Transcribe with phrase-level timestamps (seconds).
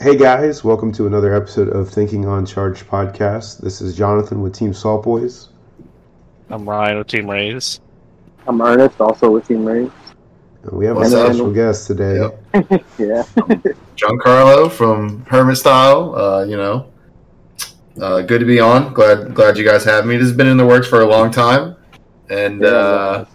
[0.00, 3.58] Hey guys, welcome to another episode of Thinking on Charge podcast.
[3.58, 5.50] This is Jonathan with Team Salt Boys.
[6.48, 7.80] I'm Ryan with Team Rays.
[8.46, 9.90] I'm Ernest, also with Team Rays.
[10.62, 11.26] And we have What's a up?
[11.26, 12.18] special guest today.
[12.18, 12.82] Yep.
[12.98, 13.22] Yeah.
[13.96, 16.14] Giancarlo from Hermit Style.
[16.14, 16.90] Uh, you know,
[18.00, 18.94] uh, good to be on.
[18.94, 20.16] Glad glad you guys have me.
[20.16, 21.76] This has been in the works for a long time,
[22.30, 23.26] and uh,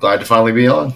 [0.00, 0.94] glad to finally be on.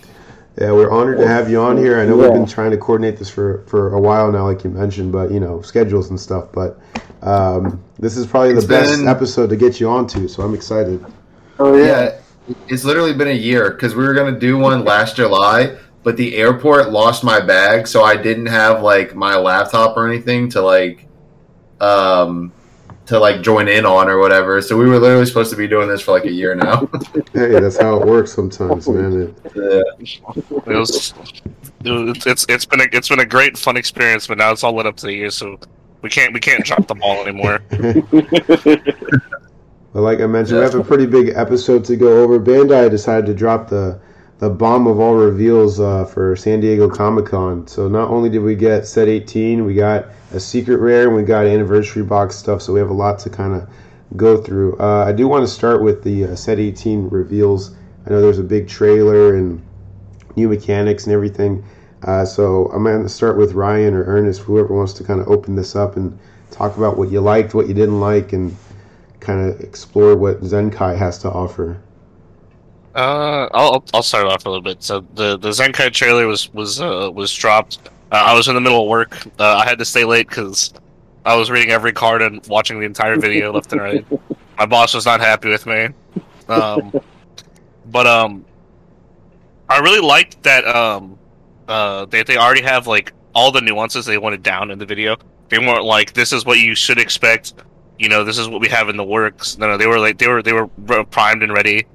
[0.59, 2.01] Yeah, we're honored to have you on here.
[2.01, 4.71] I know we've been trying to coordinate this for, for a while now, like you
[4.71, 6.49] mentioned, but you know, schedules and stuff.
[6.51, 6.81] But
[7.21, 10.55] um, this is probably the It's best been- episode to get you onto, so I'm
[10.55, 11.05] excited.
[11.59, 11.85] Oh yeah.
[12.49, 16.17] Yeah, it's literally been a year because we were gonna do one last July, but
[16.17, 20.63] the airport lost my bag, so I didn't have like my laptop or anything to
[20.63, 21.07] like,
[21.81, 22.51] um,
[23.07, 24.61] to like join in on or whatever.
[24.61, 26.89] So we were literally supposed to be doing this for like a year now.
[27.33, 29.23] Hey, that's how it works sometimes, man.
[29.23, 29.83] It, yeah.
[30.67, 31.13] it was,
[31.85, 34.87] it's it's been a it's been a great fun experience, but now it's all led
[34.87, 35.59] up to the year, so
[36.01, 37.61] we can't we can't drop the ball anymore.
[39.97, 42.39] But like I mentioned, we have a pretty big episode to go over.
[42.39, 43.99] Bandai decided to drop the
[44.39, 47.67] the bomb of all reveals uh, for San Diego Comic Con.
[47.67, 51.23] So not only did we get set 18, we got a secret rare and we
[51.23, 52.61] got anniversary box stuff.
[52.61, 53.69] So we have a lot to kind of
[54.15, 54.77] go through.
[54.79, 57.75] Uh, I do want to start with the uh, set 18 reveals.
[58.07, 59.63] I know there's a big trailer and
[60.37, 61.65] new mechanics and everything.
[62.03, 65.29] Uh, so I'm going to start with Ryan or Ernest, whoever wants to kind of
[65.29, 66.17] open this up and
[66.51, 68.55] talk about what you liked, what you didn't like, and
[69.19, 71.81] kind of explore what Zenkai has to offer.
[72.97, 74.83] Uh, I'll I'll- start off a little bit.
[74.83, 77.79] So the the Zenkai trailer was was uh, was dropped.
[78.11, 79.27] Uh, I was in the middle of work.
[79.39, 80.73] Uh, I had to stay late because
[81.27, 84.07] I was reading every card and watching the entire video left and right.
[84.59, 85.89] My boss was not happy with me.
[86.49, 86.93] Um,
[87.87, 88.45] but um,
[89.69, 91.19] I really liked that um,
[91.69, 95.17] uh, they they already have like all the nuances they wanted down in the video.
[95.51, 97.53] They weren't like this is what you should expect.
[97.99, 99.59] You know, this is what we have in the works.
[99.59, 100.69] No, no, they were like they were they were
[101.05, 101.87] primed and ready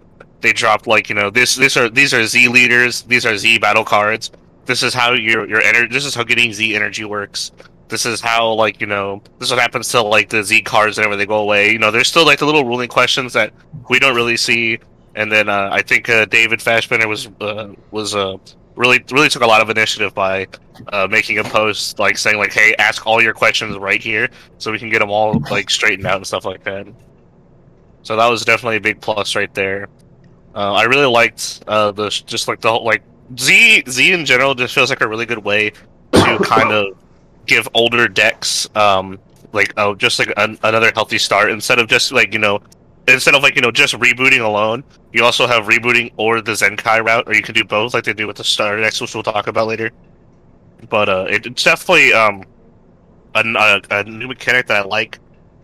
[0.42, 3.60] they dropped like you know this this are these are Z leaders, these are Z
[3.60, 4.32] battle cards.
[4.66, 5.94] This is how your your energy.
[5.94, 7.52] This is how getting Z energy works.
[7.88, 10.98] This is how like you know this is what happens to like the Z cards
[10.98, 11.72] whenever they go away.
[11.72, 13.54] You know, there's still like the little ruling questions that
[13.90, 14.80] we don't really see.
[15.16, 18.38] And then uh, I think uh, David Fashbender was uh, was uh,
[18.76, 20.48] really really took a lot of initiative by
[20.94, 24.72] uh, making a post like saying like, "Hey, ask all your questions right here, so
[24.72, 26.88] we can get them all like straightened out and stuff like that."
[28.04, 29.90] So that was definitely a big plus right there.
[30.54, 33.04] Uh, I really liked uh, the just like the whole like
[33.40, 35.72] Z Z in general just feels like a really good way
[36.12, 36.98] to kind of
[37.46, 39.20] give older decks um
[39.54, 42.62] like oh just like an, another healthy start instead of just like you know
[43.08, 47.04] instead of like you know just rebooting alone you also have rebooting or the Zenkai
[47.04, 49.24] route or you can do both like they do with the starter decks which we'll
[49.24, 49.92] talk about later.
[50.90, 52.44] But uh it, it's definitely um
[53.34, 55.20] a, a, a new mechanic that I like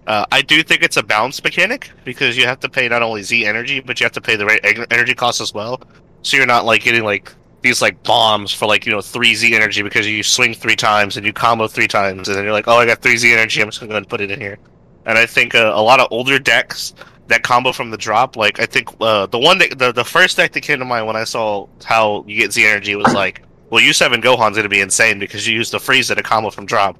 [0.08, 3.24] uh, I do think it's a bounce mechanic because you have to pay not only
[3.24, 5.82] Z energy, but you have to pay the right energy cost as well.
[6.22, 9.54] So you're not like getting like these like bombs for like you know three Z
[9.54, 12.70] energy because you swing three times and you combo three times, and then you're like,
[12.70, 13.62] oh, I got three Z energy.
[13.62, 14.58] I'm just gonna go and put it in here.
[15.06, 16.94] And I think uh, a lot of older decks
[17.28, 20.38] that combo from the drop, like I think uh, the one that the the first
[20.38, 23.42] deck that came to mind when I saw how you get Z energy was like,
[23.72, 26.50] well, you seven Gohan's gonna be insane because you use the freeze at a combo
[26.50, 26.98] from drop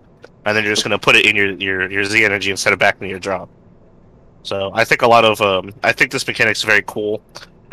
[0.48, 2.72] and then you're just going to put it in your, your, your Z energy instead
[2.72, 3.50] of back into your drop.
[4.44, 7.22] So I think a lot of um, I think this mechanic's very cool.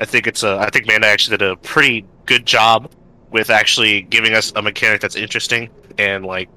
[0.00, 2.90] I think it's a I think Bandai actually did a pretty good job
[3.30, 6.48] with actually giving us a mechanic that's interesting and like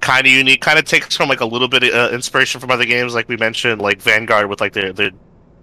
[0.00, 0.60] kind of unique.
[0.60, 3.28] Kind of takes from like a little bit of uh, inspiration from other games, like
[3.28, 5.12] we mentioned, like Vanguard with like the the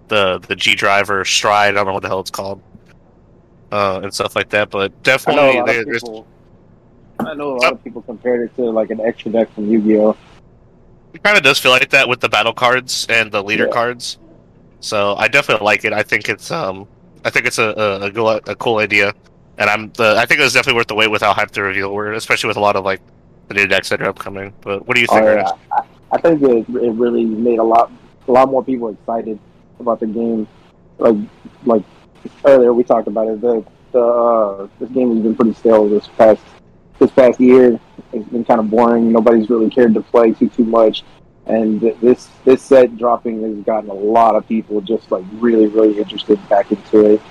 [0.08, 1.70] the, the G driver stride.
[1.70, 2.62] I don't know what the hell it's called.
[3.72, 6.26] Uh, and stuff like that, but definitely there, there's people.
[7.20, 10.16] I know a lot of people compared it to like an extra deck from Yu-Gi-Oh.
[11.14, 13.72] It kind of does feel like that with the battle cards and the leader Yeah.
[13.72, 14.18] cards.
[14.80, 15.92] So I definitely like it.
[15.92, 16.86] I think it's um,
[17.24, 19.14] I think it's a a, a, cool, a cool idea,
[19.58, 21.62] and I'm the I think it was definitely worth the wait with how hyped the
[21.62, 23.00] reveal were, especially with a lot of like
[23.48, 24.52] the new decks that are upcoming.
[24.60, 25.22] But what do you think?
[25.22, 25.50] Oh, yeah.
[25.72, 27.90] I, I think it, it really made a lot
[28.28, 29.38] a lot more people excited
[29.80, 30.46] about the game.
[30.98, 31.16] Like
[31.64, 31.82] like
[32.44, 33.40] earlier we talked about it.
[33.40, 36.42] The the uh, this game has been pretty stale this past
[36.98, 37.78] this past year.
[38.12, 39.12] It's been kind of boring.
[39.12, 41.04] Nobody's really cared to play too too much.
[41.46, 45.98] And this this set dropping has gotten a lot of people just like really really
[45.98, 47.22] interested back into it.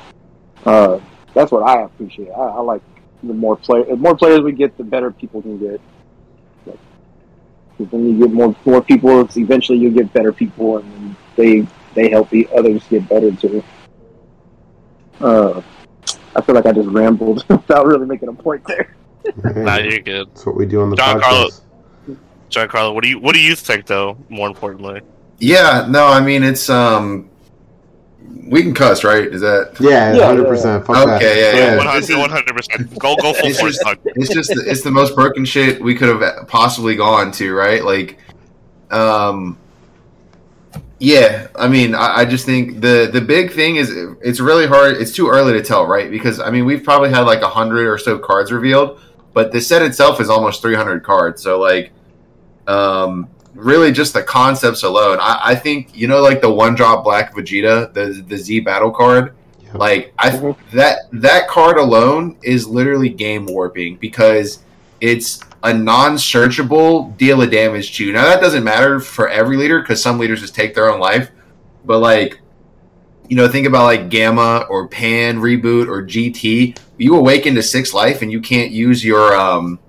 [0.66, 1.00] Uh,
[1.34, 2.30] that's what I appreciate.
[2.30, 2.82] I, I like
[3.24, 5.82] the more play the more players we get, the better people can get.
[6.66, 6.80] Like,
[7.92, 9.22] then you get more more people.
[9.22, 13.64] It's eventually you get better people, and they they help the others get better too.
[15.20, 15.62] Uh,
[16.36, 18.96] I feel like I just rambled without really making a point there.
[19.44, 20.27] Nah, you're good.
[20.30, 21.22] That's what we do on the John podcast.
[21.22, 21.50] Carlo-
[22.50, 24.18] Giancarlo, what do you what do you think though?
[24.30, 25.01] More importantly,
[25.39, 27.30] Yeah, no, I mean it's um,
[28.48, 29.24] we can cuss, right?
[29.27, 30.86] Is that Yeah, Yeah, hundred percent.
[30.86, 31.16] Fuck that.
[31.22, 31.63] Okay, yeah, yeah.
[31.66, 31.77] ahead.
[31.80, 33.00] one hundred one hundred percent.
[33.00, 33.77] Go go full It's force.
[33.83, 37.83] just- it's just it's the most broken shit we could have possibly gone to, right?
[37.83, 38.19] Like,
[38.92, 39.57] um,
[41.00, 41.48] yeah.
[41.56, 43.89] I mean, I, I just think the the big thing is
[44.21, 44.95] it's really hard.
[44.98, 46.10] It's too early to tell, right?
[46.10, 49.00] Because I mean, we've probably had like a hundred or so cards revealed,
[49.36, 51.44] but the set itself is almost three hundred cards.
[51.44, 51.92] So like,
[52.68, 55.20] um, really just the concepts alone.
[55.22, 58.90] I, I think you know, like the one drop Black Vegeta, the the Z battle
[58.92, 59.36] card.
[59.64, 59.78] Yeah.
[59.78, 60.56] Like I Mhm.
[60.74, 64.60] that that card alone is literally game warping because
[65.02, 68.14] it's a non-searchable deal of damage to you.
[68.14, 71.30] Now that doesn't matter for every leader because some leaders just take their own life,
[71.86, 72.40] but like
[73.30, 76.77] you know, think about like Gamma or Pan reboot or GT.
[76.98, 79.80] You awaken to six life and you can't use your um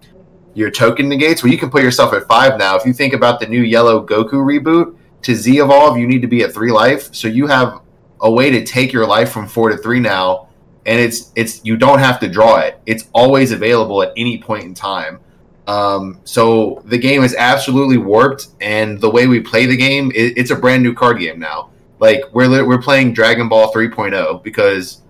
[0.55, 1.43] your token negates.
[1.43, 2.77] Well, you can put yourself at five now.
[2.77, 6.29] If you think about the new Yellow Goku reboot to Z evolve, you need to
[6.29, 7.15] be at three life.
[7.15, 7.81] So you have
[8.21, 10.49] a way to take your life from four to three now,
[10.87, 12.81] and it's it's you don't have to draw it.
[12.87, 15.21] It's always available at any point in time.
[15.67, 20.39] Um, so the game is absolutely warped, and the way we play the game, it,
[20.39, 21.71] it's a brand new card game now.
[21.99, 25.01] Like we're lit- we're playing Dragon Ball 3.0 because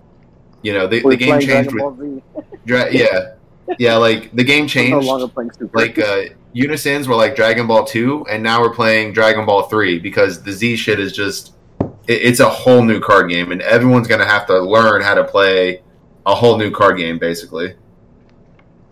[0.61, 1.97] you know the, the game changed Dragon with Ball
[2.43, 2.51] Z.
[2.65, 3.33] dra- yeah
[3.77, 5.77] yeah like the game We're no changed longer playing Super.
[5.77, 6.21] like uh
[6.53, 10.51] unisons were like dragon ball 2 and now we're playing dragon ball 3 because the
[10.51, 11.53] z shit is just
[12.07, 15.23] it, it's a whole new card game and everyone's gonna have to learn how to
[15.25, 15.81] play
[16.25, 17.75] a whole new card game basically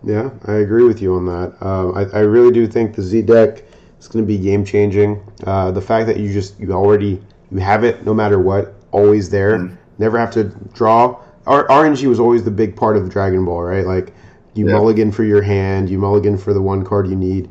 [0.04, 1.56] Yeah, I agree with you on that.
[1.66, 3.64] Um, I, I really do think the Z deck
[3.98, 5.20] is going to be game changing.
[5.44, 7.20] Uh, the fact that you just you already
[7.50, 9.72] you have it no matter what, always there, Mhm.
[9.98, 10.44] never have to
[10.74, 11.16] draw.
[11.46, 13.86] R- RNG was always the big part of Dragon Ball, right?
[13.86, 14.12] Like
[14.54, 14.72] you Yeah.
[14.74, 17.48] mulligan for your hand, you mulligan for the one card you need.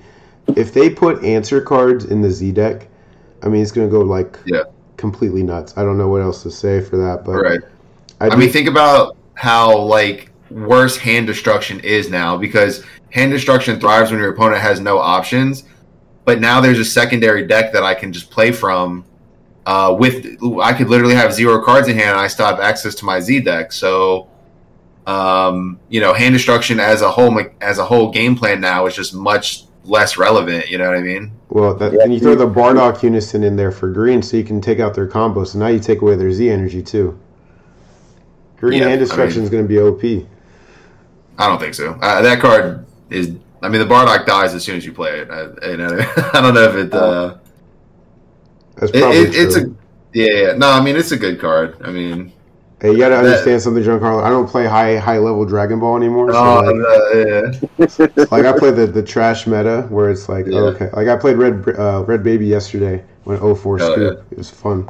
[0.55, 2.87] If they put answer cards in the Z deck,
[3.43, 4.63] I mean it's going to go like Yeah.
[4.97, 5.73] completely nuts.
[5.77, 7.59] I don't know what else to say for that, but right
[8.21, 13.79] I, I mean, think about how like worse hand destruction is now because hand destruction
[13.79, 15.63] thrives when your opponent has no options.
[16.23, 19.03] But now there's a secondary deck that I can just play from.
[19.65, 22.93] Uh, with I could literally have zero cards in hand, and I still have access
[22.95, 23.71] to my Z deck.
[23.71, 24.27] So,
[25.07, 28.95] um, you know, hand destruction as a whole as a whole game plan now is
[28.95, 30.69] just much less relevant.
[30.69, 31.31] You know what I mean?
[31.49, 32.03] Well, that, Yeah.
[32.03, 34.93] and you throw the Bardock Unison in there for green, so you can take out
[34.93, 35.43] their combo.
[35.43, 37.17] So now you take away their Z energy too.
[38.57, 40.27] Green Yeah, hand I destruction is going to be OP.
[41.37, 41.97] I don't think so.
[42.01, 43.31] Uh, that card is.
[43.61, 45.29] I mean, the Bardock dies as soon as you play it.
[45.29, 45.87] I, you know,
[46.33, 46.93] I don't know if it.
[46.93, 47.37] Uh,
[48.77, 49.69] That's It- probably it- it's a
[50.13, 50.53] Yeah, yeah.
[50.53, 51.75] No, I mean it's a good card.
[51.83, 52.31] I mean,
[52.81, 54.23] hey, you got to understand something, John Giancarlo.
[54.23, 56.31] I don't play high high level Dragon Ball anymore.
[56.31, 58.25] So oh, like, yeah.
[58.31, 60.59] like I play the, the trash meta where it's like Yeah.
[60.59, 60.89] oh, okay.
[60.93, 64.25] Like I played Red uh, Red Baby yesterday when 04 Oh, scoop.
[64.31, 64.87] It was fun.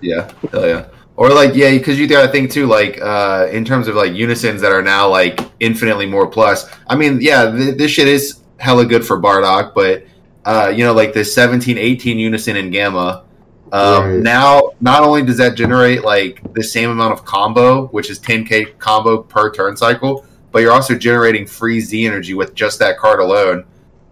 [0.00, 0.86] yeah, hell yeah.
[1.16, 4.12] Or like, yeah, because you got to think too, like uh, in terms of like
[4.14, 6.66] unisons that are now like infinitely more plus.
[6.86, 10.04] I mean, yeah, th- this shit is hella good for Bardock, but
[10.44, 13.24] uh, you know, like the 17, 18 unison and Gamma.
[13.72, 14.22] Um, Right.
[14.22, 18.78] Now, not only does that generate like the same amount of combo, which is 10k
[18.78, 23.20] combo per turn cycle, but you're also generating free Z energy with just that card
[23.20, 23.64] alone.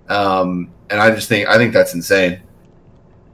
[0.09, 2.41] Um, and I just think I think that's insane.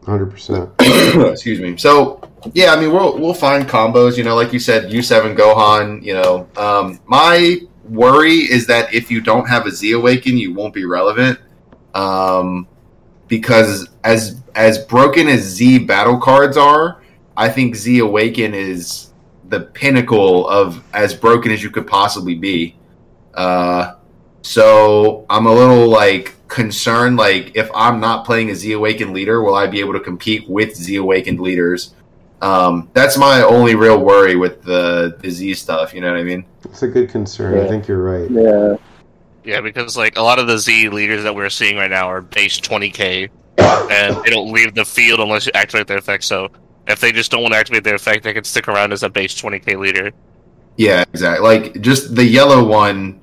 [0.05, 0.27] 100.
[0.27, 1.77] percent Excuse me.
[1.77, 2.21] So
[2.53, 4.17] yeah, I mean we'll we'll find combos.
[4.17, 6.03] You know, like you said, U seven Gohan.
[6.03, 10.55] You know, um, my worry is that if you don't have a Z awaken, you
[10.55, 11.39] won't be relevant.
[11.95, 12.67] Um,
[13.29, 17.03] because as as broken as Z battle cards are,
[17.37, 19.13] I think Z awaken is
[19.49, 22.77] the pinnacle of as broken as you could possibly be.
[23.35, 23.95] Uh,
[24.43, 27.17] so I'm a little like concerned.
[27.17, 30.49] Like if I'm not playing a Z Awakened leader, will I be able to compete
[30.49, 31.95] with Z Awakened leaders?
[32.41, 35.95] Um, that's my only real worry with the the Z stuff.
[35.95, 36.45] You know what I mean?
[36.65, 37.59] It's a good concern.
[37.59, 38.31] I think you're right.
[38.31, 38.77] Yeah.
[39.45, 42.23] Yeah, because like a lot of the Z leaders that we're seeing right now are
[42.23, 46.25] base 20k, and they don't leave the field unless you activate their effect.
[46.25, 46.49] So
[46.89, 49.09] if they just don't want to activate their effect, they can stick around as a
[49.11, 50.13] base 20k leader.
[50.77, 51.47] Yeah, exactly.
[51.47, 53.21] Like just the yellow one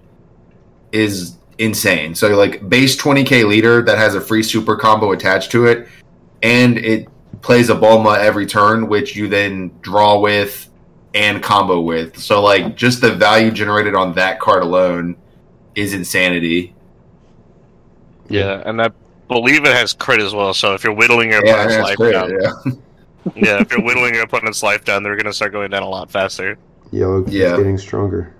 [0.92, 2.14] is insane.
[2.16, 5.88] So like base 20k leader that has a free super combo attached to it,
[6.44, 7.08] and it
[7.42, 10.70] plays a Bulma every turn, which you then draw with
[11.14, 12.18] and combo with.
[12.18, 15.18] So like just the value generated on that card alone
[15.76, 16.74] is insanity.
[18.30, 18.90] Yeah, and I
[19.28, 20.54] believe it has crit as well.
[20.54, 22.12] So if you're whittling your Yeah, opponent's that's life great.
[22.14, 22.72] down, Yeah.
[23.36, 26.10] yeah, if you're whittling your opponent's life down, they're gonna start going down a lot
[26.12, 26.58] faster.
[26.92, 27.58] Yellow keeps Yeah.
[27.58, 28.34] getting stronger.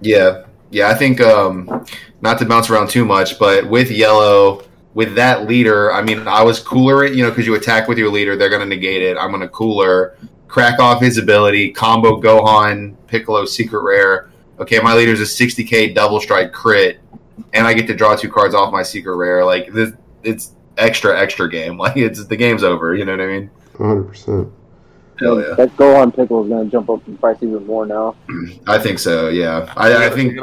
[0.00, 0.88] Yeah, yeah.
[0.88, 1.84] I think um,
[2.20, 4.62] not to bounce around too much, but with yellow,
[4.94, 8.10] with that leader, I mean, I was cooler, you know, because you attack with your
[8.10, 9.16] leader, they're going to negate it.
[9.18, 10.16] I'm going to cooler,
[10.48, 14.30] crack off his ability, combo Gohan, Piccolo, secret rare.
[14.58, 17.00] Okay, my leader's a 60k double strike crit,
[17.52, 19.44] and I get to draw two cards off my secret rare.
[19.44, 21.78] Like this, it's extra extra game.
[21.86, 22.94] Like it's the game's over.
[22.94, 23.50] You know what I mean?
[23.76, 24.04] 100.
[24.04, 24.52] percent
[25.18, 28.14] Hell yeah, That Gohan pickle is going to jump up in price even more now.
[28.66, 29.28] I think so.
[29.28, 30.38] Yeah, I, I think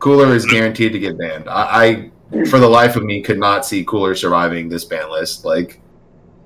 [0.00, 1.48] Cooler is guaranteed to get banned.
[1.48, 5.44] I, I, for the life of me, could not see Cooler surviving this ban list.
[5.44, 5.80] Like,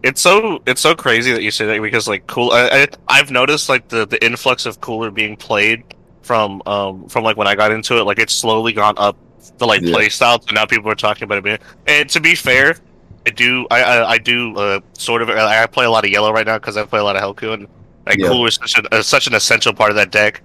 [0.03, 2.51] It's so it's so crazy that you say that because like cool.
[2.53, 5.83] I, I I've noticed like the the influx of cooler being played
[6.29, 8.05] from um from like when I got into it.
[8.05, 9.17] Like it's slowly gone up
[9.57, 9.95] the like Yeah.
[9.95, 10.39] play style.
[10.43, 11.45] So now people are talking about it.
[11.45, 12.77] being- And to be fair,
[13.27, 16.31] I do I I, I do uh, sort of I play a lot of yellow
[16.33, 17.67] right now because I play a lot of Helku and
[18.07, 18.29] like Yeah.
[18.29, 20.43] cooler is such, a, uh, such an essential part of that deck.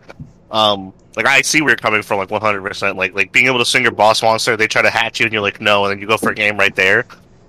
[0.52, 2.62] Um, like I see where you're coming from, like 100.
[2.63, 5.25] percent Like like being able to sing your boss monster, they try to hatch you
[5.25, 7.06] and you're like no, and then you go for a game right there.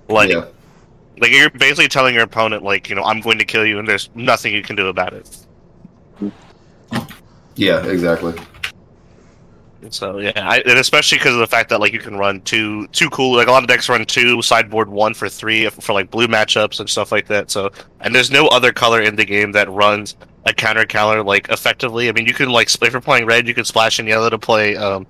[0.09, 0.43] Like yeah,
[1.21, 3.87] like you're basically telling your opponent, like, you know, I'm going to kill you, and
[3.87, 5.44] there's nothing you can do about it.
[7.55, 8.33] Yeah, exactly.
[9.89, 12.87] So yeah, I, and especially because of the fact that like you can run two,
[12.87, 13.35] two cool.
[13.35, 16.79] Like a lot of decks run two sideboard one for three for like blue matchups
[16.79, 17.51] and stuff like that.
[17.51, 17.69] So
[18.01, 22.09] and there's no other color in the game that runs a counter counter like effectively.
[22.09, 24.39] I mean, you can like if you're playing red, you can splash in yellow to
[24.39, 25.05] play um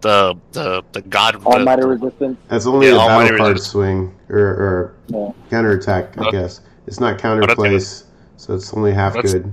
[0.00, 2.38] the the the god Almighty the, Resistance.
[2.48, 3.72] That's only Yeah, a Almighty battle card Resistance.
[3.72, 5.32] swing or, or Yeah.
[5.50, 6.16] counter attack.
[6.18, 8.04] I Uh, guess it's not counter but I place,
[8.38, 9.52] so it's only half That's- good.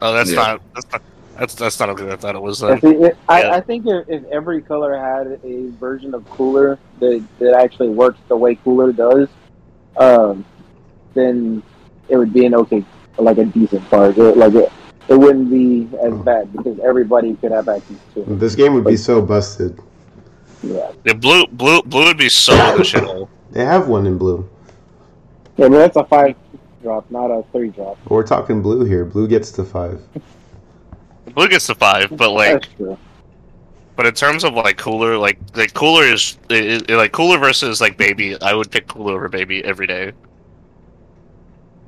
[0.00, 0.36] Oh, that's Yeah.
[0.36, 1.02] not that's not
[1.38, 2.10] that's that's not okay.
[2.10, 2.62] I thought it was.
[2.62, 3.52] I Uh, think, it, I, Yeah.
[3.54, 8.18] I think if, if every color had a version of Cooler that, that actually works
[8.28, 9.28] the way Cooler does,
[9.96, 10.44] um,
[11.14, 11.62] then
[12.08, 12.84] it would be an okay,
[13.18, 14.16] like a decent card.
[14.18, 14.72] It, like it,
[15.08, 18.38] it wouldn't be as bad because everybody could have access to it.
[18.38, 19.78] This game would be so busted.
[20.62, 23.28] Yeah, yeah, blue blue blue would be so in shithole.
[23.50, 24.48] They have one in blue.
[25.56, 26.36] yeah, but that's a five
[26.82, 27.98] drop, not a three drop.
[28.08, 29.04] We're talking blue here.
[29.04, 30.00] Blue gets to five.
[31.34, 32.68] Blue gets to five, but like.
[33.94, 37.96] But in terms of like cooler, like like cooler is, is, like cooler versus like
[37.98, 38.40] baby.
[38.40, 40.08] I would pick cooler over baby every day.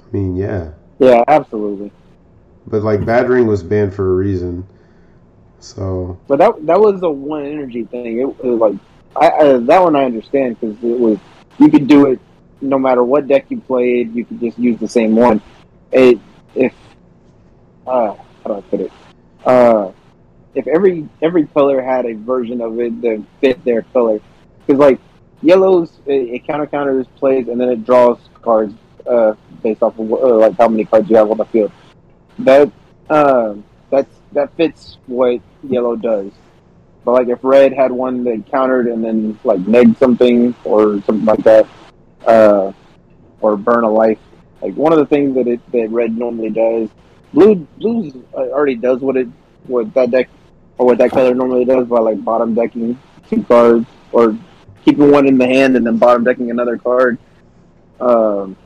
[0.01, 1.91] I mean, yeah, Yeah, absolutely.
[2.67, 4.67] but like Bad Ring was banned for a reason.
[5.61, 8.21] So But that that was a one energy thing.
[8.21, 8.75] It, was like
[9.17, 11.19] I, I that one I understand because it was
[11.59, 12.21] you could do it
[12.61, 14.15] no matter what deck you played.
[14.15, 15.41] You could just use the same one.
[15.91, 16.19] It
[16.55, 16.75] if
[17.87, 18.93] uh how do I put it?
[19.45, 19.93] Uh,
[20.55, 24.21] if every every color had a version of it that fit their color,
[24.67, 25.01] because like
[25.43, 28.75] yellows it, it counter counters plays and then it draws cards
[29.07, 31.73] uh based off of uh, like how many cards you have on the field.
[32.39, 32.71] That
[33.11, 36.33] um that's that fits what yellow does.
[37.05, 41.25] But like if red had one that countered and then like neg something or something
[41.27, 41.67] like that,
[42.27, 42.73] uh,
[43.41, 44.19] or burn a life.
[44.63, 46.89] Like one of the things that it that red normally does,
[47.35, 49.29] blue blues already does what it
[49.67, 50.29] what that deck
[50.79, 52.99] or what that color normally does by like bottom decking
[53.29, 54.39] two cards or
[54.85, 57.19] keeping one in the hand and then bottom decking another card.
[58.01, 58.57] Um,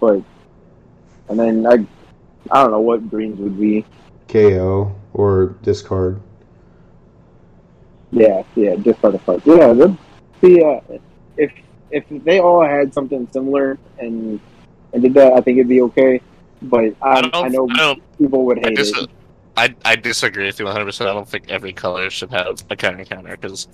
[0.00, 0.22] but
[1.28, 1.86] and then I
[2.50, 3.84] I don't know what greens would be.
[4.28, 6.20] KO or discard.
[8.12, 9.42] Yeah, yeah, discard a card.
[9.44, 9.96] Yeah, the,
[10.40, 10.98] the uh,
[11.36, 11.52] if
[11.90, 14.40] if they all had something similar and
[14.92, 16.20] and did that, I think it'd be okay.
[16.62, 17.34] But I, don't.
[17.34, 18.18] I, know I don't.
[18.18, 19.10] people would I, hate dis- it.
[19.56, 20.84] I, I disagree with you 100.
[20.84, 23.68] percent I don't think every color should have a counter counter because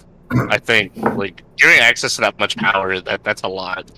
[0.48, 3.90] I think like giving access to that much power that that's a lot.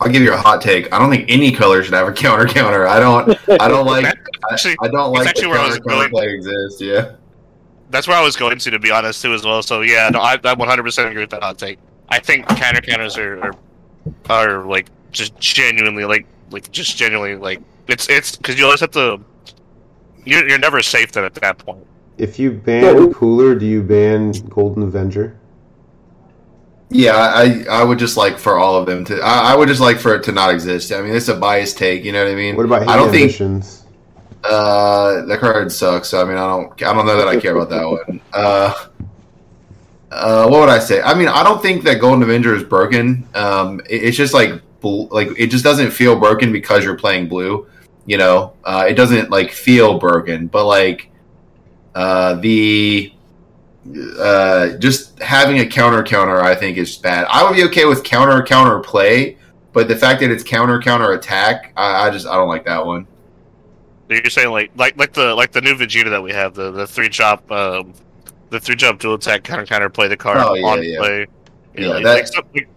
[0.00, 0.92] I'll give you a hot take.
[0.92, 2.86] I don't think any color should have a counter counter.
[2.86, 3.30] I don't.
[3.60, 4.04] I don't like.
[4.52, 6.10] Actually, I don't like actually where I was counter counter going.
[6.10, 6.80] play exists.
[6.80, 7.12] Yeah.
[7.90, 9.62] That's where I was going to, to be honest, too, as well.
[9.62, 11.78] So yeah, no, I, I 100 percent agree with that hot take.
[12.08, 13.52] I think counter counters are, are
[14.28, 18.90] are like just genuinely like like just genuinely like it's it's because you always have
[18.92, 19.20] to.
[20.24, 21.86] You're, you're never safe then at that point.
[22.18, 23.12] If you ban Yeah.
[23.12, 25.38] Cooler, do you ban Golden Avenger?
[26.88, 29.20] Yeah, I I would just like for all of them to.
[29.20, 30.92] I, I would just like for it to not exist.
[30.92, 32.04] I mean, it's a biased take.
[32.04, 32.56] You know what I mean?
[32.56, 33.84] What about I don't Hidden think Ambitions?
[34.44, 36.08] uh, that card sucks.
[36.08, 36.82] So I mean, I don't.
[36.82, 38.20] I don't know that I care about that one.
[38.32, 38.72] Uh,
[40.12, 41.02] uh, what would I say?
[41.02, 43.28] I mean, I don't think that Golden Avenger is broken.
[43.34, 47.28] Um, it- it's just like bl- like it just doesn't feel broken because you're playing
[47.28, 47.66] blue.
[48.06, 51.10] You know, uh, it doesn't like feel broken, but like
[51.94, 53.12] uh, the
[54.18, 57.26] uh, just having a counter counter, I think is bad.
[57.30, 59.36] I would be okay with counter counter play,
[59.72, 62.84] but the fact that it's counter counter attack, I, I just I don't like that
[62.86, 63.06] one.
[64.08, 66.86] You're saying like like like the like the new Vegeta that we have the the
[66.86, 67.92] three drop um
[68.50, 70.98] the three drop dual attack counter counter play the card Oh, yeah, on yeah.
[70.98, 71.26] play.
[71.76, 72.68] Yeah, like, that- like,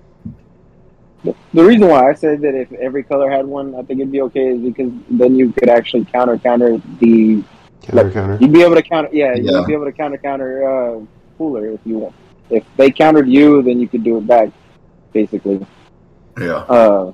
[1.25, 4.11] some- the reason why I said that if every color had one, I think it'd
[4.11, 7.43] be okay is because then you could actually counter counter the
[7.81, 8.37] Counter Like, counter.
[8.41, 9.59] you'd be able to counter yeah, Yeah.
[9.59, 10.99] you'd be able to counter counter uh
[11.37, 12.15] cooler if you want.
[12.49, 14.49] If they countered you, then you could do it back,
[15.13, 15.65] basically.
[16.39, 16.55] Yeah.
[16.67, 17.11] Uh,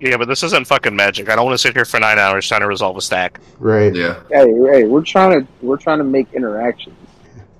[0.00, 1.28] Yeah, but this isn't fucking magic.
[1.30, 3.40] I don't want to sit here for nine hours trying to resolve a stack.
[3.58, 3.94] Right.
[3.94, 4.16] Yeah.
[4.30, 6.96] hey, hey, we're trying to we're trying to make interactions.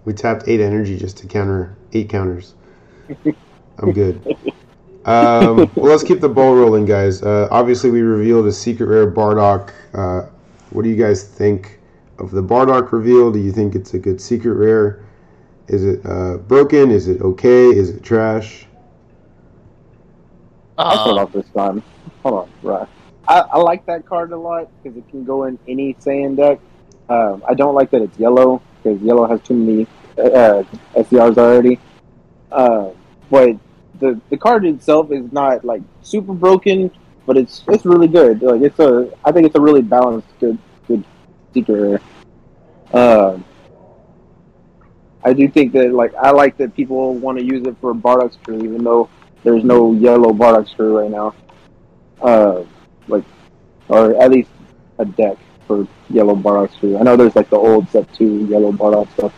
[0.05, 2.55] We tapped eight energy just to counter eight counters.
[3.79, 4.21] I'm good.
[5.07, 7.23] Um, well, let's keep the ball rolling, guys.
[7.23, 9.73] Uh, obviously, we revealed a secret rare Bardock.
[9.93, 10.29] Uh,
[10.71, 11.79] what do you guys think
[12.19, 13.31] of the Bardock reveal?
[13.31, 15.05] Do you think it's a good secret rare?
[15.69, 16.91] Is it uh, broken?
[16.91, 17.69] Is it okay?
[17.69, 18.67] Is it trash?
[20.79, 21.83] I'll start Uh, off this time.
[22.23, 22.89] Hold on, right.
[23.29, 26.61] I, I like that card a lot because it can go in any Saiyan deck.
[27.09, 29.87] Um, I don't like that it's yellow because yellow has too many
[30.19, 30.63] uh,
[30.95, 31.79] SCRs already.
[32.51, 32.91] Uh,
[33.31, 33.57] but
[34.05, 36.91] the the card itself is not like super broken,
[37.27, 38.43] but it's it's really good.
[38.43, 41.03] Like it's a, I think it's a really balanced, good good
[41.55, 42.01] secret rare.
[42.93, 43.45] Um,
[45.25, 48.35] I do think that like I like that people want to use it for Bardock
[48.35, 49.09] Screw, even though
[49.43, 51.35] there's no yellow Bardock Screw right now.
[52.21, 52.65] Uh,
[53.09, 53.25] like,
[53.89, 54.51] or at least
[54.99, 56.99] a deck for yellow Bardock Screw.
[56.99, 59.33] I know there's like the old set two yellow Bardock stuff.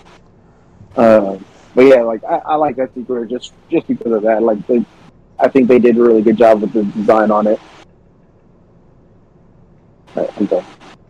[0.97, 1.39] Uh,
[1.77, 4.43] but yeah, like I, I like that secret just just because of that.
[4.43, 4.85] Like they,
[5.39, 7.61] I think they did a really good job with the design on it.
[10.17, 10.65] Uh, I'm done.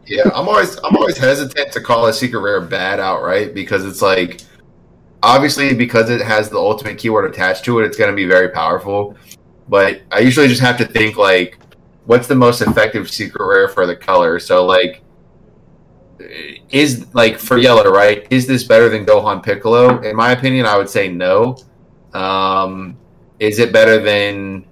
[0.07, 4.03] Yeah, I'm always I'm always hesitant to call a secret rare bad outright because it's
[4.03, 4.41] like
[5.23, 8.49] obviously because it has the ultimate keyword attached to it, it's going to be very
[8.49, 9.17] powerful.
[9.69, 11.61] But I usually just have to think like,
[12.07, 14.41] what's the most effective secret rare for the color?
[14.41, 15.03] So like,
[16.71, 18.27] is like for yellow, right?
[18.31, 20.01] Is this better than Gohan Piccolo?
[20.01, 21.59] In my opinion, I would say no.
[22.15, 22.97] Um,
[23.39, 24.65] is it better than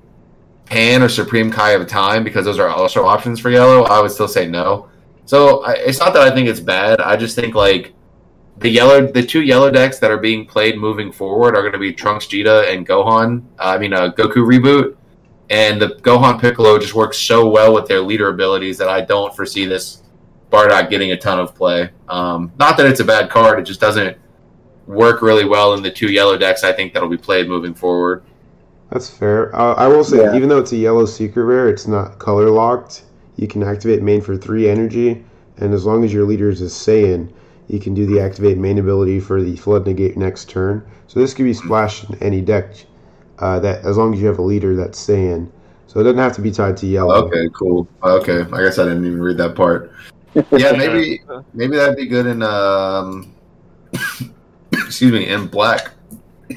[0.67, 3.83] Pan or Supreme Kai of Time because those are also options for yellow?
[3.85, 4.89] I would still say no.
[5.27, 7.01] So I, it's not that I think it's bad.
[7.01, 7.93] I just think like
[8.59, 11.79] the yellow, the two yellow decks that are being played moving forward are going to
[11.79, 13.45] be Trunks Vegeta and Gohan.
[13.59, 14.97] I mean, uh, Goku reboot,
[15.51, 19.35] and the Gohan Piccolo just works so well with their leader abilities that I don't
[19.35, 20.04] foresee this
[20.51, 21.91] Bardock getting a ton of play.
[22.09, 24.17] Um, not that it's a bad card; it just doesn't
[24.87, 26.63] work really well in the two yellow decks.
[26.63, 28.23] I think that'll be played moving forward.
[28.91, 29.55] That's fair.
[29.57, 30.37] Uh, I will say, Yeah.
[30.37, 33.05] even though it's a yellow secret rare, it's not color locked.
[33.37, 35.25] You can activate main for three energy,
[35.59, 37.29] and as long as your leader is a Saiyan,
[37.69, 40.85] you can do the activate main ability for the flood negate next turn.
[41.09, 42.75] So this could be splashed in any deck.
[43.41, 45.49] Uh, that as long as you have a leader that's Saiyan,
[45.89, 47.27] so it doesn't have to be tied to yellow.
[47.27, 47.89] Okay, cool.
[48.05, 49.91] Okay, I guess I didn't even read that part.
[50.53, 53.33] Yeah, maybe maybe that'd be good in um,
[54.73, 55.93] excuse me, in black.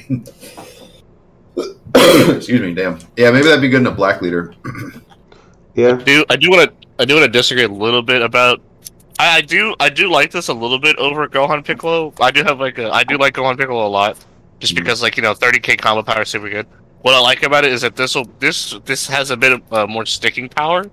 [1.96, 3.00] excuse me, damn.
[3.16, 4.54] Yeah, maybe that'd be good in a black leader.
[5.76, 8.62] Yeah, do I do want to I do want to disagree a little bit about.
[9.20, 12.12] I, I do I do like this a little bit over Gohan Piccolo.
[12.20, 14.18] I do have like a I do like Gohan Piccolo a lot,
[14.60, 14.78] just Mhm.
[14.78, 16.66] because like you know 30k combo power is super good.
[17.04, 19.72] What I like about it is that this will this this has a bit of
[19.72, 20.90] uh, more sticking power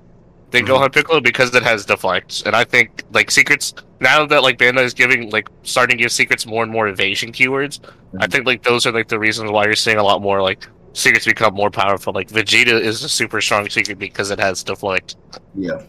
[0.54, 0.68] than Mhm.
[0.68, 4.82] Gohan Piccolo because it has deflects, and I think like secrets now that like Bandai
[4.84, 7.80] is giving like starting to give secrets more and more evasion keywords.
[8.20, 8.32] I Mhm.
[8.32, 11.26] think like those are like the reasons why you're seeing a lot more like secrets
[11.26, 12.12] become more powerful.
[12.14, 15.16] Like Vegeta is a super strong secret because it has deflect.
[15.56, 15.82] Yeah.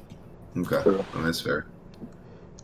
[0.57, 1.05] Okay, True.
[1.23, 1.65] that's fair.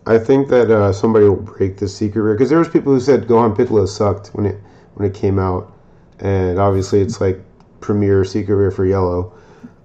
[0.08, 3.00] I think that uh, somebody will break the secret rare because there was people who
[3.00, 4.60] said Gohan Piccolo sucked when it
[4.96, 5.72] when it came out,
[6.20, 7.40] and obviously it's like
[7.80, 9.32] premier secret rare for yellow.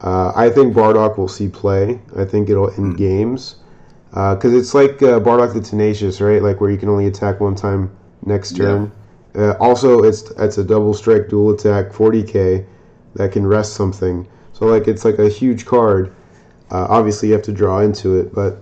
[0.02, 1.98] Uh, I think Bardock will see play.
[2.16, 2.96] I think it'll end Hmm.
[2.96, 3.56] games
[4.10, 6.42] because it's like uh, Bardock the Tenacious, right?
[6.42, 7.90] Like where you can only attack one time
[8.24, 8.64] next Yeah.
[8.66, 8.92] turn.
[9.34, 12.64] Uh, also, it's it's a double strike dual attack 40k
[13.14, 14.26] that can rest something.
[14.52, 16.12] So like it's like a huge card.
[16.70, 18.58] Uh, obviously, you have to draw into it, but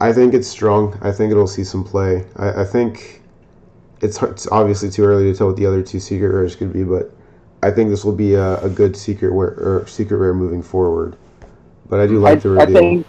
[0.00, 0.96] I think it's strong.
[1.02, 2.24] I think it'll see some play.
[2.36, 3.20] I, I think
[4.00, 6.72] it's, hard- it's obviously too early to tell what the other two secret rares could
[6.72, 7.12] be, but
[7.62, 11.16] I think this will be a, a good secret rare, or secret rare moving forward.
[11.88, 12.78] But I do like I, the I reveal.
[12.78, 13.06] think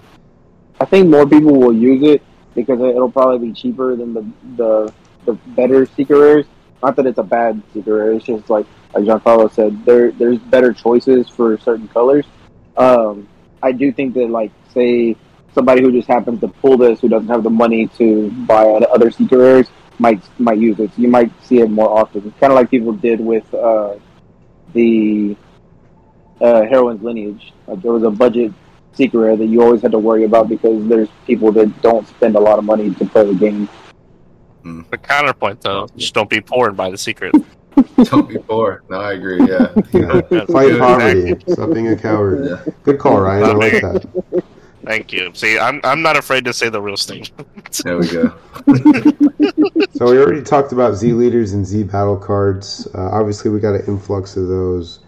[0.80, 2.22] I think more people will use it
[2.56, 4.26] because it'll probably be cheaper than the
[4.58, 4.94] the,
[5.26, 6.46] the better secret rares.
[6.84, 8.12] Not that it's a bad secret rare.
[8.14, 12.26] It's just like like Giancarlo said, there there's better choices for certain colors.
[12.76, 13.28] Um,
[13.64, 15.16] I do think that like say
[15.54, 19.12] somebody who just happens to pull this who doesn't have the money to buy other
[19.12, 19.68] secret rares
[20.00, 20.92] might might use it.
[20.96, 22.28] So you might see it more often.
[22.28, 23.96] It's Kind of like people did with uh,
[24.74, 25.36] the
[26.40, 27.54] uh, heroine's lineage.
[27.68, 28.54] Like there was a budget
[28.94, 32.40] secret that you always had to worry about because there's people that don't spend a
[32.40, 33.70] lot of money to play the game.
[34.64, 37.34] The counterpoint though, just don't be poor and buy the secret.
[38.04, 38.84] Don't be poor.
[38.90, 39.40] No, I agree.
[39.48, 39.74] Yeah.
[39.94, 40.46] Yeah.
[40.52, 41.36] Fight poverty.
[41.48, 42.46] Stop being a coward.
[42.46, 42.74] Yeah.
[42.84, 43.44] Good call, Ryan.
[43.44, 44.44] I like that.
[44.84, 45.32] Thank you.
[45.34, 47.28] See, I'm I'm not afraid to say the real thing.
[47.84, 48.34] There we go.
[49.94, 52.88] So we already talked about Z leaders and Z battle cards.
[52.96, 55.00] Uh, obviously, we got an influx of those,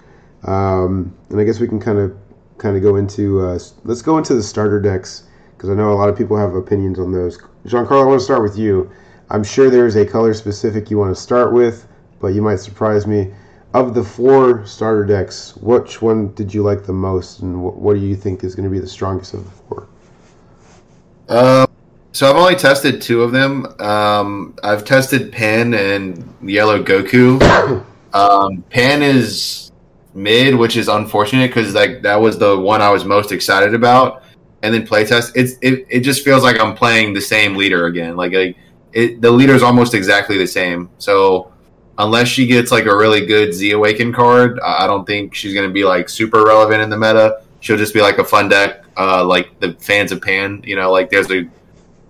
[0.43, 2.15] um, and I guess we can kind of
[2.59, 5.23] kind of go into uh, let's go into the starter decks
[5.57, 7.39] because I know a lot of people have opinions on those.
[7.65, 8.91] Giancarlo, I want to start with you.
[9.31, 11.88] I'm sure there's a color specific you want to start with,
[12.19, 13.33] but you might surprise me.
[13.73, 17.95] Of the four starter decks, which one did you like the most, and wh- what
[17.95, 19.88] do you think is going to be the strongest of the four?
[21.29, 21.67] Um,
[22.12, 23.65] so I've only tested two of them.
[23.81, 27.83] Um, I've tested Pan and Yellow Goku.
[28.13, 29.71] Um, Pan is
[30.13, 34.21] mid, which is unfortunate because like that was the one I was most excited about.
[34.62, 38.15] And then playtest, it's it, it just feels like I'm playing the same leader again.
[38.15, 38.55] Like, like
[38.91, 40.91] it, the leader is almost exactly the same.
[40.99, 41.52] So
[41.97, 45.67] unless she gets like a really good Z Awaken card, I don't think she's going
[45.67, 47.41] to be like super relevant in the meta.
[47.60, 50.62] She'll just be like a fun deck, uh, like the fans of Pan.
[50.65, 51.47] You know, like there's a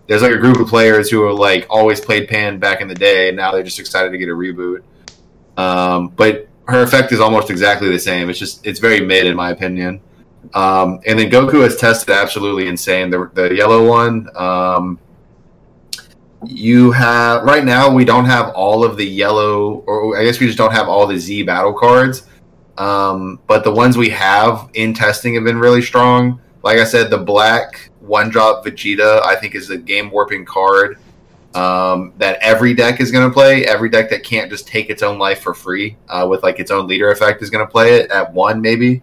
[0.08, 2.96] there's like a group of players who are like always played Pan back in the
[2.96, 4.84] day, and now they're just excited to get a reboot.
[5.58, 8.30] Um, but her effect is almost exactly the same.
[8.30, 10.02] It's just it's very mid in my opinion.
[10.54, 13.10] Um, and then Goku has tested absolutely insane.
[13.10, 14.28] The, the yellow one.
[14.36, 15.00] Um,
[16.46, 20.46] you have right now we don't have all of the yellow, or I guess we
[20.48, 22.28] just don't have all the Z battle cards.
[22.78, 26.42] Um, but the ones we have in testing have been really strong.
[26.64, 30.98] Like I said, the black one drop Vegeta I think is a game warping card
[31.56, 33.66] um, that every deck is going to play.
[33.66, 36.72] Every deck that can't just take its own life for free uh, with like its
[36.72, 39.02] own leader effect is going to play it at one maybe.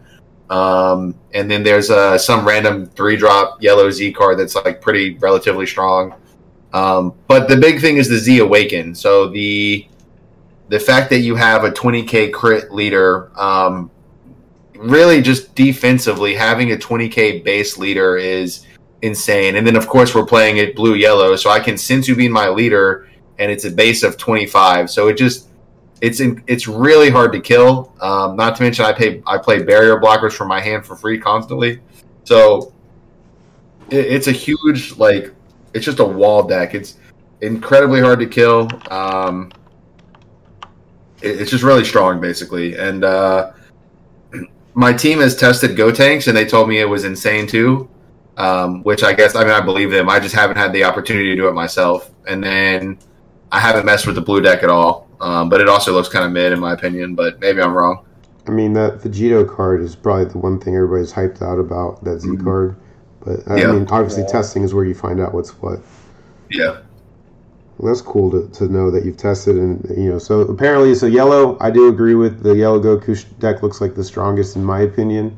[0.49, 5.17] Um, and then there's uh, some random three drop yellow Z card that's like pretty
[5.19, 6.15] relatively strong.
[6.73, 8.95] Um, but the big thing is the Z Awaken.
[8.95, 9.87] So the
[10.69, 13.91] the fact that you have a 20k crit leader, um,
[14.77, 18.67] really just defensively having a 20k base leader is
[19.03, 19.57] insane.
[19.57, 22.49] And then of course we're playing it blue yellow, so I can Sensu beam my
[22.49, 24.91] leader, and it's a base of 25.
[24.91, 25.49] So it just
[26.01, 27.93] it's in, it's really hard to kill.
[28.01, 31.19] Um, not to mention I pay I play barrier blockers from my hand for free
[31.19, 31.81] constantly.
[32.25, 32.73] So
[33.91, 35.35] it, it's a huge like
[35.75, 36.75] it's just a wall deck.
[36.75, 36.97] It's
[37.41, 38.69] incredibly hard to kill.
[38.91, 39.51] Um,
[41.23, 42.77] it, it's just really strong, basically.
[42.77, 43.53] And uh,
[44.75, 47.89] my team has tested Gotenks, and they told me it was insane too.
[48.37, 50.09] Um, which I guess I mean I believe them.
[50.09, 52.11] I just haven't had the opportunity to do it myself.
[52.27, 52.99] And then
[53.53, 55.09] I haven't messed with the blue deck at all.
[55.21, 57.15] Um, but it also looks kind of mid in my opinion.
[57.15, 58.07] But maybe I'm wrong.
[58.47, 62.21] I mean, that Vegito card is probably the one thing everybody's hyped out about that
[62.21, 62.43] Z Mhm.
[62.45, 62.77] card.
[63.25, 63.73] But I Yeah.
[63.73, 64.29] mean, obviously, Yeah.
[64.29, 65.81] testing is where you find out what's what.
[66.51, 66.77] Yeah.
[67.79, 70.19] Well, that's cool to, to know that you've tested and you know.
[70.19, 71.57] So apparently, so yellow.
[71.61, 73.63] I do agree with the yellow Goku deck.
[73.63, 75.37] Looks like the strongest in my opinion.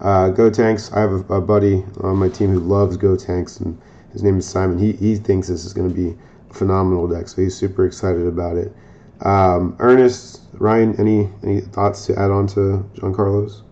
[0.00, 0.94] Uh, Gotenks.
[0.96, 3.76] I have a, a buddy on my team who loves Gotenks, and
[4.12, 4.78] his name is Simon.
[4.78, 6.16] He he thinks this is going to be
[6.50, 8.74] a phenomenal deck, so he's super excited about it.
[9.20, 13.62] Um, Ernest, Ryan, any any thoughts to add on to Giancarlo's?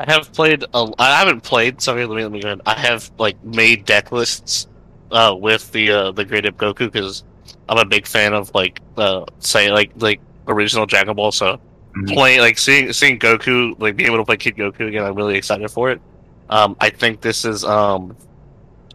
[0.00, 0.64] I have played.
[0.74, 1.80] A, I haven't played.
[1.82, 2.48] Sorry, let me let me go.
[2.48, 2.60] ahead.
[2.66, 4.66] I have like made deck lists
[5.10, 7.22] uh, with the uh, the Great Ape Goku because
[7.68, 11.32] I'm a big fan of like uh, say like like original Dragon Ball.
[11.32, 11.60] So
[11.96, 12.14] Mhm.
[12.14, 15.36] playing like seeing seeing Goku like being able to play Kid Goku again, I'm really
[15.36, 16.00] excited for it.
[16.48, 18.16] Um, I think this is um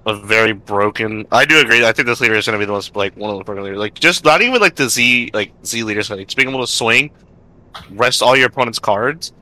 [0.05, 1.25] a very broken.
[1.31, 1.85] I do agree.
[1.85, 3.63] I think this leader is going to be the most like one of the broken
[3.65, 3.79] leaders.
[3.79, 6.09] Like just not even like the Z like Z leaders.
[6.09, 7.11] Like just being able to swing,
[7.91, 9.33] rest all your opponent's cards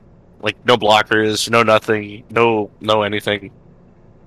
[0.44, 3.50] like no blockers, no nothing, no no anything.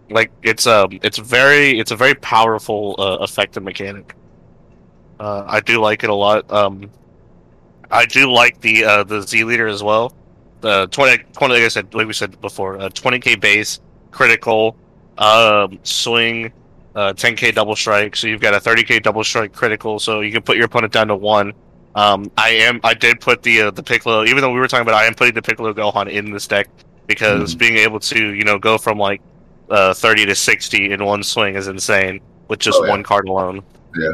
[0.10, 4.16] Like it's um it's very it's a very powerful uh, effective mechanic.
[5.20, 6.52] Uh, I do like it a lot.
[6.52, 6.90] Um,
[7.92, 10.14] I do like the uh, the Z leader as well.
[10.62, 14.76] The 20, 20 like I said, like we said before, uh, 20k base, critical,
[15.20, 16.52] um, swing,
[16.96, 18.16] uh, 10k double strike.
[18.16, 21.10] So you've got a 30k double strike critical, so you can put your opponent down
[21.10, 21.54] to one.
[21.98, 22.80] Um, I am.
[22.84, 24.94] I did put the uh, the Piccolo, even though we were talking about.
[24.94, 26.70] I am putting the Piccolo Gohan in this deck
[27.08, 29.20] because being able to you know go from like
[29.72, 32.92] uh, thirty to sixty in one swing is insane with just Oh, yeah.
[32.92, 33.64] one card alone.
[33.98, 34.14] Yeah.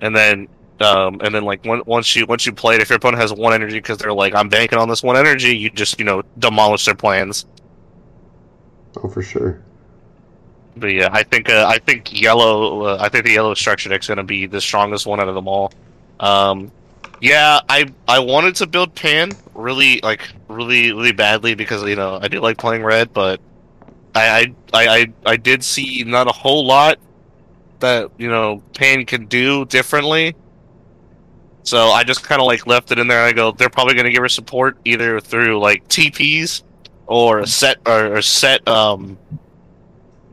[0.00, 0.48] And then,
[0.80, 3.30] um, and then like one, once you once you play it, if your opponent has
[3.30, 6.22] one energy because they're like I'm banking on this one energy, you just you know
[6.38, 7.44] demolish their plans.
[9.02, 9.62] Oh, for sure.
[10.78, 12.84] But yeah, I think uh, I think yellow.
[12.86, 15.46] Uh, I think the yellow structure deck's gonna be the strongest one out of them
[15.46, 15.72] all.
[16.20, 16.72] Um,
[17.20, 22.18] yeah, I I wanted to build Pan really like really really badly because you know
[22.20, 23.40] I do like playing red, but
[24.14, 26.98] I I I I, did see not a whole lot
[27.80, 30.34] that you know Pan can do differently.
[31.62, 33.24] So I just kind of like left it in there.
[33.24, 36.62] I go, they're probably going to give her support either through like TPs
[37.08, 39.18] or a set or, or set um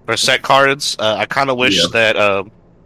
[0.07, 0.95] or set cards.
[0.99, 1.87] Uh, I kind of wish Yeah.
[1.93, 2.43] that uh,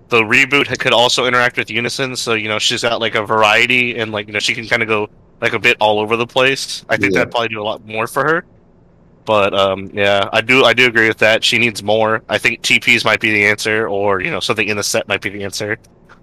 [0.10, 3.98] the reboot could also interact with Unison, so you know she's got like a variety
[3.98, 5.10] and like you know she can kind of go
[5.41, 6.84] like a bit all over the place.
[6.89, 7.20] I think Yeah.
[7.20, 8.46] that'd probably do a lot more for her.
[9.26, 11.43] But um, yeah, I do I do agree with that.
[11.43, 12.24] She needs more.
[12.30, 15.22] I think TPs might be the answer, or you know something in the set might
[15.22, 15.78] be the answer.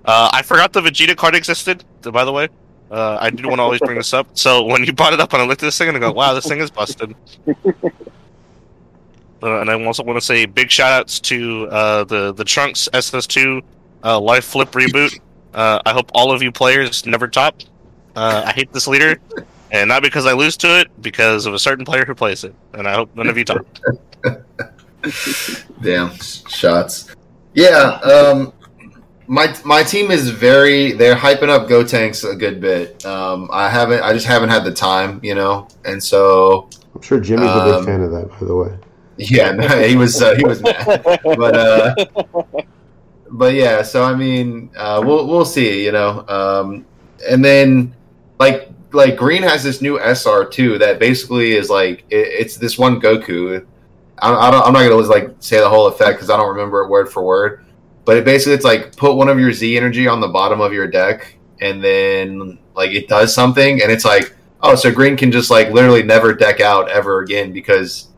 [0.07, 1.85] Uh, I forgot the Vegeta card existed.
[2.03, 2.49] By the way,
[2.91, 4.27] uh, I did want to always bring this up.
[4.35, 6.13] So when you brought it up and I looked at this thing and I go,
[6.13, 7.15] "Wow, this thing is busted."
[9.45, 12.89] Uh, and I also want to say big shout outs to uh, the the Trunks
[12.95, 13.63] SS2
[14.03, 15.21] uh, Life Flip reboot.
[15.55, 17.63] Uh, I hope all of you players never top.
[18.17, 19.21] Uh, I hate this leader,
[19.71, 22.53] and not because I lose to it, because of a certain player who plays it.
[22.73, 23.65] And I hope none of you top.
[25.81, 27.15] Damn shots.
[27.53, 28.01] Yeah.
[28.03, 28.53] Um,
[29.29, 30.91] my my team is very.
[30.91, 33.07] They're hyping up Gotenks a good bit.
[33.07, 34.03] Um, I haven't.
[34.03, 35.69] I just haven't had the time, you know.
[35.85, 38.77] And so I'm sure Jimmy's a big Um, fan of that, by the way.
[39.17, 41.03] Yeah, no, he was uh, he was mad.
[41.25, 41.95] but uh,
[43.31, 46.25] but yeah, so I mean, uh, we'll we'll see, you know.
[46.29, 46.87] Um,
[47.29, 47.95] and then
[48.39, 52.79] like like Green has this new SR too that basically is like it, it's this
[52.79, 53.65] one Goku.
[54.19, 56.83] I, I don't, I'm not gonna like say the whole effect because I don't remember
[56.83, 57.65] it word for word.
[58.05, 60.73] But it basically it's like put one of your Z energy on the bottom of
[60.73, 65.31] your deck, and then like it does something, and it's like oh, so Green can
[65.31, 68.09] just like literally never deck out ever again because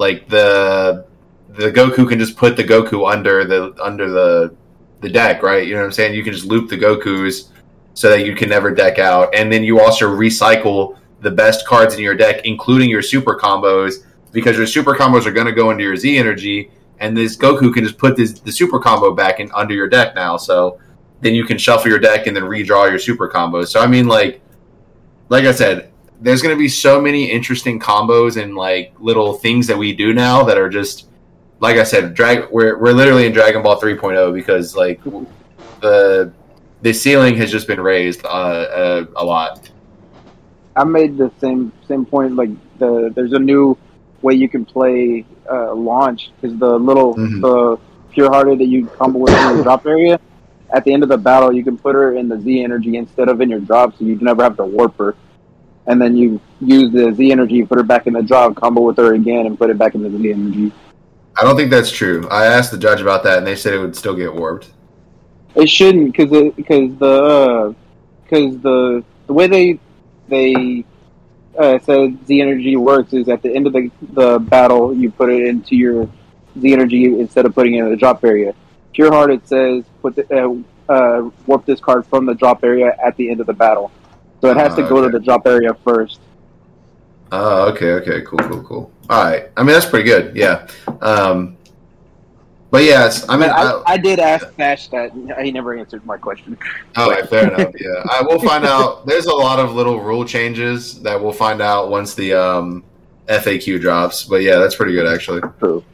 [0.00, 1.06] like the
[1.50, 4.56] the Goku can just put the Goku under the under the
[5.00, 5.66] the deck, right?
[5.66, 6.14] You know what I'm saying?
[6.14, 7.50] You can just loop the Gokus
[7.92, 11.94] so that you can never deck out, and then you also recycle the best cards
[11.94, 15.70] in your deck, including your super combos, because your super combos are going to go
[15.70, 19.38] into your Z energy, and this Goku can just put this the super combo back
[19.38, 20.38] in under your deck now.
[20.38, 20.80] So
[21.20, 23.68] then you can shuffle your deck and then redraw your super combos.
[23.68, 24.40] So I mean, like,
[25.28, 25.89] like I said,
[26.20, 30.12] there's going to be so many interesting combos and like little things that we do
[30.12, 31.06] now that are just
[31.60, 32.50] like I said, drag.
[32.50, 35.00] We're we're literally in Dragon Ball 3.0 because like
[35.80, 36.32] the
[36.82, 39.70] the ceiling has just been raised uh, uh, a lot.
[40.76, 42.34] I made the same same point.
[42.34, 43.76] Like the there's a new
[44.22, 47.40] way you can play uh, launch because the little Mhm.
[47.40, 47.78] the
[48.10, 50.18] pure hearted that you combo with in the drop area.
[50.72, 53.28] At the end of the battle, you can put her in the Z energy instead
[53.28, 55.16] of in your drop, so you never have to warp her.
[55.90, 58.96] And then you use the Z energy, put her back in the drop, combo with
[58.98, 60.72] her again, and put it back in the Z energy.
[61.36, 62.28] I don't think that's true.
[62.30, 64.70] I asked the judge about that, and they said it would still get warped.
[65.56, 67.74] It shouldn't because because the
[68.22, 69.80] because the the way they
[70.28, 70.84] they
[71.58, 75.28] uh, said Z energy works is at the end of the the battle you put
[75.28, 76.08] it into your
[76.60, 78.54] Z energy instead of putting it in the drop area.
[78.92, 80.24] Pure Heart it says put the,
[80.88, 83.90] uh, uh, warp this card from the drop area at the end of the battle,
[84.40, 86.20] so it has to Ah, go to the drop area first.
[87.32, 88.92] Oh, okay, okay, cool, cool, cool.
[89.08, 89.50] All right.
[89.56, 90.34] I mean, that's pretty good.
[90.36, 90.66] Yeah.
[91.00, 91.56] Um,
[92.70, 96.16] but yes, I mean, I, I, I did ask Fash that he never answered my
[96.16, 96.56] question.
[96.96, 97.74] all right, fair enough.
[97.78, 99.06] Yeah, I will find out.
[99.06, 102.84] There's a lot of little rule changes that we'll find out once the um,
[103.26, 104.24] FAQ drops.
[104.24, 105.40] But yeah, that's pretty good actually.
[105.58, 105.84] True.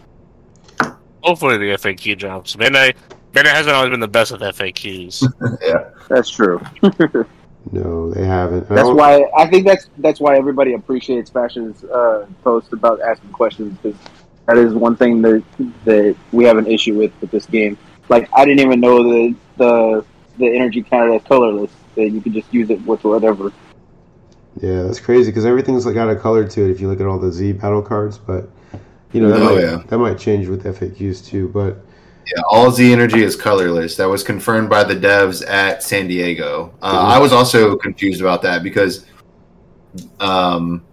[1.22, 2.54] Hopefully the FAQ drops.
[2.56, 2.94] Bandai
[3.32, 5.24] Bandai hasn't always been the best with FAQs.
[5.66, 6.60] Yeah, that's true.
[7.72, 8.68] No, they haven't.
[8.68, 13.30] That's don't- why I think that's that's why everybody appreciates Fashion's uh, post about asking
[13.30, 13.98] questions because
[14.46, 15.42] that is one thing that
[15.84, 17.76] that we have an issue with with this game.
[18.08, 20.04] Like I didn't even know the the
[20.38, 23.52] the energy counter is colorless that you can just use it with whatever.
[24.60, 27.06] Yeah, that's crazy because everything's like got a color to it if you look at
[27.06, 28.16] all the Z battle cards.
[28.18, 28.48] But
[29.12, 29.82] you know that Oh, might yeah.
[29.88, 31.48] that might change with FAQs too.
[31.48, 31.78] But
[32.26, 33.96] Yeah, all Z energy is colorless.
[33.96, 36.74] That was confirmed by the devs at San Diego.
[36.82, 37.06] Uh.
[37.14, 39.06] I was also confused about that because,
[40.18, 40.84] um,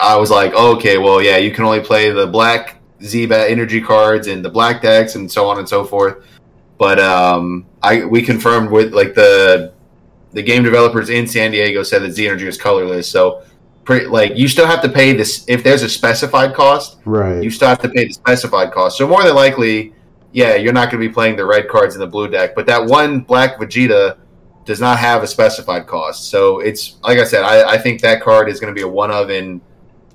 [0.00, 3.50] I was like, oh, okay, well, yeah, you can only play the black Z bat
[3.50, 6.24] energy cards and the black decks and so on and so forth.
[6.78, 9.72] But um, I we confirmed with like the
[10.32, 13.08] the game developers in San Diego said that Z energy is colorless.
[13.08, 13.42] So,
[13.84, 17.50] pretty, like, you still have to pay this if there's a specified cost right, you
[17.50, 18.98] still have to pay the specified cost.
[18.98, 19.94] So more than likely,
[20.32, 22.54] yeah, you're not going to be playing the red cards in the blue deck.
[22.54, 24.18] But that one black Vegeta
[24.64, 26.30] does not have a specified cost.
[26.30, 28.88] So it's like I said, I, I think that card is going to be a
[28.88, 29.60] one of in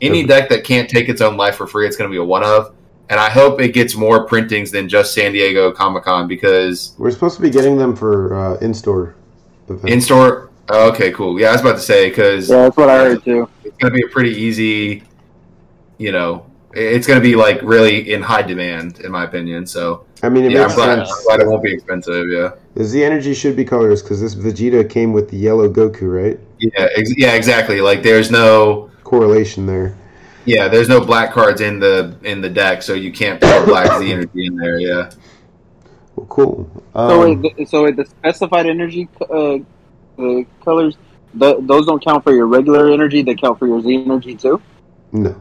[0.01, 1.87] any deck that can't take its own life for free.
[1.87, 2.73] It's going to be a one of.
[3.09, 7.11] And I hope it gets more printings than just San Diego Comic Con because we're
[7.11, 9.15] supposed to be getting them for uh, in store.
[9.85, 10.49] in store.
[10.69, 11.39] Oh, okay, cool.
[11.39, 13.49] Yeah, I was about to say because Yeah, that's what I heard too.
[13.77, 15.03] It's going to be a pretty easy,
[15.97, 19.65] you know, it's going to be like really in high demand, in my opinion.
[19.67, 21.11] So I mean, it yeah, I'm glad, sense.
[21.11, 22.27] I'm glad it won't be expensive.
[22.29, 26.11] Yeah, The Z Energy should be colorless because this Vegeta came with the yellow Goku,
[26.23, 26.39] right?
[26.59, 27.81] yeah, ex- yeah, exactly.
[27.81, 29.95] Like there's no Correlation there.
[30.45, 33.99] yeah, there's no black cards in the in the deck, so you can't put black
[33.99, 34.79] Z energy in there.
[34.79, 35.11] Yeah,
[36.15, 36.69] Well, cool.
[36.93, 36.99] So,
[37.31, 39.57] Um, wait, so wait, the specified energy uh,
[40.17, 40.97] the colors,
[41.39, 43.21] th- those don't count for your regular energy.
[43.21, 44.61] They count for your Z energy too.
[45.11, 45.39] no.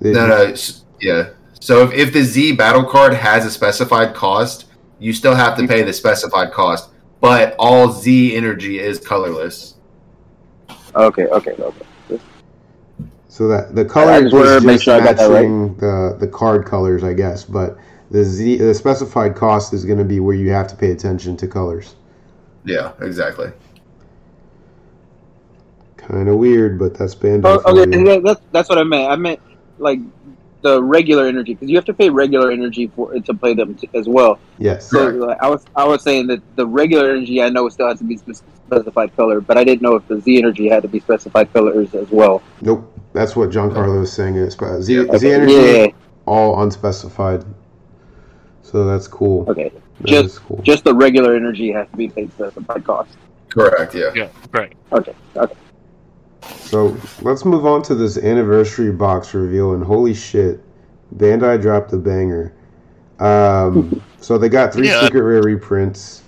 [0.00, 0.54] They- no, no,
[1.00, 1.30] yeah.
[1.60, 4.66] So if, if the Z battle card has a specified cost,
[4.98, 6.90] you still have to pay the specified cost.
[7.20, 9.76] But all Z energy is colorless.
[10.96, 11.86] Okay, okay, okay.
[13.28, 15.30] So that the I colors just wanted was to make just sure I got that
[15.30, 15.48] right.
[15.48, 17.44] matching the the card colors, I guess.
[17.44, 17.78] But
[18.10, 21.36] the Z the specified cost is going to be where you have to pay attention
[21.38, 21.94] to colors.
[22.64, 23.52] Yeah, exactly.
[26.08, 27.42] Kind of weird, but that's Bandai.
[27.44, 28.20] Oh, for okay, you.
[28.20, 29.10] that's that's what I meant.
[29.10, 29.40] I meant
[29.78, 30.00] like
[30.62, 33.90] the regular energy because you have to pay regular energy for to play them t-
[33.94, 34.38] as well.
[34.58, 34.88] Yes.
[34.90, 35.18] So Correct.
[35.18, 38.04] like, I was I was saying that the regular energy I know still has to
[38.04, 41.52] be specified color, but I didn't know if the Z energy had to be specified
[41.52, 42.42] colors as well.
[42.60, 42.88] Nope.
[43.12, 44.36] That's what John Giancarlo is saying.
[44.36, 45.86] Is Z, Z energy yeah,
[46.26, 47.44] all unspecified.
[48.62, 49.48] So that's cool.
[49.50, 49.70] okay.
[50.00, 50.62] That Just cool.
[50.62, 53.16] just the regular energy has to be paid specified cost.
[53.50, 53.94] Correct.
[53.94, 54.12] Yeah.
[54.14, 54.72] Yeah, right.
[54.92, 55.54] Okay, okay.
[56.50, 60.60] So let's move on to this anniversary box reveal, and holy shit,
[61.16, 62.52] Bandai dropped a banger.
[63.18, 65.00] Um, so they got three Yeah.
[65.00, 66.22] secret rare reprints.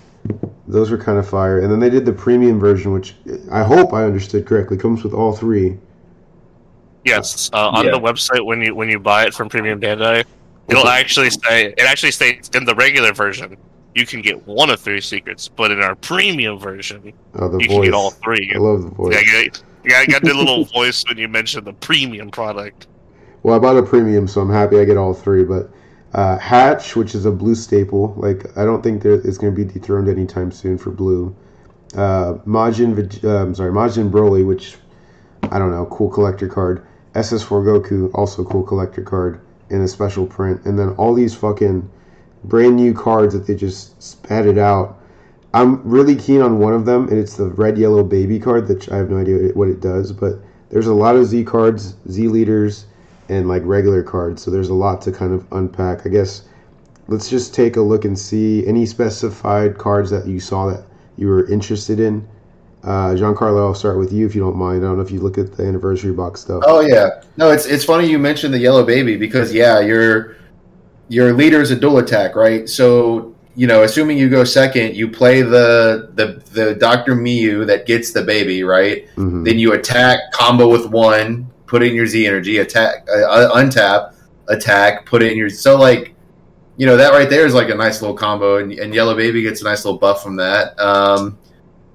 [0.67, 3.15] Those were kind of fire, and then they did the premium version, which
[3.51, 4.77] I hope I understood correctly.
[4.77, 5.77] Comes with all three.
[7.03, 7.91] Yes, uh, on Yeah.
[7.91, 10.23] the website when you when you buy it from Premium Bandai,
[10.67, 13.55] it'll actually say it actually states in the regular version
[13.95, 17.67] you can get one of three secrets, but in our premium version Oh, the you
[17.67, 18.51] can get all three.
[18.53, 19.15] I love the voice.
[19.15, 19.43] Yeah,
[19.89, 22.87] got, you got, the little voice when you mentioned the premium product.
[23.43, 25.43] Well, I bought a premium, so I'm happy I get all three.
[25.43, 25.69] But
[26.13, 29.65] uh, Hatch, which is a blue staple, like I don't think there, it's going to
[29.65, 31.35] be dethroned anytime soon for blue.
[31.93, 34.77] Uh, Majin, uh, I'm sorry, Majin Broly, which
[35.51, 36.85] I don't know, cool collector card.
[37.13, 41.89] SS4 Goku, also cool collector card in a special print, and then all these fucking
[42.43, 44.99] brand new cards that they just spatted out.
[45.55, 48.91] I'm really keen on one of them, and it's the red yellow baby card, that
[48.91, 50.33] I have no idea what it does, but
[50.69, 52.87] there's a lot of Z cards, Z leaders,
[53.29, 56.05] and like regular cards, so there's a lot to kind of unpack.
[56.05, 56.43] I guess
[57.07, 60.83] let's just take a look and see any specified cards that you saw that
[61.15, 62.27] you were interested in.
[62.83, 64.83] Uh, Giancarlo, I'll start with you if you don't mind.
[64.83, 66.63] I don't know if you look at the anniversary box stuff.
[66.67, 67.23] Oh yeah.
[67.37, 70.35] No, it's it's funny you mentioned the yellow baby because yeah, your
[71.07, 72.67] your leader is a dual attack, right?
[72.67, 77.85] So you know, assuming you go second, you play the the the Doctor Myuu that
[77.85, 79.07] gets the baby, right?
[79.15, 79.45] Mhm.
[79.45, 84.13] Then you attack, combo with one, put in your Z energy, attack, uh, uh, untap,
[84.49, 85.49] attack, put it in your.
[85.49, 86.13] So like,
[86.77, 89.41] you know, that right there is like a nice little combo, and, and Yellow Baby
[89.41, 90.77] gets a nice little buff from that.
[90.79, 91.37] Um,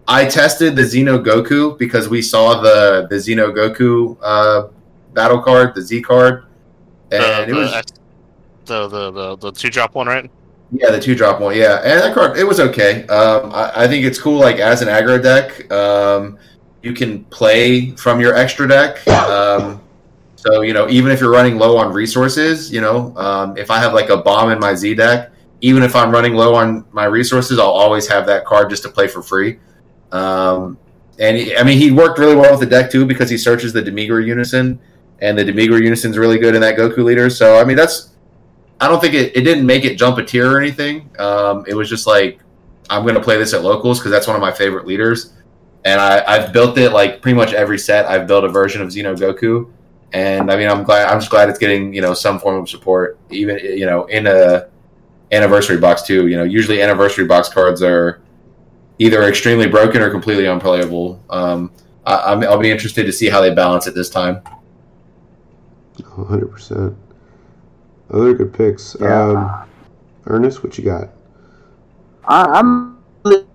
[0.08, 4.68] I tested the Xeno Goku because we saw the the Xeno Goku uh,
[5.12, 6.44] battle card, the Z card,
[7.12, 7.82] and The, it the, was
[8.64, 10.30] the, the, the, the two drop one, right?
[10.72, 11.56] Yeah, the two drop one.
[11.56, 13.06] Yeah, and that card it was okay.
[13.06, 14.38] Um, I, I think it's cool.
[14.38, 16.38] Like as an aggro deck, um,
[16.82, 19.06] you can play from your extra deck.
[19.08, 19.80] Um,
[20.36, 23.78] so you know, even if you're running low on resources, you know, um, if I
[23.78, 27.04] have like a bomb in my Z deck, even if I'm running low on my
[27.04, 29.58] resources, I'll always have that card just to play for free.
[30.12, 30.78] Um,
[31.18, 33.72] and he, I mean, he worked really well with the deck too because he searches
[33.72, 34.78] the Demigra Unison,
[35.20, 37.28] and the Demigra Unison's really good in that Goku leader.
[37.28, 38.09] So I mean, that's
[38.80, 41.10] I don't think it, it didn't make it jump a tier or anything.
[41.18, 42.40] Um, it was just like
[42.88, 45.34] I'm going to play this at locals because that's one of my favorite leaders,
[45.84, 48.06] and I, I've built it like pretty much every set.
[48.06, 49.70] I've built a version of Xeno Goku,
[50.12, 52.68] and I mean I'm glad I'm just glad it's getting you know some form of
[52.68, 54.68] support, even you know in a
[55.30, 56.26] anniversary box too.
[56.28, 58.22] You know usually anniversary box cards are
[58.98, 61.22] either extremely broken or completely unplayable.
[61.30, 61.70] Um,
[62.04, 64.42] I, I'll be interested to see how they balance it this time.
[65.98, 66.96] 100%.
[68.12, 68.96] Other good picks.
[69.00, 69.22] Yeah.
[69.22, 69.68] Um,
[70.26, 71.10] Ernest, what you got?
[72.24, 73.46] I, I'm the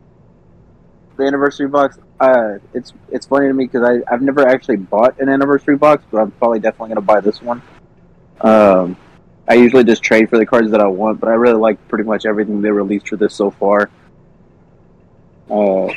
[1.19, 1.97] anniversary box.
[2.19, 6.03] Uh, it's it's funny to me because I I've never actually bought an anniversary box,
[6.09, 7.61] but I'm probably definitely gonna buy this one.
[8.41, 8.95] Um,
[9.47, 12.05] I usually just trade for the cards that I want, but I really like pretty
[12.05, 13.89] much everything they released for this so far.
[15.49, 15.89] Uh,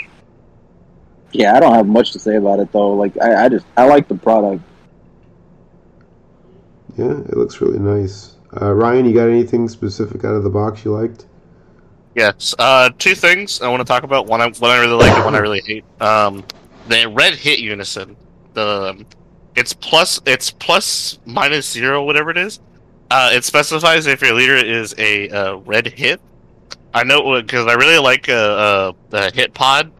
[1.32, 2.94] yeah, I don't have much to say about it though.
[2.94, 4.62] Like I, I just I like the product.
[6.96, 8.37] Yeah, it looks really nice.
[8.60, 11.26] Uh, Ryan, you got anything specific out of the box you liked?
[12.14, 12.54] Yes.
[12.58, 14.26] Uh, two things I want to talk about.
[14.26, 15.84] One, I, one I really like, and one I really hate.
[16.00, 16.44] Um,
[16.88, 18.16] the red hit unison.
[18.54, 19.04] The
[19.54, 22.60] it's plus it's plus minus zero, whatever it is.
[23.10, 26.20] Uh, it specifies if your leader is a uh, red hit.
[26.94, 29.92] I know because I really like uh, uh, the hit pod,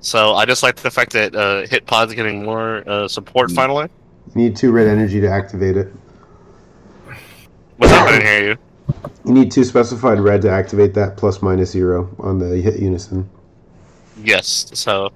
[0.00, 3.54] so I just like the fact that uh, hit pod's getting more uh, support Mm.
[3.54, 3.88] finally.
[4.34, 5.88] You need two red energy to activate it.
[7.76, 8.08] What's up?
[8.08, 8.56] I didn't hear you.
[9.24, 13.28] You need two specified red to activate that plus minus zero on the hit unison.
[14.22, 15.12] Yes, so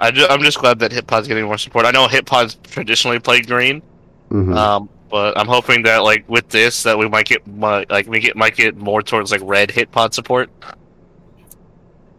[0.00, 1.86] I ju- I'm just glad that hit pod's getting more support.
[1.86, 3.80] I know hit pods traditionally play green,
[4.28, 8.06] hmm um, but I'm hoping that like with this that we might get mi- like
[8.08, 10.50] we get might get more towards like red hit pod support.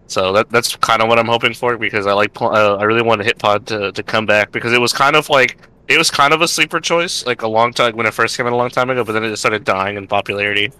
[0.07, 2.83] So that that's kind of what I'm hoping for because I like pl- uh, I
[2.83, 5.97] really want hit pod to, to come back because it was kind of like it
[5.97, 8.53] was kind of a sleeper choice like a long time when it first came out
[8.53, 10.71] a long time ago, but then it just started dying in popularity.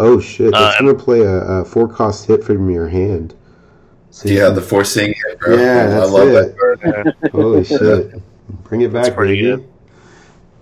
[0.00, 0.52] Oh shit!
[0.52, 3.34] Uh, That's gonna play a, a four cost hit from your hand.
[4.10, 5.56] So Yeah, the forcing it, bro.
[5.56, 6.56] Yeah, I that's love it.
[6.56, 7.14] that.
[7.22, 7.28] Yeah.
[7.30, 8.20] holy shit!
[8.64, 9.56] Bring it back, pretty baby.
[9.62, 9.68] good.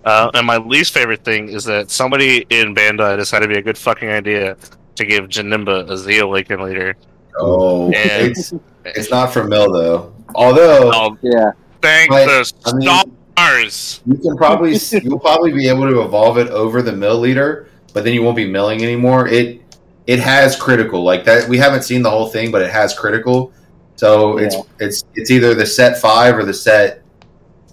[0.05, 3.61] Uh, and my least favorite thing is that somebody in Bandai decided to be a
[3.61, 4.57] good fucking idea
[4.95, 6.95] to give Janemba a Z Awaken leader.
[7.39, 8.53] Oh, And- it's
[8.85, 10.13] it's not from Mill though.
[10.35, 11.51] Although Oh, Yeah,
[11.83, 14.01] thank But, the I mean- stars!
[14.05, 18.03] you can probably you'll probably be able to evolve it over the mill leader, but
[18.03, 19.27] then you won't be milling anymore.
[19.27, 19.61] It
[20.07, 21.47] it has critical like that.
[21.47, 23.51] We haven't seen the whole thing, but it has critical.
[23.95, 27.03] So it's it's it's either the set five or the set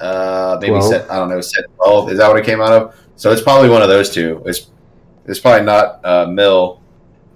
[0.01, 0.85] uh maybe 12.
[0.85, 2.11] set I don't know set twelve.
[2.11, 2.95] Is that what it came out of?
[3.17, 4.43] So it's probably one of those two.
[4.47, 4.71] It's
[5.27, 6.80] it's probably not uh, mill,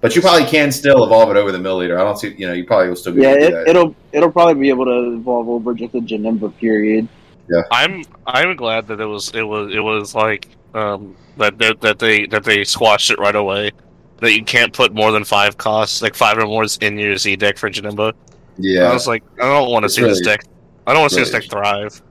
[0.01, 1.99] but you probably can still evolve it over the mill leader.
[1.99, 3.29] I don't see you know you probably will still be yeah.
[3.31, 3.67] able to It, do that.
[3.67, 7.07] it'll it'll probably be able to evolve over just the Janemba period.
[7.49, 11.81] Yeah, I'm I'm glad that it was it was it was like um that that,
[11.81, 13.71] that they that they squashed it right away.
[14.19, 17.17] That you can't put more than five costs, like five or more, is in your
[17.17, 18.13] Z deck for Janemba.
[18.57, 18.83] Yeah.
[18.89, 20.45] I was like, I don't want to It's see this really- deck.
[20.87, 22.01] I don't want to see this really- deck thrive.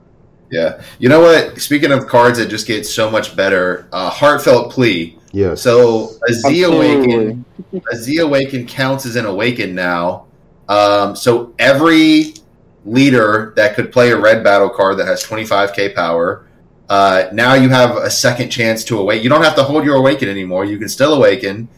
[0.51, 0.83] Yeah.
[0.99, 1.59] You know what?
[1.59, 5.19] Speaking of cards that just get so much better, uh, Heartfelt Plea.
[5.35, 5.63] Yes.
[5.63, 6.95] So a Z Absolutely.
[6.95, 7.45] Awaken,
[7.93, 10.27] a Z Awaken counts as an Awaken now.
[10.69, 12.35] Um, so every
[12.85, 16.47] leader that could play a red battle card that has 25k power,
[16.89, 19.25] uh, now you have a second chance to awaken.
[19.25, 20.67] You don't have to hold your Awaken anymore.
[20.67, 21.69] You can still Awaken,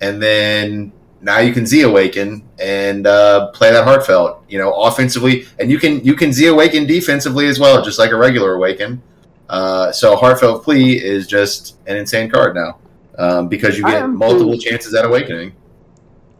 [0.00, 0.90] and then
[1.20, 4.42] now you can Z Awaken and uh, play that Heartfelt.
[4.48, 8.10] You know, offensively, and you can you can Z Awaken defensively as well, just like
[8.10, 9.02] a regular Awaken.
[9.50, 12.78] Uh, so Heartfelt Plea is just an insane card now
[13.18, 14.70] um, because you get multiple too.
[14.70, 15.52] chances at awakening.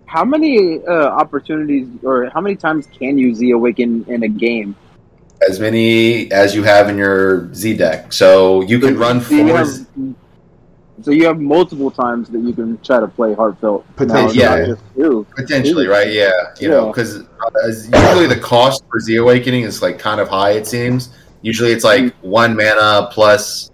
[0.07, 4.77] How many uh, opportunities or how many times can you Z Awaken in a game?
[5.49, 9.49] As many as you have in your Z deck, so you can run So you
[9.49, 9.57] four.
[9.59, 9.69] have,
[11.03, 13.85] so you have multiple times that you can try to play heartfelt.
[13.97, 14.39] Potentially.
[14.39, 14.67] Yeah.
[14.67, 15.27] just two.
[15.35, 16.13] Potentially, right?
[16.13, 17.25] Yeah, you know, because
[17.93, 20.53] usually the cost for Z Awakening is like kind of high.
[20.53, 21.09] It seems
[21.41, 23.72] usually it's like one mana plus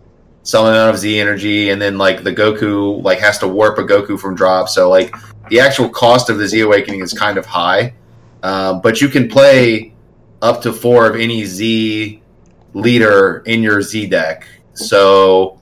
[0.49, 3.83] some amount of Z energy, and then like the Goku like has to warp a
[3.83, 4.71] Goku from drop.
[4.71, 5.15] So like
[5.51, 7.93] the actual cost of the Z Awakening is kind of high,
[8.43, 9.93] um, but you can play
[10.41, 12.23] up to four of any Z
[12.73, 14.49] leader in your Z deck.
[14.73, 15.61] So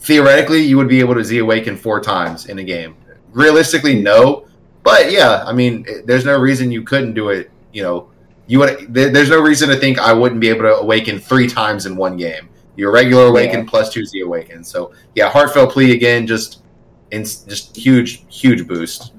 [0.00, 2.96] theoretically, you would be able to Z Awaken four times in a game.
[3.32, 4.46] Realistically, no.
[4.82, 7.50] But yeah, I mean, there's no reason you couldn't do it.
[7.72, 8.10] You know,
[8.46, 8.92] you would.
[8.92, 12.18] There's no reason to think I wouldn't be able to awaken three times in one
[12.18, 12.50] game.
[12.78, 13.66] Your regular awaken Yeah.
[13.68, 14.62] plus two Z awaken.
[14.62, 16.26] So yeah, heartfelt plea again.
[16.26, 16.62] Just,
[17.10, 19.12] in, just huge, huge boost.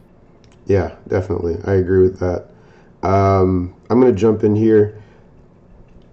[0.66, 1.58] Yeah, definitely.
[1.66, 2.46] I agree with that.
[3.04, 5.02] Um, I'm going to jump in here.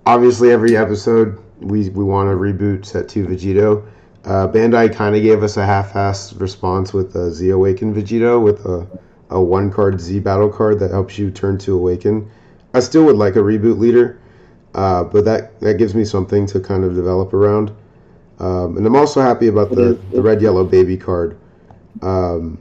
[0.06, 3.86] Obviously, every episode we, we want to reboot Set 2 Vegito.
[4.24, 8.64] Uh, Bandai kind of gave us a half-assed response with a Z Awaken Vegito with
[8.66, 8.86] a,
[9.30, 12.28] a one-card Z battle card that helps you turn to Awaken.
[12.74, 14.18] I still would like a reboot leader,
[14.76, 17.72] uh, but that, that gives me something to kind of develop around.
[18.38, 21.38] Um, and I'm also happy about the, the red yellow baby card.
[22.02, 22.58] Um,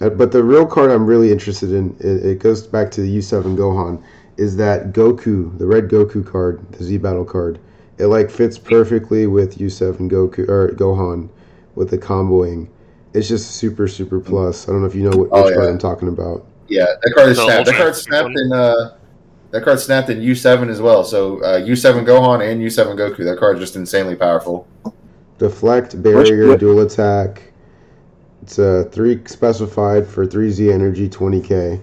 [0.00, 3.16] uh, but the real card I'm really interested in, it, it goes back to the
[3.18, 4.02] U7 Gohan,
[4.36, 7.58] is that Goku, the red Goku card, the Z Battle card.
[7.96, 11.30] It like fits perfectly with U7 Goku or Gohan
[11.74, 12.68] with the comboing.
[13.14, 14.68] It's just super super plus.
[14.68, 15.68] I don't know if you know what, Oh, which card.
[15.68, 16.44] I'm talking about.
[16.68, 17.66] Yeah, that card is The snapped.
[17.66, 18.52] That card snapped in.
[18.52, 18.96] Uh,
[19.54, 21.04] that card snapped in U seven as well.
[21.04, 23.18] So uh, U seven Gohan and U seven Goku.
[23.18, 24.66] That card is just insanely powerful.
[25.38, 27.52] Deflect, barrier, what- dual attack.
[28.42, 31.80] It's a three specified for three Z energy, 20k.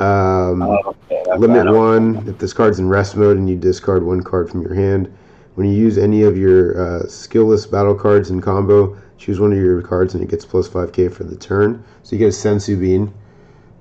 [0.00, 1.74] Um, Oh, okay, Limit bad.
[1.74, 5.12] one, if this card's in rest mode and you discard one card from your hand.
[5.56, 9.58] When you use any of your uh, skillless battle cards in combo, choose one of
[9.58, 11.84] your cards and it gets plus 5k for the turn.
[12.02, 13.12] So you get a Senzu Bean,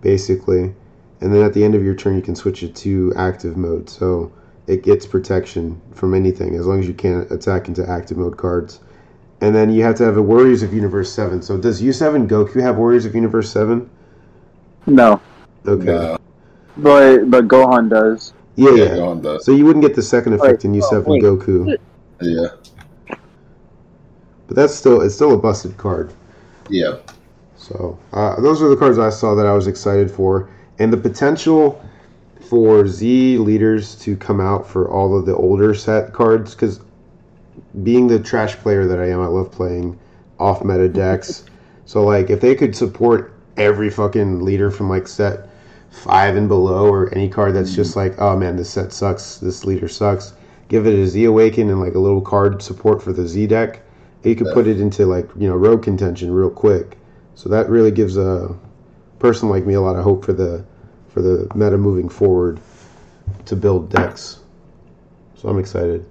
[0.01, 0.73] basically.
[1.21, 3.89] And then at the end of your turn, you can switch it to active mode.
[3.89, 4.31] So
[4.67, 8.79] it gets protection from anything as long as you can't attack into active mode cards.
[9.41, 11.41] and then you have to have a Warriors of Universe Seven.
[11.43, 13.87] So does U Seven Goku have Warriors of Universe Seven?
[14.87, 15.21] No,
[15.67, 15.85] Okay.
[15.85, 16.17] No.
[16.77, 18.33] but but Gohan does.
[18.55, 18.89] Yeah, Yeah, yeah.
[18.97, 19.45] Gohan does.
[19.45, 21.21] So you wouldn't get the second effect in U oh, Seven wait.
[21.23, 21.77] Goku,
[22.21, 22.47] Yeah.
[24.47, 26.13] but that's still it's still a busted card.
[26.69, 26.97] Yeah.
[27.57, 30.49] So uh, those are the cards I saw that I was excited for,
[30.79, 31.83] and the potential
[32.49, 36.53] for Z leaders to come out for all of the older set cards.
[36.53, 36.79] Because
[37.83, 39.99] being the trash player that I am, I love playing
[40.39, 41.45] off meta decks.
[41.85, 45.49] so like, if they could support every fucking leader from like set
[45.89, 48.11] five and below, or any card that's just mm-hmm.
[48.11, 50.33] like, oh man, this set sucks, this leader sucks.
[50.69, 53.81] Give it a Z Awaken and like a little card support for the Z deck.
[54.23, 54.53] You could Yeah.
[54.53, 56.97] put it into like you know rogue contention real quick.
[57.35, 58.53] So that really gives a
[59.19, 60.63] person like me a lot of hope for the
[61.09, 62.59] for the meta moving forward
[63.45, 64.39] to build decks.
[65.35, 66.05] So I'm excited.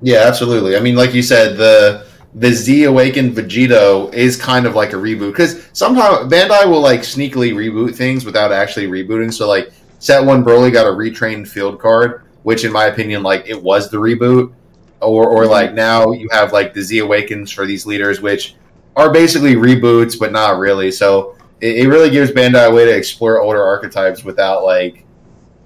[0.00, 0.76] Yeah, absolutely.
[0.76, 4.96] I mean, like you said, the the Z Awakened Vegito is kind of like a
[4.96, 9.32] reboot because somehow Bandai will like sneakily reboot things without actually rebooting.
[9.32, 13.46] So like set one Broly got a retrained field card, which in my opinion, like
[13.46, 14.52] it was the reboot.
[15.00, 18.56] Or or like now you have like the Z Awakens for these leaders, which
[18.96, 20.90] are basically reboots, but not really.
[20.90, 25.04] So it, it really gives Bandai a way to explore older archetypes without like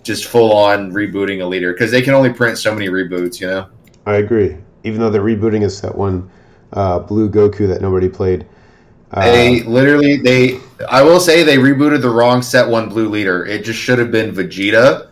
[0.02, 3.46] just full on rebooting a leader because they can only print so many reboots, you
[3.46, 3.68] know.
[4.06, 4.56] I agree.
[4.84, 6.30] Even though they're rebooting a set one
[6.72, 8.46] uh, blue Goku that nobody played.
[9.12, 13.46] Uh, They literally they I will say they rebooted the wrong set one blue leader.
[13.46, 15.08] It just should have been Vegeta.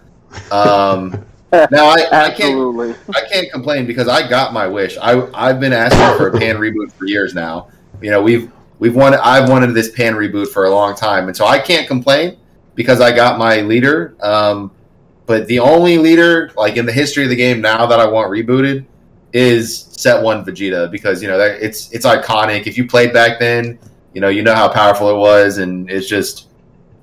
[0.51, 4.99] Um now I, I can't I can't complain because I got my wish.
[4.99, 7.69] I I've been asking for a pan reboot for years now.
[8.03, 11.29] You know, we've we've wanted I've wanted this pan reboot for a long time.
[11.29, 12.37] And so I can't complain
[12.75, 14.17] because I got my leader.
[14.21, 14.71] Um
[15.27, 18.31] but the only leader like in the history of the game now that I want
[18.31, 18.87] rebooted
[19.33, 22.67] is set one Vegeta because you know that it's it's iconic.
[22.67, 23.79] If you played back then,
[24.15, 26.49] you know you know how powerful it was, and it's just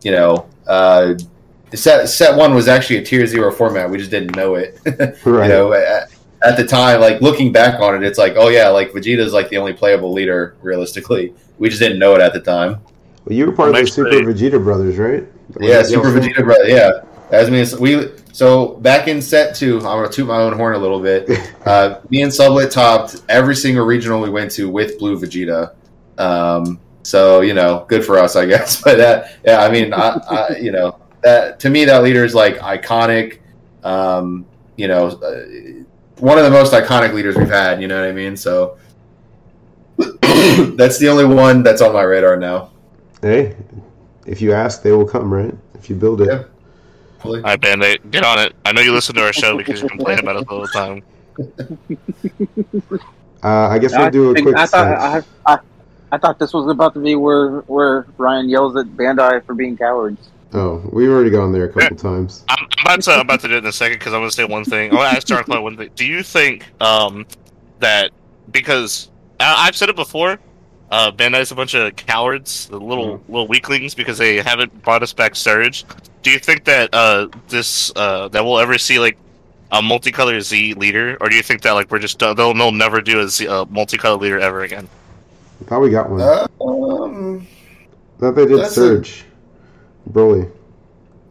[0.02, 1.14] you know uh,
[1.74, 3.90] set set one was actually a tier zero format.
[3.90, 4.80] We just didn't know it.
[5.26, 5.48] right.
[5.48, 5.74] You know,
[6.44, 9.34] at, at the time, like looking back on it, it's like oh yeah, like Vegeta's
[9.34, 11.34] like the only playable leader realistically.
[11.60, 12.80] We just didn't know it at the time.
[13.26, 15.26] Well, you were part of the Actually- Super Vegeta brothers, right?
[15.60, 16.68] Yeah, Super y'all- Vegeta, brother.
[16.68, 16.92] Yeah,
[17.32, 18.10] as me, and- we.
[18.34, 21.30] So back in set two, I'm gonna toot my own horn a little bit.
[21.66, 25.74] Uh, me and Sublett topped every single regional we went to with Blue Vegeta.
[26.18, 28.82] Um, so you know, good for us, I guess.
[28.84, 32.36] But uh, yeah, I mean, I, I, you know, that to me, that leader is
[32.36, 33.40] like iconic.
[33.84, 35.84] Um, you know, uh,
[36.20, 37.82] one of the most iconic leaders we've had.
[37.82, 38.36] You know what I mean?
[38.38, 38.78] So
[39.98, 42.72] that's the only one that's on my radar now.
[43.22, 43.56] Hey,
[44.26, 45.54] if you ask, they will come, right?
[45.76, 46.28] If you build it.
[46.28, 46.44] Yeah.
[47.24, 48.54] All right, Band-Aid, get on it.
[48.66, 51.04] I know you listen to our show because you complain about it all the time.
[53.44, 54.58] Uh, I guess I, we'll do a think- quick.
[54.58, 55.22] I thought I.
[55.46, 55.60] I,
[56.14, 59.76] I thought this was about to be where where Ryan yells at Bandai for being
[59.76, 60.30] cowards.
[60.54, 62.46] Oh, we've already gone there a couple times.
[62.48, 64.30] I'm, I'm about to I'm about to do it in a second because I'm going
[64.30, 64.92] to say one thing.
[64.92, 65.90] I want to ask Dark Cloud one thing.
[65.96, 67.26] Do you think um,
[67.80, 68.12] that
[68.52, 70.40] because I, I've said it before,
[70.92, 75.12] uh, Bandai's a bunch of cowards, the little little weaklings because they haven't brought us
[75.12, 75.86] back Surge.
[76.22, 79.18] Do you think that uh, this uh, that we'll ever see like
[79.72, 83.02] a multicolor Z leader, or do you think that like we're just they'll they'll never
[83.02, 84.88] do a Z, uh, multicolor leader ever again?
[85.62, 86.22] I thought we got one.
[86.22, 87.48] Uh, um,
[88.20, 89.26] thought they did that's a- Surge.
[90.12, 90.52] Broly.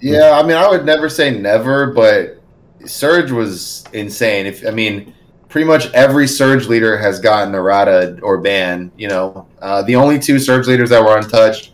[0.01, 2.41] Yeah, I mean, I would never say never, but
[2.85, 4.47] Surge was insane.
[4.47, 5.15] If I mean,
[5.49, 8.91] pretty much every Surge leader has gotten errata or ban.
[8.97, 11.73] You know, uh, the only two Surge leaders that were untouched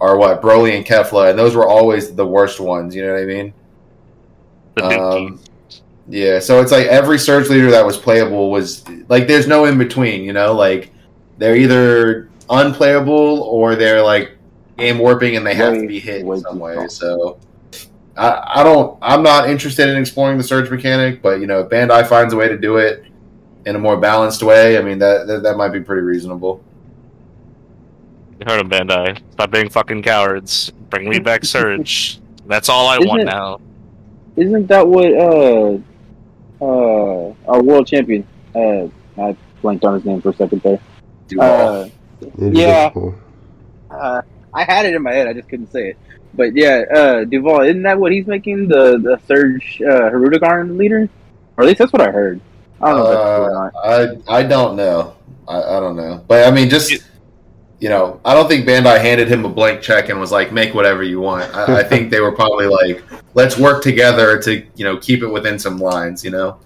[0.00, 2.94] are what Broly and Kefla, and those were always the worst ones.
[2.94, 3.54] You know what I mean?
[4.82, 5.40] Um,
[6.08, 9.78] yeah, so it's like every Surge leader that was playable was like there's no in
[9.78, 10.24] between.
[10.24, 10.92] You know, like
[11.38, 14.36] they're either unplayable or they're like
[14.78, 16.72] game warping and they have to Way- be hit in some way.
[16.72, 16.88] strong.
[16.88, 17.38] So
[18.16, 18.98] I, I don't.
[19.02, 22.36] I'm not interested in exploring the surge mechanic, but you know, if Bandai finds a
[22.36, 23.04] way to do it
[23.64, 26.62] in a more balanced way, I mean that that, that might be pretty reasonable.
[28.40, 29.18] You heard him, Bandai.
[29.32, 30.72] Stop being fucking cowards.
[30.90, 32.20] Bring me back Surge.
[32.46, 33.60] That's all I Isn't want now.
[34.36, 35.78] Isn't that what uh
[36.64, 38.86] uh our world champion uh
[39.20, 40.80] I blanked on his name for a second there.
[41.38, 41.88] Uh,
[42.38, 42.90] Yeah.
[43.90, 44.22] Uh
[44.54, 45.98] I had it in my head, I just couldn't say it.
[46.34, 51.08] But yeah, uh Duval, isn't that what he's making the the Surge uh Hirudegarn leader?
[51.56, 52.40] Or at least that's what I heard.
[52.80, 53.74] I don't know if that's true or not.
[53.74, 55.16] Uh, I I don't know.
[55.48, 56.92] I, I don't know, but I mean, just
[57.82, 60.72] you know, I don't think Bandai handed him a blank check and was like, "Make
[60.72, 63.02] whatever you want." I, I think they were probably like,
[63.34, 66.58] "Let's work together to you know keep it within some lines." You know.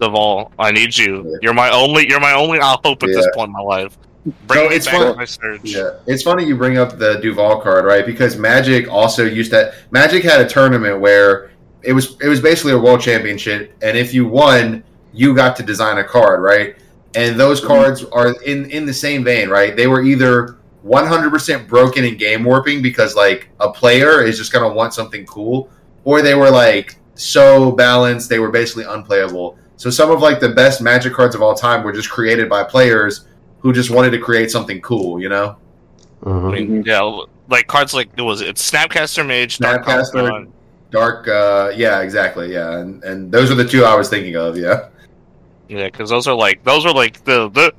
[0.00, 1.38] Duval, I need you.
[1.42, 2.08] You're my only.
[2.08, 3.98] You're my only hope at this point in my life.
[4.46, 5.60] Bring So it's back fun- my surge.
[5.64, 8.06] Yeah, it's funny you bring up the Duval card, right?
[8.06, 9.74] Because Magic also used that.
[9.90, 11.50] Magic had a tournament where
[11.82, 15.62] it was it was basically a world championship, and if you won, you got to
[15.62, 16.76] design a card, right?
[17.14, 17.68] And those mm-hmm.
[17.68, 19.76] cards are in in the same vein, right?
[19.76, 20.56] They were either
[20.86, 25.68] 100% broken and game warping because like a player is just gonna want something cool,
[26.04, 29.58] or they were like so balanced they were basically unplayable.
[29.76, 32.64] So some of like the best Magic cards of all time were just created by
[32.64, 33.26] players
[33.64, 35.56] who just wanted to create something cool, you know?
[36.22, 36.48] Uh-huh.
[36.48, 37.00] I mean, yeah,
[37.48, 40.12] like cards like it was it's Snapcaster Mage, Dark Snapcaster.
[40.12, 40.54] Confidant.
[40.90, 44.56] Dark, uh, yeah, exactly, yeah, and and those are the two I was thinking of,
[44.56, 44.88] yeah.
[45.68, 47.72] Yeah, because those are like those are like the the.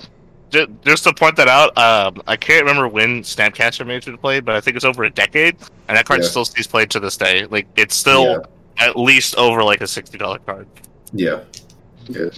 [0.86, 4.56] Just to point that out, um, I can't remember when Snapcaster Mage was played, but
[4.56, 5.58] I think it's over a decade,
[5.90, 6.30] and that card Yeah.
[6.30, 7.46] still sees played to this day.
[7.46, 8.46] Like it's still
[8.78, 10.66] at least over like a sixty dollar card.
[11.12, 11.42] Yeah,
[12.10, 12.30] yeah.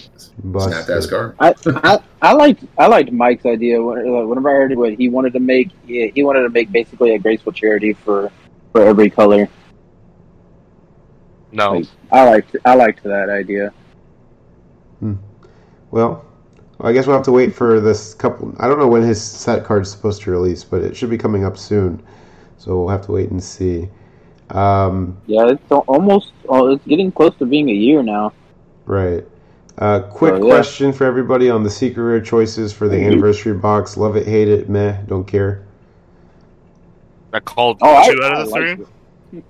[0.44, 0.72] Busted.
[0.72, 1.36] Snap that card.
[1.40, 1.54] I,
[1.88, 3.82] I I liked I liked Mike's idea.
[3.82, 7.18] Whenever I heard what he wanted to make, he, he wanted to make basically a
[7.18, 8.30] graceful charity for
[8.72, 9.48] for every color.
[11.52, 13.72] No, Like, I liked I liked that idea.
[15.90, 16.24] Well,
[16.80, 18.54] I guess we'll have to wait for this couple.
[18.58, 21.18] I don't know when his set card is supposed to release, but it should be
[21.18, 22.02] coming up soon.
[22.58, 23.88] So we'll have to wait and see.
[24.50, 28.32] Um, Yeah, it's almost oh, it's getting close to being a year now.
[28.84, 29.24] right.
[29.78, 30.54] Uh, quick Oh, yeah.
[30.54, 33.96] question for everybody on the secret rare choices for the anniversary box.
[33.96, 35.62] Love it, hate it, meh, don't care.
[37.32, 38.68] I called Oh, I, two out I of the three.
[38.74, 38.80] liked
[39.32, 39.44] it.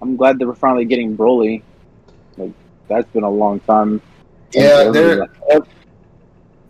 [0.00, 1.62] I'm glad that we're finally getting Broly.
[2.36, 2.52] Like
[2.88, 4.00] that's been a long time.
[4.52, 5.28] Yeah, there,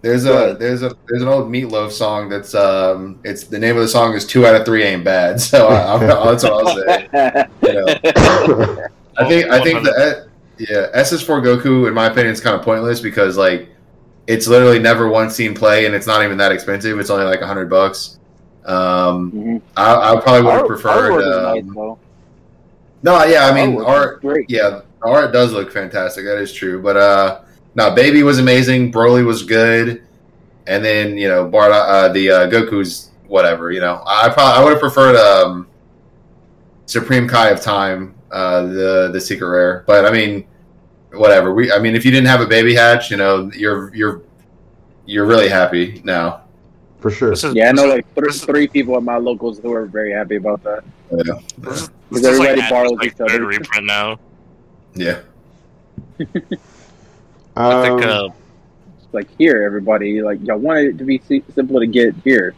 [0.00, 3.82] there's a there's a there's an old Meatloaf song that's um it's the name of
[3.82, 5.40] the song is two out of three ain't bad.
[5.40, 7.46] So I, I'm, that's what I'll say.
[7.62, 7.86] You know.
[9.18, 10.27] I think I think the
[10.58, 13.68] yeah SS4 Goku in my opinion is kind of pointless because like
[14.26, 16.98] it's literally never once seen play and it's not even that expensive.
[17.00, 18.18] It's only like a hundred bucks.
[18.66, 19.62] Um, Mhm.
[19.76, 21.20] I, I probably would have preferred.
[21.20, 21.96] is nice, Um,
[23.02, 24.22] no, yeah, I mean art.
[24.48, 26.24] Yeah, art does look fantastic.
[26.24, 26.82] That is true.
[26.82, 27.40] But uh,
[27.74, 28.92] no, Baby was amazing.
[28.92, 30.02] Broly was good,
[30.66, 33.70] and then you know Bart, uh, the uh, Goku's whatever.
[33.72, 35.66] You know, I probably I would have preferred um,
[36.86, 39.84] Supreme Kai of Time, uh, the the secret rare.
[39.86, 40.46] But I mean,
[41.12, 41.54] whatever.
[41.54, 44.22] We I mean, if you didn't have a baby hatch, you know, you're you're
[45.06, 46.42] you're really happy now.
[47.00, 47.32] For sure.
[47.32, 50.12] Is, Yeah, I know like three, is- three people at my locals who are very
[50.12, 50.82] happy about that.
[51.12, 53.46] Yeah, This is, Because this is like, everybody Adam's, borrows like each other.
[53.46, 54.18] reprint now.
[54.94, 55.20] yeah.
[57.56, 58.28] I think Um, uh,
[59.12, 62.54] Like here, everybody like y'all wanted it to be si- simple to get here.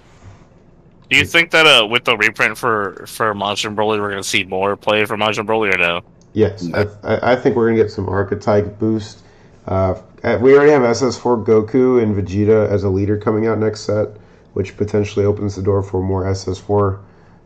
[1.11, 4.45] Do you think that uh, with the reprint for for Monster Broly, we're gonna see
[4.45, 6.03] more play for Monster Broly or no?
[6.35, 9.23] Yes, I, I I think we're gonna get some archetype boost.
[9.67, 13.81] Uh, uh, we already have SS4 Goku and Vegeta as a leader coming out next
[13.81, 14.09] set,
[14.53, 17.01] which potentially opens the door for more SS4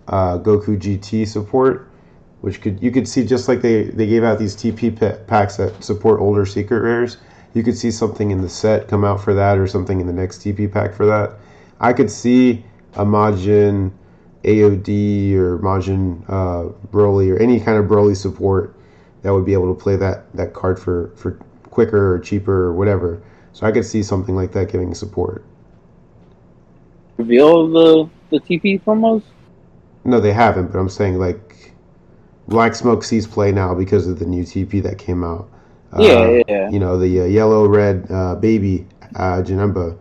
[0.08, 1.88] uh, Goku GT support.
[2.42, 4.94] Which could you could see just like they, they gave out these TP
[5.26, 7.16] packs that support older secret rares.
[7.54, 10.12] You could see something in the set come out for that, or something in the
[10.12, 11.38] next TP pack for that.
[11.80, 12.62] I could see
[12.96, 13.92] a Majin
[14.44, 18.76] AOD or Majin uh, Broly or any kind of Broly support
[19.22, 21.32] that would be able to play that, that card for, for
[21.70, 23.22] quicker or cheaper or whatever.
[23.52, 25.44] So I could see something like that getting support.
[27.16, 29.22] Reveal the the TP promos.
[30.04, 31.72] No, they haven't, but I'm saying like
[32.48, 35.48] Black Smoke sees play now because of the new TP that came out.
[35.96, 36.70] Uh, yeah, yeah.
[36.70, 39.96] You know, the uh, yellow red uh, baby uh, Janemba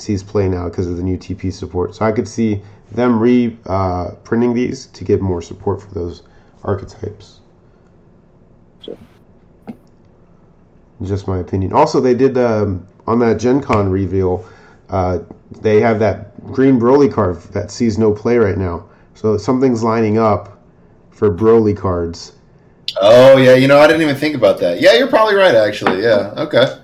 [0.00, 1.94] sees play now because of the new TP support.
[1.94, 6.22] So I could see them re uh, printing these to get more support for those
[6.64, 7.40] archetypes.
[8.82, 8.98] Sure.
[11.02, 11.72] Just my opinion.
[11.72, 14.44] Also, they did um, on that Gen Con reveal.
[14.88, 15.20] Uh,
[15.60, 18.88] they have that green Broly card that sees no play right now.
[19.14, 20.58] So something's lining up
[21.10, 22.32] for Broly cards.
[23.00, 24.80] Oh yeah, you know I didn't even think about that.
[24.80, 25.54] Yeah, you're probably right.
[25.54, 26.32] Actually, yeah.
[26.36, 26.79] Okay.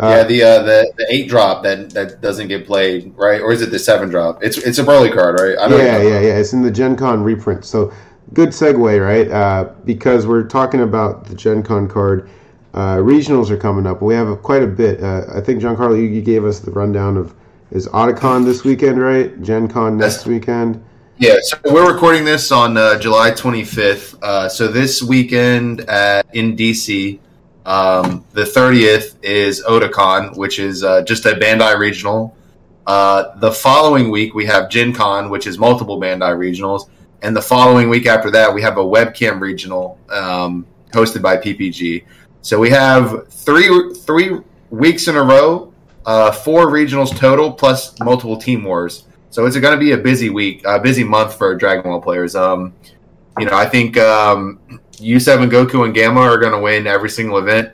[0.00, 3.40] Yeah, Uh, the uh, the the eight drop that that doesn't get played, right?
[3.40, 4.42] Or is it the seven drop?
[4.42, 5.56] It's it's a Broly card, right?
[5.70, 6.38] Yeah, yeah, yeah.
[6.38, 7.64] It's in the Gen Con reprint.
[7.64, 7.92] So
[8.32, 9.30] good segue, right?
[9.30, 12.28] Uh, because we're talking about the Gen Con card.
[12.72, 14.00] Uh, regionals are coming up.
[14.00, 15.02] We have a, quite a bit.
[15.02, 17.34] Uh, I think Giancarlo, you, you gave us the rundown of
[17.72, 19.40] is Otakon this weekend, right?
[19.42, 20.26] Gen Con next Yes.
[20.26, 20.84] weekend.
[21.18, 24.22] Yeah, so we're recording this on uh, July 25th.
[24.22, 27.18] Uh, so this weekend at, in DC,
[27.66, 32.36] um, the 30th is Otakon, which is uh, just a Bandai regional.
[32.86, 36.88] Uh, the following week we have Gen Con, which is multiple Bandai regionals,
[37.22, 42.04] and the following week after that we have a webcam regional um, hosted by PPG.
[42.42, 44.40] So we have three three
[44.70, 45.72] weeks in a row,
[46.06, 49.04] uh, four regionals total plus multiple team wars.
[49.28, 52.34] So it's going to be a busy week, a busy month for Dragon Ball players.
[52.34, 52.72] Um,
[53.38, 54.58] you know, I think um,
[55.00, 57.72] U7 Goku and Gamma are going to win every single event.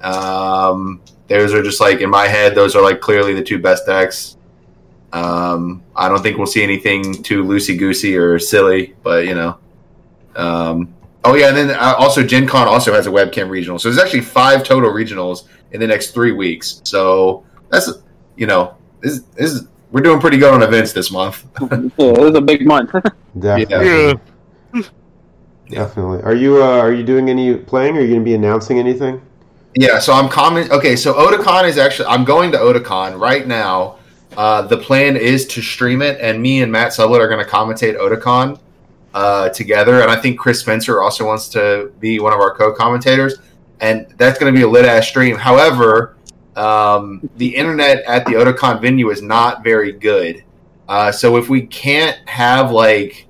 [0.00, 3.86] Um, those are just like in my head; those are like clearly the two best
[3.86, 4.36] decks.
[5.12, 9.58] Um, I don't think we'll see anything too loosey goosey or silly, but you know.
[10.36, 10.94] Um,
[11.24, 14.02] oh yeah, and then uh, also Gen Con also has a webcam regional, so there's
[14.02, 16.80] actually five total regionals in the next three weeks.
[16.84, 17.90] So that's
[18.36, 21.44] you know this, this is we're doing pretty good on events this month.
[21.60, 22.92] yeah, it was a big month.
[23.38, 24.20] Definitely.
[25.70, 26.22] Definitely.
[26.22, 27.96] Are you uh, are you doing any playing?
[27.96, 29.20] Are you going to be announcing anything?
[29.74, 30.70] Yeah, so I'm comment.
[30.70, 33.98] Okay, so Otakon is actually I'm going to Otakon right now.
[34.36, 37.50] Uh, the plan is to stream it, and me and Matt Sublett are going to
[37.50, 38.58] commentate Otakon
[39.14, 40.02] uh, together.
[40.02, 43.38] And I think Chris Spencer also wants to be one of our co-commentators,
[43.80, 45.36] and that's going to be a lit ass stream.
[45.36, 46.16] However,
[46.56, 50.44] um, the internet at the Otakon venue is not very good.
[50.88, 53.26] Uh, so if we can't have like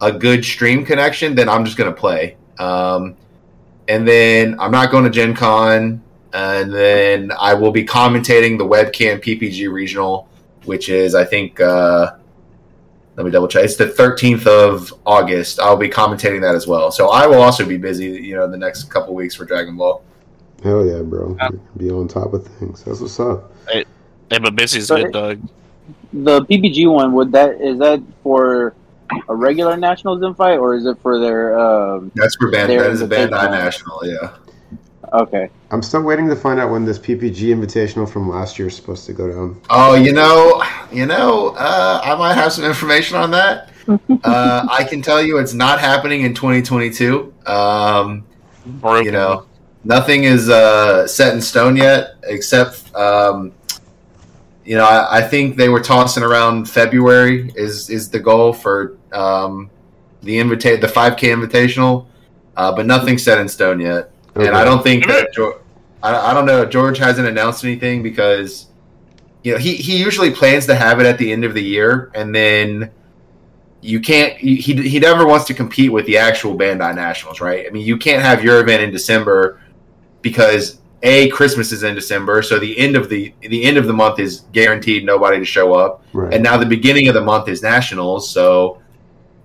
[0.00, 2.36] a good stream connection, then I'm just going to play.
[2.58, 3.16] Um,
[3.88, 6.02] and then I'm not going to Gen Con.
[6.32, 10.28] And then I will be commentating the webcam PPG regional,
[10.66, 12.12] which is, I think, uh,
[13.16, 13.64] let me double check.
[13.64, 15.58] It's the 13th of August.
[15.58, 16.90] I'll be commentating that as well.
[16.92, 20.04] So I will also be busy, you know, the next couple weeks for Dragon Ball.
[20.62, 21.36] Hell yeah, bro.
[21.76, 22.84] Be on top of things.
[22.84, 23.52] That's what's up.
[23.68, 23.84] Hey,
[24.28, 25.40] but busy's But- good, Doug.
[26.12, 28.74] the PPG one would that is that for
[29.28, 31.58] a regular nationals fight, or is it for their?
[31.58, 32.70] Um, That's for Band.
[32.70, 33.50] There That is is a a Bandai.
[33.50, 34.04] National.
[34.06, 34.34] Yeah.
[35.12, 38.76] okay, I'm still waiting to find out when this PPG Invitational from last year is
[38.76, 39.60] supposed to go down.
[39.70, 43.70] Oh, you know, you know, uh, I might have some information on that.
[44.24, 47.32] uh, I can tell you, it's not happening in 2022.
[47.46, 48.24] Um,
[48.66, 49.04] Broken.
[49.06, 49.46] you know,
[49.84, 53.52] nothing is uh, set in stone yet, except um,
[54.66, 58.97] you know, I, I think they were tossing around February is is the goal for
[59.12, 59.70] um,
[60.22, 62.06] the invita- the 5K Invitational,
[62.56, 64.10] uh, but nothing's set in stone yet.
[64.34, 65.56] And I don't think that George,
[66.02, 68.66] I, I don't know George hasn't announced anything because
[69.42, 72.10] you know he, he usually plans to have it at the end of the year
[72.14, 72.90] and then
[73.80, 77.70] you can't he, he never wants to compete with the actual Bandai Nationals right I
[77.70, 79.60] mean you can't have your event in December
[80.22, 83.92] because a Christmas is in December so the end of the the end of the
[83.92, 86.32] month is guaranteed nobody to show up Right.
[86.34, 88.80] and now the beginning of the month is nationals so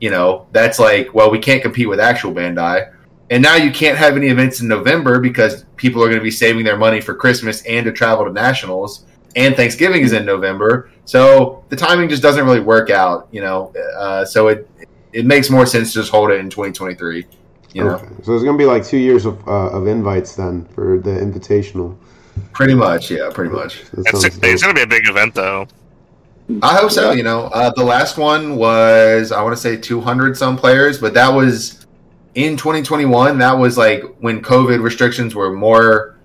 [0.04, 2.94] you know that's like well we can't compete with actual bandai
[3.30, 6.38] and now you can't have any events in november because people are going to be
[6.46, 9.06] saving their money for christmas and to travel to nationals
[9.38, 13.72] and thanksgiving is in november so the timing just doesn't really work out you know
[13.98, 14.70] uh, so it
[15.14, 17.26] it makes more sense to just hold it in 2023
[17.72, 18.08] you know Okay.
[18.24, 21.96] So it's gonna be like two years of uh, of invites then for the Invitational.
[22.52, 25.66] pretty much yeah pretty much It's, it's gonna be a big event though.
[26.62, 27.12] I hope so.
[27.12, 31.14] You know, uh, the last one was I want to say 200 some players, but
[31.14, 31.86] that was
[32.36, 33.38] in 2021.
[33.40, 36.18] That was like when COVID restrictions were more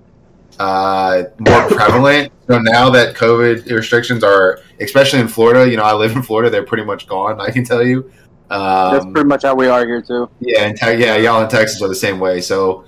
[0.58, 2.32] uh, more prevalent.
[2.48, 6.50] So now that COVID restrictions are, especially in Florida, you know, I live in Florida,
[6.50, 7.40] they're pretty much gone.
[7.40, 8.10] I can tell you.
[8.48, 10.28] that's Um, pretty much how we are here too.
[10.40, 12.40] yeah, and te- yeah, y'all in Texas are the same way.
[12.40, 12.84] So,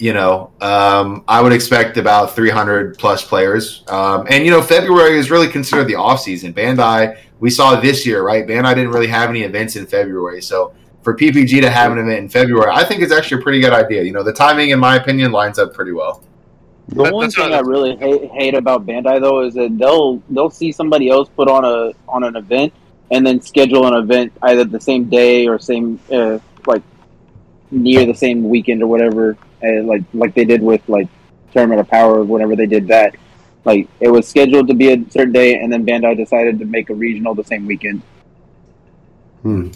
[0.00, 3.84] you know, um, I would expect about 300 plus players.
[3.88, 6.54] Um, and you know, February is really considered the off season.
[6.54, 8.46] Bandai, we saw this year, right?
[8.46, 10.72] Bandai didn't really have any events in February, so
[11.02, 13.72] for PPG to have an event in February, I think it's actually a pretty good
[13.72, 14.02] idea.
[14.02, 16.22] You know, the timing, in my opinion, lines up pretty well.
[16.88, 20.50] The That- one thing I really hate, hate about Bandai though is that they'll they'll
[20.50, 22.72] see somebody else put on a on an event
[23.10, 26.82] and then schedule an event either the same day or same uh, like
[27.70, 31.08] near the same weekend or whatever, uh, like like they did with like
[31.52, 33.14] Tournament of Power whenever they did that.
[33.64, 36.90] Like it was scheduled to be a certain day, and then Bandai decided to make
[36.90, 38.02] a regional the same weekend.
[39.42, 39.68] Hmm.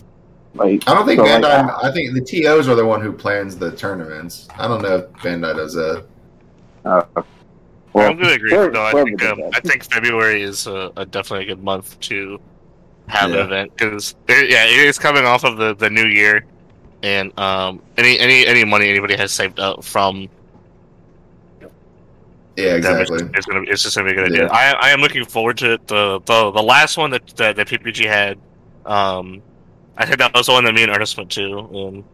[0.55, 1.85] Like I don't think So, like, Bandai.
[1.85, 4.49] I think the TOs are the one who plans the tournaments.
[4.57, 6.05] I don't know if Bandai does that.
[6.85, 7.03] uh,
[7.93, 8.51] well, I'm gonna agree.
[8.51, 8.85] whoever- though.
[8.85, 9.41] I think um.
[9.53, 12.41] I think February is a, a definitely a good month to
[13.09, 13.37] have Yeah.
[13.41, 16.45] an event because yeah, it is coming off of the, the new year,
[17.05, 20.29] and um, any any any money anybody has saved up from
[22.57, 23.17] Yeah, exactly.
[23.37, 24.45] is gonna be, it's just gonna be a good idea.
[24.47, 24.53] Yeah.
[24.53, 25.87] I I am looking forward to it.
[25.89, 28.39] The the the last one that that, that PPG had,
[28.87, 29.43] um,
[29.97, 31.59] I think that was the one that me and Ernest went to.
[31.75, 32.05] And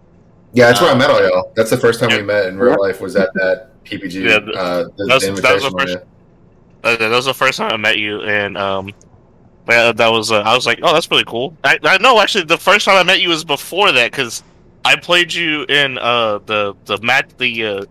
[0.52, 1.52] Yeah, that's where I Um, met all y'all.
[1.56, 3.00] That's the first time we met in real life.
[3.00, 4.14] Was at that PPG.
[4.24, 5.98] Yeah, uh, the, that's- the that was the first-
[6.82, 8.90] Uh, that was the first time I met you, and um,
[9.68, 11.54] yeah, that was uh, I was like, oh, that's really cool.
[11.62, 14.42] I, I no, actually, the first time I met you was before that because
[14.84, 17.84] I played you in uh the the mat the uh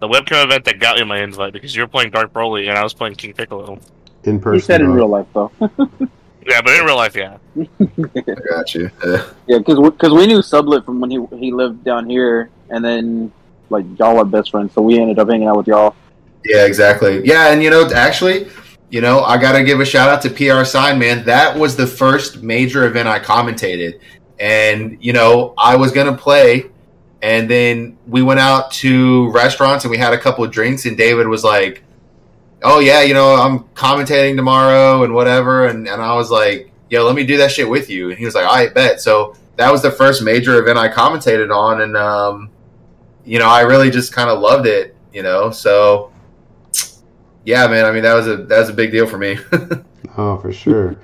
[0.00, 2.78] the webcam event that got me my invite because you were playing Dark Broly and
[2.78, 3.78] I was playing King Piccolo.
[4.24, 4.54] In person.
[4.54, 4.60] He person.
[4.60, 4.94] said in though.
[4.94, 5.52] real life though.
[6.46, 7.36] Yeah, but in real life, yeah.
[7.80, 8.90] I got you.
[9.04, 9.24] Yeah.
[9.46, 13.32] yeah, because because we knew Sublett from when he he lived down here, and then
[13.68, 15.94] like y'all are best friends, so we ended up hanging out with y'all.
[16.44, 17.24] Yeah, exactly.
[17.26, 18.48] Yeah, and you know, actually,
[18.88, 21.24] you know, I got to give a shout out to PR Sign, man.
[21.24, 24.00] That was the first major event I commentated.
[24.40, 26.64] And, you know, I was to play,
[27.22, 30.96] and then we went out to restaurants and we had a couple of drinks, and
[30.96, 31.84] David was like,
[32.62, 35.66] Oh, yeah, you know, I'm commentating tomorrow and whatever.
[35.66, 38.10] And, and I was like, Yo, let me do that shit with you.
[38.10, 39.00] And he was like, I bet.
[39.00, 41.80] So that was the first major event I commentated on.
[41.82, 42.50] And, um,
[43.24, 46.12] you know, I really just kind of loved it, you know, so
[47.44, 47.84] yeah, man.
[47.84, 49.38] I mean, that was a that was a big deal for me.
[50.16, 50.96] Oh, for sure.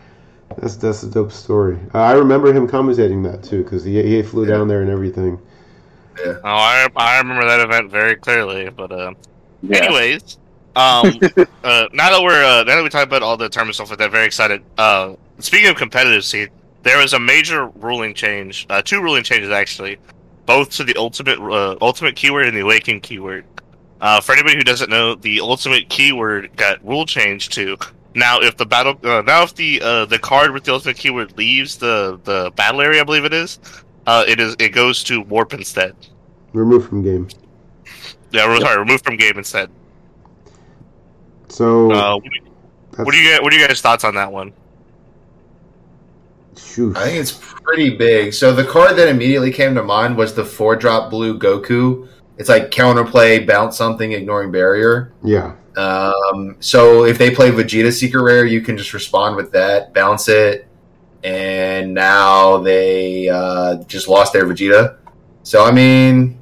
[0.59, 1.79] That's that's a dope story.
[1.95, 5.39] Uh, I remember him commentating that too because he he flew down there and everything.
[6.25, 6.35] Yeah.
[6.45, 8.71] Oh, I, I remember that event very clearly.
[8.71, 9.13] But uh,
[9.63, 9.79] Yeah.
[9.85, 10.39] anyways,
[10.77, 11.23] um,
[11.65, 13.91] uh, now that we're uh, now that we talked about all the terms and stuff
[13.91, 14.63] like that, very excited.
[14.79, 16.49] Uh, speaking of competitive scene,
[16.83, 19.99] there was a major ruling change, uh, two ruling changes actually,
[20.47, 23.45] both to the ultimate uh, ultimate keyword and the awakening keyword.
[24.01, 27.77] Uh, for anybody who doesn't know, the ultimate keyword got rule changed to
[28.17, 31.37] now if the battle uh, now if the uh, the card with the ultimate keyword
[31.39, 33.61] leaves the the battle area, I believe it is,
[34.07, 35.95] uh, it is it goes to warp instead.
[36.53, 37.29] Removed from game.
[38.33, 39.71] Yeah, re- sorry, removed from game instead.
[41.49, 42.43] So Uh, what do you-
[43.05, 44.53] what do you guys, what are you guys thoughts on that one?
[46.59, 46.97] shoot.
[46.97, 48.33] I think it's pretty big.
[48.33, 52.09] So the card that immediately came to mind was the four drop blue Goku.
[52.39, 55.13] It's like counterplay, bounce something, ignoring barrier.
[55.25, 55.55] Yeah.
[55.77, 60.29] Um, so if they play Vegeta Secret Rare, you can just respond with that, bounce
[60.29, 60.67] it,
[61.25, 64.99] and now they uh, just lost their Vegeta.
[65.43, 66.39] So I mean,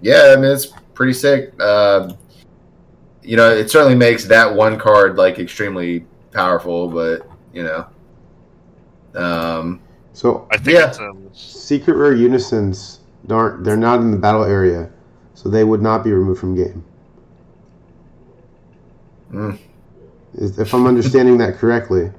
[0.00, 1.52] yeah, I mean it's pretty sick.
[1.60, 2.12] Uh,
[3.22, 7.86] you know, it certainly makes that one card like extremely powerful, but you know,
[9.14, 9.80] um,
[10.14, 10.88] So I think Yeah.
[10.88, 13.00] it's um, secret rare unisons
[13.30, 14.90] aren't they're not in the battle area,
[15.34, 16.84] so they would not be removed from game.
[19.32, 19.58] Mm.
[20.34, 22.10] If I'm understanding that correctly.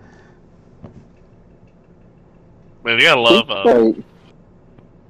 [2.84, 4.04] man, you gotta love uh, Right.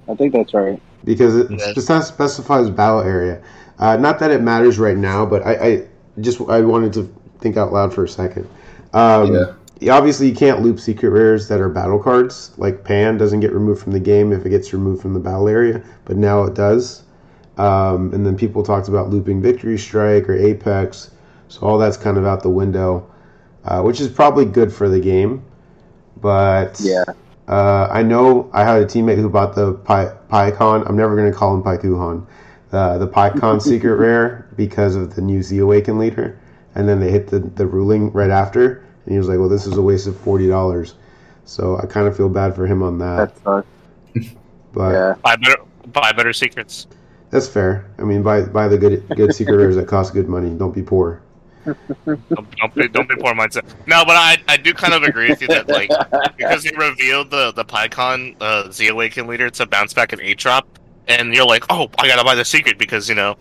[0.10, 0.82] I think that's right.
[1.06, 1.82] because it Yes.
[1.82, 3.42] spec- specifies battle area.
[3.80, 5.84] Uh, not that it matters right now, but I, I
[6.22, 8.48] just I wanted to think out loud for a second.
[8.94, 9.46] Um, Yeah.
[9.90, 12.52] Obviously, you can't loop secret rares that are battle cards.
[12.58, 15.48] Like Pan doesn't get removed from the game if it gets removed from the battle
[15.48, 17.04] area, but now it does.
[17.58, 21.12] Um, and then people talked about looping Victory Strike or Apex,
[21.50, 23.08] so all that's kind of out the window,
[23.66, 25.44] uh, which is probably good for the game.
[26.20, 27.04] But Yeah.
[27.48, 30.88] uh, I know I had a teammate who bought the Pi- Pikkon.
[30.88, 32.26] I'm never going to call him Paikuhan.
[32.72, 36.40] Uh, the Pikkon secret rare because of the new Z Awaken leader.
[36.76, 38.84] And then they hit the, the ruling right after.
[39.06, 40.94] And he was like, well, this is a waste of $40.
[41.46, 43.36] So I kind of feel bad for him on that.
[43.44, 43.66] That
[44.16, 44.30] sucks.
[44.74, 45.16] But Yeah.
[45.22, 45.58] buy better
[45.92, 46.88] buy better secrets.
[47.30, 47.86] that's fair.
[48.00, 50.50] I mean, buy, buy the good good secret rares that cost good money.
[50.50, 51.22] Don't be poor.
[51.66, 52.28] Don't,
[52.58, 53.64] don't be don't be poor mindset.
[53.88, 55.92] No, but I I do kind of agree with you that like
[56.38, 60.40] because they revealed the the Pikkon uh, Z Awaken leader to bounce back an eight
[60.40, 60.68] drop,
[61.08, 63.36] and you're like, oh, I gotta buy the secret because you know.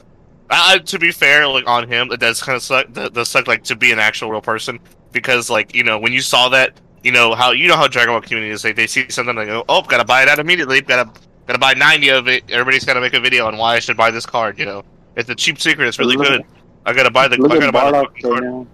[0.50, 2.92] I, to be fair, like on him, it does kind of suck.
[2.92, 4.78] That does suck, like to be an actual real person,
[5.12, 8.12] because like you know when you saw that, you know how you know how Dragon
[8.14, 8.64] Ball community is.
[8.64, 10.80] Like they see something, they go, oh, gotta buy it out immediately.
[10.80, 11.10] Gotta
[11.46, 12.44] gotta buy ninety of it.
[12.50, 14.58] Everybody's gotta make a video on why I should buy this card.
[14.58, 14.82] You know,
[15.16, 15.86] it's a cheap secret.
[15.88, 16.42] It's really Look- good.
[16.84, 17.36] I gotta buy the.
[17.36, 18.42] I gotta buy the fucking card.
[18.44, 18.66] now.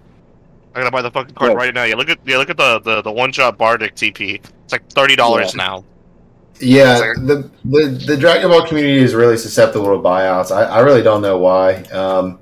[0.75, 1.57] I gotta buy the fucking card Yeah.
[1.57, 1.83] right now.
[1.83, 4.35] Yeah, look at yeah, look at the the, the one shot Bardock TP.
[4.63, 5.63] It's like thirty dollars Yeah.
[5.65, 5.83] now.
[6.61, 10.51] Yeah, the, the the Dragon Ball community is really susceptible to buyouts.
[10.53, 11.75] I, I really don't know why.
[11.85, 12.37] Um,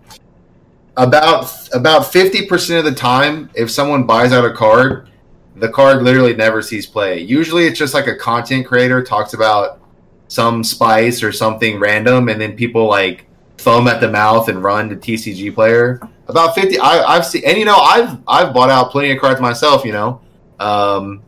[0.98, 5.10] about about fifty percent of the time, if someone buys out a card,
[5.56, 7.22] the card literally never sees play.
[7.22, 9.80] Usually, it's just like a content creator talks about
[10.28, 13.26] some spice or something random, and then people like
[13.58, 16.02] foam at the mouth and run to TCG player.
[16.28, 19.40] About fifty, I, I've seen, and you know, I've I've bought out plenty of cards
[19.40, 19.86] myself.
[19.86, 20.22] You know.
[20.60, 21.22] Um,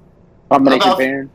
[0.49, 1.29] Combination About- fan.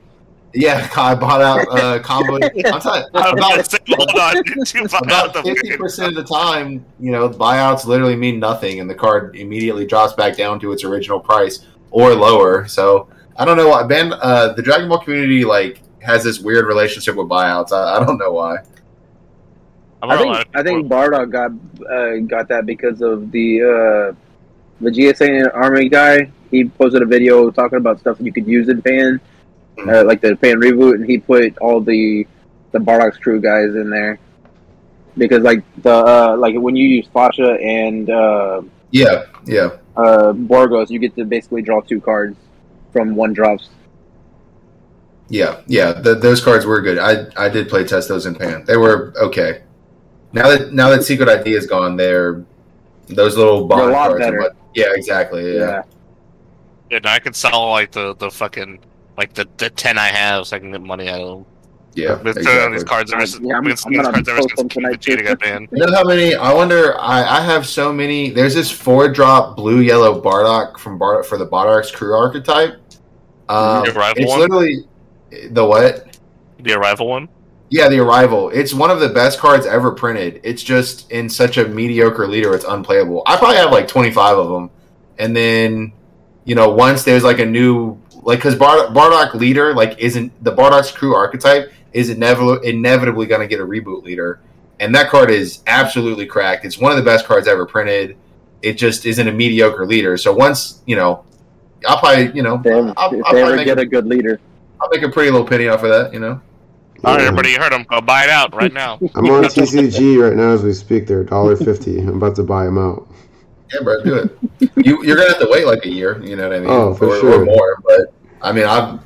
[0.54, 2.34] Yeah, I bought out uh, combo.
[2.34, 6.16] I'm telling I was about gonna say, hold on, you buy out about fifty percent
[6.16, 10.36] of the time, you know, buyouts literally mean nothing, and the card immediately drops back
[10.36, 12.66] down to its original price or lower.
[12.66, 13.82] So I don't know why.
[13.84, 17.72] Ben, uh, the Dragon Ball community like has this weird relationship with buyouts.
[17.72, 18.58] I, I don't know why.
[20.02, 20.46] I'm I not think lying.
[20.54, 21.50] I think Bardock got
[21.90, 24.16] uh, got that because of the uh,
[24.80, 26.30] the GSA Army guy.
[26.50, 29.20] He posted a video talking about stuff you could use in Pan,
[29.86, 32.26] uh, like the Pan reboot, and he put all the
[32.72, 34.18] the Bardock's crew guys in there.
[35.16, 39.70] because like the uh, like when you use Fasha and uh, Yeah, yeah.
[39.96, 42.36] uh, Borgos, you get to basically draw two cards
[42.92, 43.70] from one drops.
[45.28, 46.98] Yeah, yeah, th those cards were good.
[46.98, 48.64] I I did play test those in pan.
[48.66, 49.62] They were okay.
[50.32, 52.44] Now that now that secret ID is gone, they're
[53.08, 54.26] those little They're a bond lot cards.
[54.28, 54.50] are better.
[54.74, 55.56] yeah, exactly.
[55.58, 55.70] Yeah.
[55.70, 55.82] Yeah.
[56.90, 58.80] Yeah, now I can sell like the the fucking
[59.16, 61.46] like the, the ten I have, so I can get money out of them.
[61.94, 62.88] Yeah, I've been throwing on these exactly.
[62.88, 63.44] cards ever Yeah, since.
[63.46, 65.68] I'm- I've been I'm these gonna cards ever post since them tonight, got banned.
[65.72, 66.34] You know how many?
[66.34, 66.98] I wonder.
[67.00, 68.30] I, I have so many.
[68.30, 72.80] There's this four drop blue yellow Bardock from Bar for the Bardock's crew archetype.
[73.48, 74.40] Um, The Arrival it's one?
[74.40, 74.84] literally
[75.50, 76.18] the what?
[76.60, 77.28] The arrival one.
[77.70, 78.50] Yeah, the arrival.
[78.50, 80.40] It's one of the best cards ever printed.
[80.44, 83.22] It's just in such a mediocre leader, it's unplayable.
[83.26, 84.70] I probably have like 25 of them.
[85.18, 85.92] And then,
[86.44, 90.52] you know, once there's like a new, like, because Bar- Bardock leader, like, isn't the
[90.52, 94.40] Bardock's crew archetype is inevitably inevitably going to get a reboot leader.
[94.80, 96.64] And that card is absolutely cracked.
[96.64, 98.16] It's one of the best cards ever printed.
[98.62, 100.16] It just isn't a mediocre leader.
[100.16, 101.24] So once, you know,
[101.86, 103.86] I'll probably, you know, If they ever, I'll, I'll probably ever make, get a, a
[103.86, 104.40] good leader.
[104.80, 106.40] I'll make a pretty little penny off of that, you know.
[107.04, 107.84] All right, everybody, you heard them.
[107.84, 108.98] Go buy it out right now.
[109.14, 111.06] I'm on TCG right now as we speak.
[111.06, 111.98] They're $1.50.
[112.00, 113.06] I'm about to buy them out.
[113.74, 114.14] Yeah, bro, do
[114.60, 114.70] it.
[114.86, 116.22] you you're gonna have to wait like a year.
[116.22, 116.70] You know what I mean?
[116.70, 117.42] Oh, for or, sure.
[117.42, 117.82] or more.
[117.84, 118.12] But
[118.42, 119.00] I mean, I've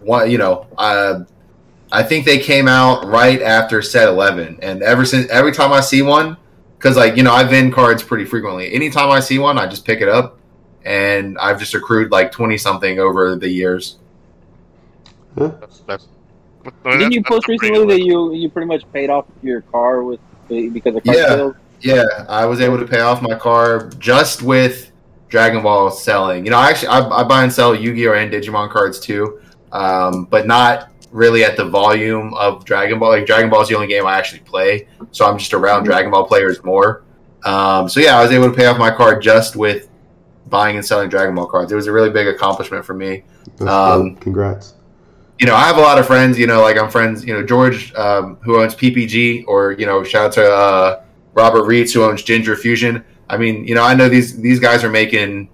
[0.00, 0.30] one.
[0.30, 1.20] You know, I
[1.90, 5.80] I think they came out right after set eleven, and ever since every time I
[5.80, 6.36] see one,
[6.78, 8.72] because like you know I vend cards pretty frequently.
[8.72, 10.38] Anytime I see one, I just pick it up,
[10.84, 13.96] and I've just accrued like twenty something over the years.
[15.34, 16.08] That's, that's,
[16.84, 19.62] I mean, Didn't you that's- post recently that you you pretty much paid off your
[19.62, 21.26] car with because of car Yeah.
[21.28, 21.54] sales?
[21.82, 24.92] Yeah, I was able to pay off my car just with
[25.28, 26.44] Dragon Ball selling.
[26.44, 29.40] You know, I actually I, I buy and sell Yu-Gi-Oh and Digimon cards too,
[29.72, 33.10] um, but not really at the volume of Dragon Ball.
[33.10, 36.10] Like Dragon Ball is the only game I actually play, so I'm just around Dragon
[36.10, 37.04] Ball players more.
[37.44, 39.88] Um, so yeah, I was able to pay off my card just with
[40.46, 41.72] buying and selling Dragon Ball cards.
[41.72, 43.24] It was a really big accomplishment for me
[43.60, 44.16] Um.
[44.16, 44.74] Congrats.
[45.38, 46.38] you know, I have a lot of friends.
[46.38, 47.24] You know, like I'm friends.
[47.24, 51.02] You know, George, um, who owns PPG, or you know, shout out to uh,
[51.34, 53.04] Robert Reitz, who owns Ginger Fusion.
[53.28, 55.48] I mean, you know, I know these these guys are making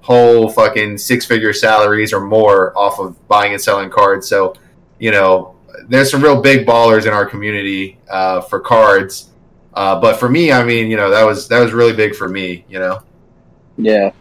[0.00, 4.28] whole fucking six figure salaries or more off of buying and selling cards.
[4.28, 4.54] So,
[5.00, 5.56] you know,
[5.88, 9.30] there's some real big ballers in our community uh, for cards.
[9.74, 12.28] Uh, but for me, I mean, you know, that was that was really big for
[12.28, 12.64] me.
[12.68, 13.02] You know,
[13.76, 14.12] Yeah,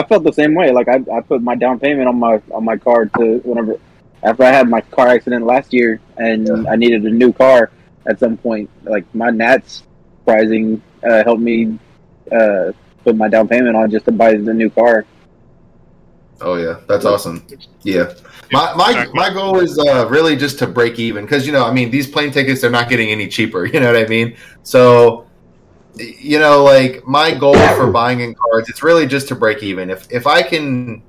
[0.00, 0.72] I felt the same way.
[0.72, 3.78] Like I, I put my down payment on my on my car to whenever
[4.22, 6.70] after I had my car accident last year and Yeah.
[6.70, 7.70] I needed a new car
[8.06, 8.68] at some point.
[8.84, 9.84] Like my Nats
[10.26, 11.78] pricing uh, helped me
[12.30, 12.72] uh,
[13.04, 15.06] put my down payment on just to buy the new car.
[16.40, 17.46] Oh yeah, that's awesome.
[17.82, 18.12] Yeah,
[18.52, 21.72] my my, my goal is uh, really just to break even because you know I
[21.72, 23.64] mean these plane tickets they're not getting any cheaper.
[23.76, 24.36] You know what I mean?
[24.62, 25.26] So
[25.96, 29.88] you know like my goal for buying in cards it's really just to break even.
[29.88, 31.02] If if I can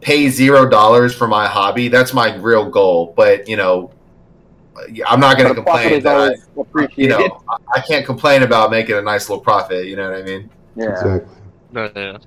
[0.00, 3.14] pay zero dollars for my hobby, that's my real goal.
[3.16, 3.90] But you know.
[5.06, 6.02] I'm not going to But a profit complain.
[6.02, 9.86] That I, always you know, I- I can't complain about making a nice little profit.
[9.86, 10.50] You know what I mean?
[10.76, 10.90] yeah.
[10.90, 11.34] Exactly.
[11.72, 12.18] No, yeah.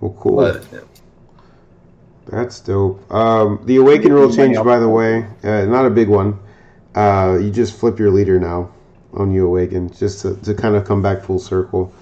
[0.00, 0.36] Well, cool.
[0.36, 0.64] But
[2.26, 3.10] That's dope.
[3.12, 5.26] Um, the awaken rule changed, by the way.
[5.42, 6.38] Uh, not a big one.
[6.94, 8.70] Uh, you just flip your leader now
[9.14, 11.92] on you awaken, just to, to kind of come back full circle.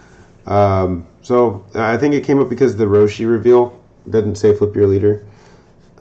[0.46, 3.80] Um, so I think it came up because the Roshi reveal
[4.10, 5.24] doesn't say flip your leader.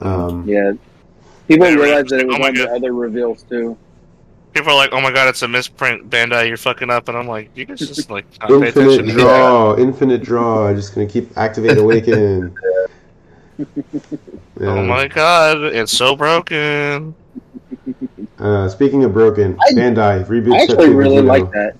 [0.00, 0.72] Um, Yeah.
[1.48, 1.82] People Yeah, right.
[1.82, 3.76] realize that it was Oh my on the other reveals too.
[4.54, 6.46] People are like, "Oh my god, it's a misprint, Bandai.
[6.46, 9.12] You're fucking up," and I'm like, "You guys just like not pay Infinite attention." to
[9.14, 10.72] me." draw, infinite draw.
[10.74, 12.54] Just gonna keep activate awaken.
[14.60, 17.14] Oh my god, it's so broken.
[18.38, 20.54] Uh, speaking of broken, I- Bandai reboot.
[20.54, 21.26] I actually two really Vegito.
[21.26, 21.76] like that.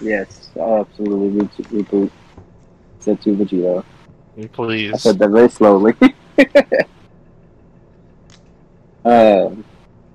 [0.00, 1.40] Yes, absolutely.
[1.40, 1.84] Reboot.
[1.88, 2.10] reboot.
[3.00, 3.84] Set to Vegeta.
[4.40, 5.00] I Please.
[5.02, 5.94] said that very slowly.
[9.04, 9.50] uh,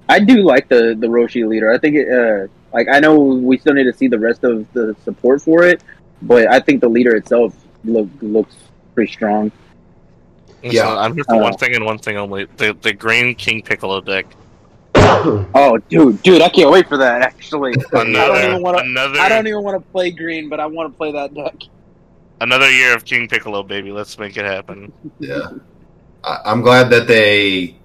[0.10, 1.72] I do like the the Roshi leader.
[1.72, 2.08] I think it.
[2.10, 5.64] Uh, like I know we still need to see the rest of the support for
[5.64, 5.82] it,
[6.22, 8.56] but I think the leader itself look looks
[8.94, 9.52] pretty strong.
[10.64, 10.90] Listen, Yeah.
[10.96, 14.02] I'm here for Uh, one thing and one thing only: the the Green King Piccolo
[14.02, 14.26] deck.
[14.96, 17.22] Oh, dude, dude, I can't wait for that.
[17.22, 18.84] Actually, I Another, don't even want to.
[18.84, 21.56] another, I don't even want to play green, but I want to play that deck.
[22.42, 23.92] another year of King Piccolo, baby.
[23.92, 24.92] Let's make it happen.
[25.20, 25.50] Yeah,
[26.24, 27.76] I, I'm glad that they.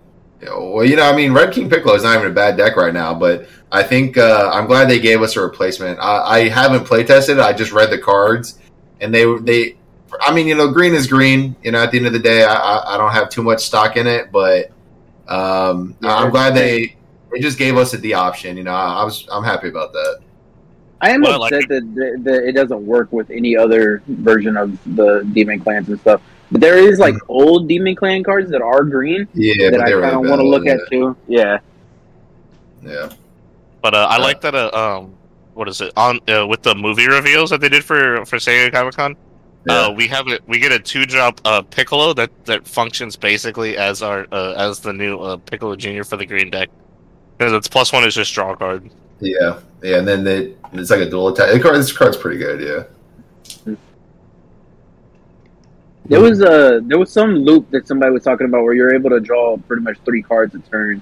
[0.45, 2.93] Well, you know, I mean, Red King Piccolo is not even a bad deck right
[2.93, 5.99] now, but I think uh, I'm glad they gave us a replacement.
[6.01, 8.59] I, I haven't play tested; I just read the cards,
[9.01, 9.76] and they they.
[10.20, 11.57] I mean, you know, green is green.
[11.62, 13.62] You know, at the end of the day, I, I, I don't have too much
[13.62, 14.70] stock in it, but
[15.28, 16.97] um, Yeah, I'm glad they
[17.32, 18.57] They just gave us the option.
[18.57, 20.20] You know, I, I was I'm happy about that.
[21.01, 24.03] I am Well, I like upset that, that, that it doesn't work with any other
[24.07, 26.20] version of the Demon Clans and stuff.
[26.53, 29.94] But there is like old Demon Clan cards that are green Yeah, that I they
[29.94, 30.72] were kind of really want to look yeah.
[30.74, 31.16] at too.
[31.26, 31.59] Yeah.
[32.84, 33.09] Yeah.
[33.82, 34.22] But uh, I Yeah.
[34.22, 34.55] like that.
[34.55, 35.14] Uh, um,
[35.55, 38.55] what is it on uh, with the movie reveals that they did for for San
[38.55, 39.16] Diego Comic Con?
[39.66, 39.74] Yeah.
[39.86, 40.42] Uh, we have it.
[40.46, 44.80] We get a two drop uh, Piccolo that that functions basically as our uh, as
[44.80, 46.68] the new uh, Piccolo Junior for the green deck.
[47.38, 48.90] Because its plus one is just draw card.
[49.20, 51.53] Yeah, yeah, and then they, it's like a dual attack.
[51.53, 52.61] The card, this card's pretty good.
[52.61, 52.84] Yeah,
[56.07, 59.11] There was a there was some loop that somebody was talking about where you're able
[59.11, 61.00] to draw pretty much three cards a turn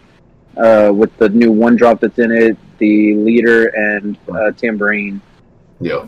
[0.56, 5.20] uh, with the new one drop that's in it, the leader and uh, tambourine.
[5.80, 6.06] yeah.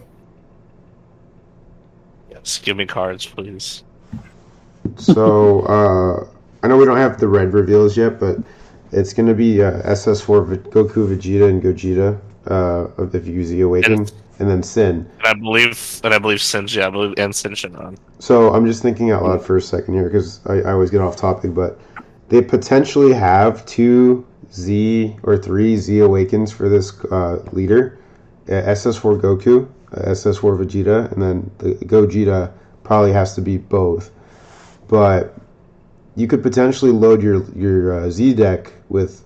[2.30, 3.82] Yes, give me cards, please.
[4.96, 6.26] So uh,
[6.62, 8.36] I know we don't have the red reveals yet, but
[8.90, 12.20] it's going to be uh, SS4 Goku, Vegeta, and Gogeta
[12.50, 14.12] uh, of if you use the Awaken, And-
[14.42, 15.08] and then Sin.
[15.18, 17.96] And I believe, and I believe Sinja, I believe, and Shinshinan.
[18.18, 21.00] So I'm just thinking out loud for a second here because I, I always get
[21.00, 21.80] off topic, but
[22.28, 28.00] they potentially have two Z or three Z Awakens for this uh, leader
[28.48, 34.10] uh, SS4 Goku, uh, SS4 Vegeta, and then the Gogeta probably has to be both.
[34.88, 35.36] But
[36.16, 39.24] you could potentially load your your uh, Z deck with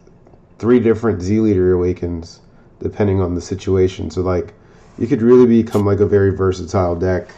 [0.58, 2.40] three different Z leader Awakens
[2.80, 4.10] depending on the situation.
[4.10, 4.52] So like
[4.98, 7.28] you could really become like a very versatile deck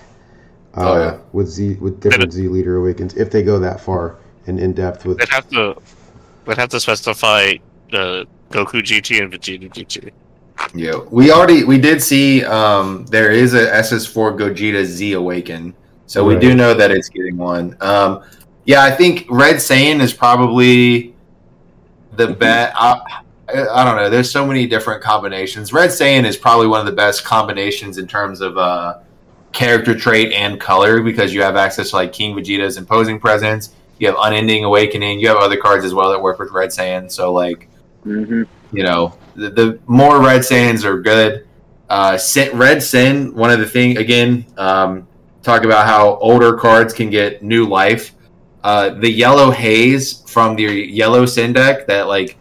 [0.76, 1.18] uh, Oh, yeah.
[1.32, 5.04] with Z with different Z leader awakens if they go that far and in depth
[5.04, 5.18] with.
[5.18, 5.76] They'd have to,
[6.44, 7.54] they'd have to specify
[7.92, 10.10] uh, Goku GT and Vegeta GT.
[10.74, 15.72] Yeah, we already we did see um there is a SS4 Gogeta Z Awaken,
[16.06, 17.76] so we do know that it's getting one.
[17.80, 18.24] Um,
[18.64, 21.14] yeah, I think Red Saiyan is probably
[22.16, 22.76] the best.
[23.48, 24.10] I, don't know.
[24.10, 25.72] There's so many different combinations.
[25.72, 28.98] Red Saiyan is probably one of the best combinations in terms of uh,
[29.52, 33.74] character trait and color because you have access to like King Vegeta's imposing presence.
[33.98, 35.18] You have Unending Awakening.
[35.18, 37.10] You have other cards as well that work with Red Saiyan.
[37.10, 37.68] So like
[38.02, 38.42] hmm
[38.72, 41.46] you know, the, the more red Saiyans are good.
[41.88, 42.18] Uh,
[42.52, 45.08] red Saiyan, one of the thing again, um,
[45.42, 48.14] talk about how older cards can get new life.
[48.62, 52.36] Uh, the yellow haze from the yellow sin deck that like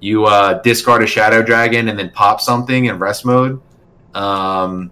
[0.00, 3.60] you uh, discard a shadow dragon and then pop something in rest mode.
[4.14, 4.90] Um,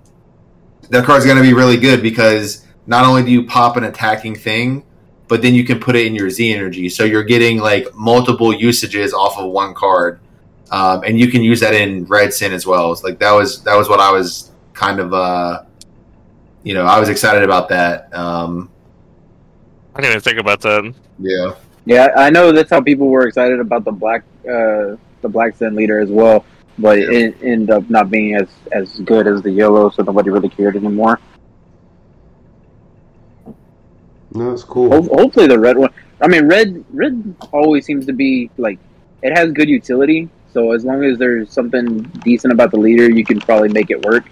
[0.91, 4.37] that card's going to be really good because not only do you pop an attacking
[4.37, 4.85] thing,
[5.29, 6.89] but then you can put it in your Z energy.
[6.89, 10.21] So you're getting like multiple usages off of one card
[10.71, 12.93] um, and you can use that in red Saiyan as well.
[12.93, 15.63] It's like that was that was what I was kind of uh,
[16.63, 18.13] you know I was excited about that.
[18.15, 18.71] Um,
[19.95, 20.93] I didn't even think about that.
[21.19, 21.55] yeah,
[21.85, 25.75] Yeah, I know that's how people were excited about the black uh, the black Zen
[25.75, 26.45] leader as well,
[26.79, 27.11] but Yeah.
[27.11, 30.77] it ended up not being as as good as the yellow, so nobody really cared
[30.77, 31.19] anymore.
[34.33, 34.91] No, it's cool.
[34.91, 35.91] Ho- hopefully, the red one.
[36.21, 38.79] I mean, red red always seems to be like
[39.23, 40.29] it has good utility.
[40.53, 44.03] So as long as there's something decent about the leader, you can probably make it
[44.05, 44.25] work.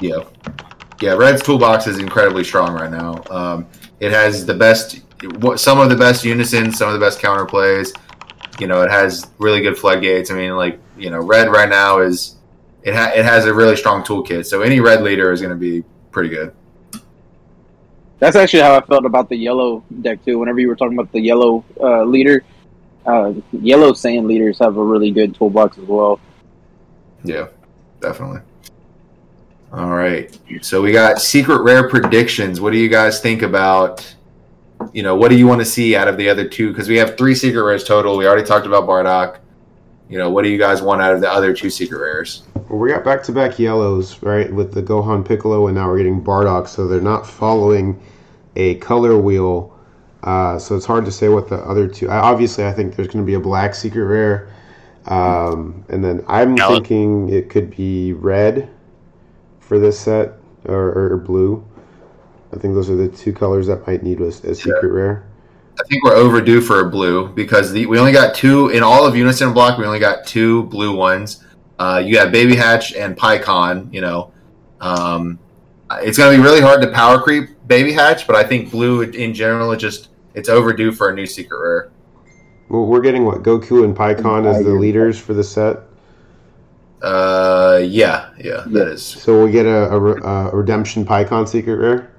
[0.00, 0.24] yeah,
[1.00, 1.12] yeah.
[1.14, 3.22] Red's toolbox is incredibly strong right now.
[3.30, 3.66] Um,
[4.00, 5.00] it has the best,
[5.56, 7.92] some of the best unison, some of the best counter plays.
[8.58, 10.30] You know, it has really good floodgates.
[10.30, 12.36] I mean, like you know, red right now is
[12.82, 14.46] it ha- it has a really strong toolkit.
[14.46, 16.54] So any red leader is going to be pretty good.
[18.18, 20.38] That's actually how I felt about the yellow deck too.
[20.38, 22.42] Whenever you were talking about the yellow uh, leader,
[23.06, 26.18] uh, yellow Saiyan leaders have a really good toolbox as well.
[27.22, 27.48] Yeah,
[28.00, 28.40] definitely.
[29.72, 30.36] All right.
[30.62, 32.60] So we got secret rare predictions.
[32.60, 34.14] What do you guys think about?
[34.92, 36.70] You know, what do you want to see out of the other two?
[36.70, 38.16] Because we have three secret rares total.
[38.16, 39.38] We already talked about Bardock.
[40.08, 42.44] You know, what do you guys want out of the other two secret rares?
[42.68, 45.98] Well, we got back to back yellows, right, with the Gohan Piccolo, and now we're
[45.98, 48.00] getting Bardock, so they're not following
[48.56, 49.78] a color wheel.
[50.22, 52.08] Uh, so it's hard to say what the other two.
[52.08, 54.52] I, obviously, I think there's going to be a black secret rare,
[55.06, 56.76] um, and then I'm Yellow.
[56.76, 58.68] thinking it could be red
[59.60, 60.32] for this set
[60.64, 61.64] or, or, or blue.
[62.52, 65.24] I think those are the two colors that might need a, a secret rare.
[65.78, 69.06] I think we're overdue for a blue because the, we only got two in all
[69.06, 69.78] of Unison Block.
[69.78, 71.44] We only got two blue ones.
[71.78, 73.92] Uh, you got Baby Hatch and Pikkon.
[73.92, 74.32] You know,
[74.80, 75.38] um,
[76.02, 79.02] it's going to be really hard to power creep Baby Hatch, but I think blue
[79.02, 81.90] in general is just it's overdue for a new secret rare.
[82.68, 85.78] Well, we're getting what Goku and Pikkon as the leaders for the set.
[87.00, 89.02] Uh, yeah, yeah, that is.
[89.02, 92.10] So we get a, a, a redemption Pikkon secret rare.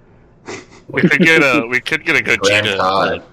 [0.89, 2.77] We could get a we could get a good Grand Gita.
[2.77, 3.23] Todd.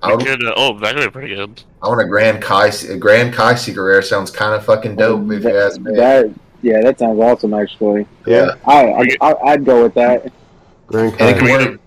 [0.00, 1.60] I, would, Good, uh, oh, that could be pretty good.
[1.82, 2.68] I want a Grand Kai.
[2.88, 5.22] A Grand Kai secret rare sounds kind of fucking dope.
[5.32, 5.92] If you that, ask me.
[5.96, 6.32] that-
[6.62, 7.54] yeah, that sounds awesome.
[7.54, 10.32] Actually, Yeah, I, I, I I'd go with that.
[10.86, 11.38] Grand And it Kai.
[11.38, 11.80] can we work.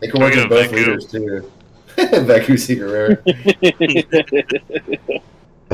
[0.00, 0.72] get It can work we in both Veku?
[0.72, 1.50] leaders too.
[1.96, 3.22] Veku secret rare.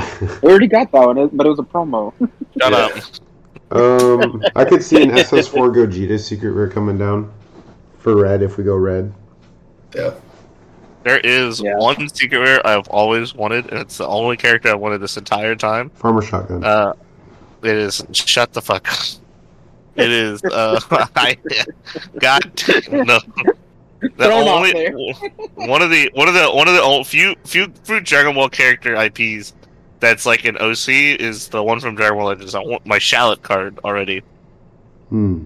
[0.42, 2.12] we already got that one, but it was a promo.
[2.60, 2.88] Shut Yeah.
[3.72, 3.72] up.
[3.72, 7.32] Um, I could see an SS4 Gogeta secret rare coming down
[8.00, 9.12] for red if we go red.
[9.94, 10.14] Yeah.
[11.04, 11.76] There is Yeah.
[11.78, 15.54] one secret rare I've always wanted, and it's the only character I wanted this entire
[15.54, 15.90] time.
[15.90, 16.62] Farmer shotgun.
[16.64, 16.92] Uh,
[17.62, 18.86] it is shut the fuck.
[18.90, 18.98] up.
[19.96, 20.42] It is.
[20.44, 20.80] Uh,
[21.16, 21.36] I,
[22.18, 23.18] God damn, no.
[24.16, 24.72] The only
[25.54, 28.48] one of the one of the one of the old, few few few Dragon Ball
[28.48, 29.52] character IPs
[30.00, 30.88] that's like an OC
[31.20, 32.54] is the one from Dragon Ball Legends.
[32.54, 34.22] I want my Shallot card already.
[35.10, 35.44] Hmm.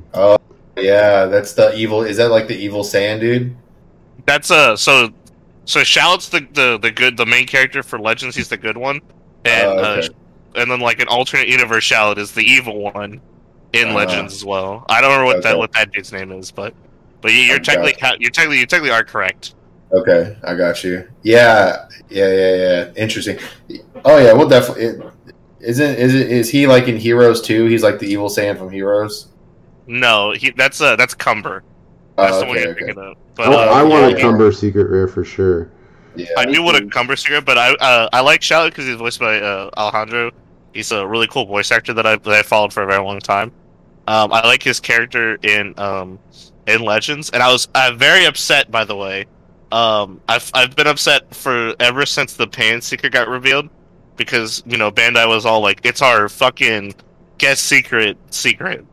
[0.77, 2.03] Yeah, that's the evil.
[2.03, 3.57] Is that like the evil Saiyan dude?
[4.27, 5.11] That's uh so
[5.65, 8.35] so Shallot's the, the the good the main character for Legends.
[8.37, 9.01] He's the good one,
[9.45, 10.07] and Oh, okay.
[10.07, 13.21] uh, and then like an alternate universe Shallot is the evil one
[13.73, 14.85] in Uh, Legends as well.
[14.89, 16.75] I don't remember what that what that dude's name is, but
[17.21, 17.65] but you- you're Okay.
[17.75, 19.55] technically ca- you're technically you technically are correct.
[19.93, 21.07] Okay, I got you.
[21.23, 22.91] Yeah, yeah, yeah, yeah.
[22.97, 23.39] Interesting.
[24.05, 25.07] Oh yeah, we'll definitely.
[25.61, 27.67] Isn't is it is he like in Heroes too?
[27.67, 29.29] He's like the evil Saiyan from Heroes.
[29.87, 31.63] No, he that's uh that's Cumber.
[32.17, 32.85] That's Oh, the one you're okay.
[32.87, 33.17] thinking of.
[33.35, 35.71] But, Oh, uh, I want yeah, a Cumber secret rare for sure.
[36.17, 38.97] Yeah, I do want a Cumber secret, but I uh, I like Shallot because he's
[38.97, 40.31] voiced by uh, Alejandro.
[40.73, 43.21] He's a really cool voice actor that I that I followed for a very long
[43.21, 43.53] time.
[44.07, 46.19] Um, I like his character in um
[46.67, 49.27] in Legends, and I was I'm very upset by the way.
[49.73, 53.69] Um, I've I've been upset for ever since the Pan secret got revealed
[54.17, 56.95] because you know Bandai was all like, it's our fucking
[57.39, 58.87] guest secret secret.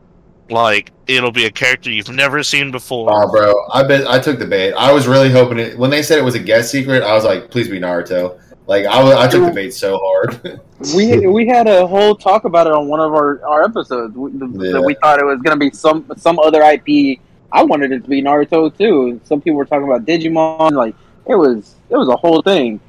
[0.50, 3.08] Like it'll be a character you've never seen before.
[3.10, 4.72] Oh, bro, I bet I took the bait.
[4.74, 7.02] I was really hoping it when they said it was a guest secret.
[7.02, 8.38] I was like, please be Naruto.
[8.66, 10.60] Like I, was, I took the bait so hard.
[10.96, 14.16] We we had a whole talk about it on one of our, our episodes.
[14.16, 14.72] We, Yeah.
[14.72, 17.20] that we thought it was gonna be some some other IP.
[17.52, 19.20] I wanted it to be Naruto too.
[19.22, 20.72] Some people were talking about Digimon.
[20.72, 20.96] Like
[21.26, 22.80] it was it was a whole thing.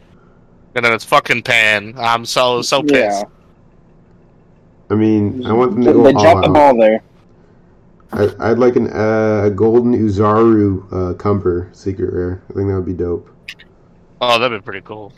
[0.74, 1.94] and then it's fucking Pan.
[1.98, 3.22] I'm so so pissed.
[3.22, 3.24] Yeah,
[4.90, 7.04] I mean, I want them they, to go they all dropped the ball there.
[8.14, 12.44] I, I'd like an uh, a golden Oozaru uh, Cumber secret rare.
[12.50, 13.30] I think that would be dope.
[14.22, 15.12] Oh, that'd be pretty cool.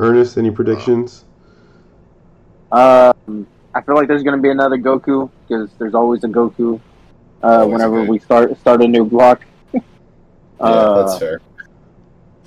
[0.00, 1.24] Ernest, any predictions?
[2.72, 6.80] Um, I feel like there's gonna be another Goku because there's always a Goku.
[7.42, 8.08] Uh, Always whenever good.
[8.08, 9.44] we start start a new block.
[9.74, 9.80] yeah,
[10.58, 11.40] Uh, that's fair.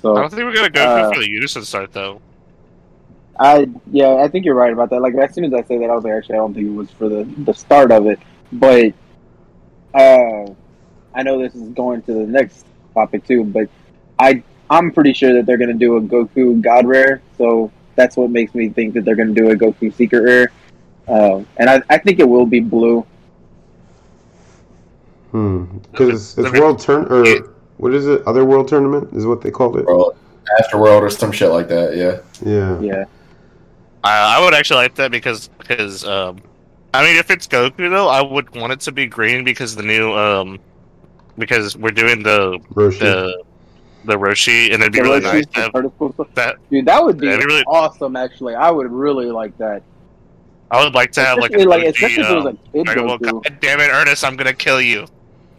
[0.02, 2.20] So I don't think we're gonna go Uh, for the unison start though.
[3.38, 5.00] I yeah, I think you're right about that.
[5.00, 6.72] Like as soon as I say that, I was like, actually, I don't think it
[6.72, 8.18] was for the the start of it,
[8.52, 8.92] but
[9.94, 10.50] uh,
[11.14, 13.44] I know this is going to the next topic too.
[13.44, 13.68] But
[14.18, 18.30] I I'm pretty sure that they're gonna do a Goku God Rare, so that's what
[18.30, 20.52] makes me think that they're gonna do a Goku Secret Rare,
[21.06, 23.06] uh, and I I think it will be blue.
[25.30, 25.78] Hmm.
[25.90, 28.26] Because it's, it's world turn or what is it?
[28.26, 29.84] Other world tournament is what they called it.
[29.84, 30.16] Bro,
[30.60, 31.96] Afterworld or some shit like that.
[31.96, 32.20] Yeah.
[32.44, 32.80] Yeah.
[32.80, 33.04] Yeah,
[34.04, 36.38] I, I would actually like that because because um,
[36.94, 39.82] I mean, if it's Goku though, I would want it to be green because the
[39.82, 40.58] new um,
[41.36, 42.98] because we're doing the Roshi.
[43.00, 43.42] the
[44.04, 46.56] the Roshi, and it'd be The really Roshi, nice to have that.
[46.70, 48.16] dude, that would be be really- awesome.
[48.16, 49.82] Actually, I would really like that.
[50.70, 52.46] I would like to have like a Especially, like, Roshi, especially if it was um,
[52.46, 54.24] a kid Dragon God damn it, Ernest!
[54.24, 55.06] I'm gonna kill you.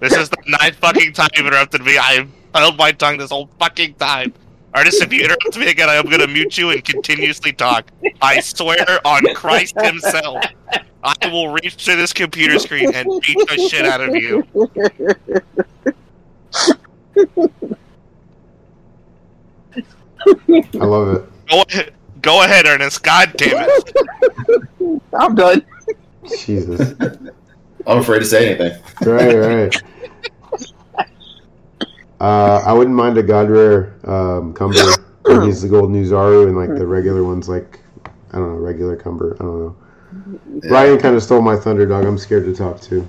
[0.00, 1.98] this is the ninth fucking time you've interrupted me.
[1.98, 4.32] I've held my tongue this whole fucking time.
[4.76, 7.90] Ernest, if you interrupt me again, I am gonna mute you and continuously talk.
[8.20, 10.44] I swear on Christ Himself,
[11.02, 14.42] I will reach to this computer screen and beat the shit out of you.
[20.80, 21.30] I love it.
[21.48, 23.02] Go ahead, go ahead, Ernest.
[23.02, 25.06] God damn it!
[25.12, 25.64] I'm done.
[26.44, 26.94] Jesus.
[27.86, 28.82] I'm afraid to say anything.
[29.06, 29.82] right, right.
[32.20, 34.78] Uh, I wouldn't mind a God Rare um, Cumber.
[35.44, 37.80] He's the golden Oozaru, and like the regular ones, like
[38.32, 39.36] I don't know, regular Cumber.
[39.40, 39.76] I don't know.
[40.62, 40.70] Yeah.
[40.70, 42.04] Ryan kind of stole my thunder, dog.
[42.04, 43.08] I'm scared to talk too.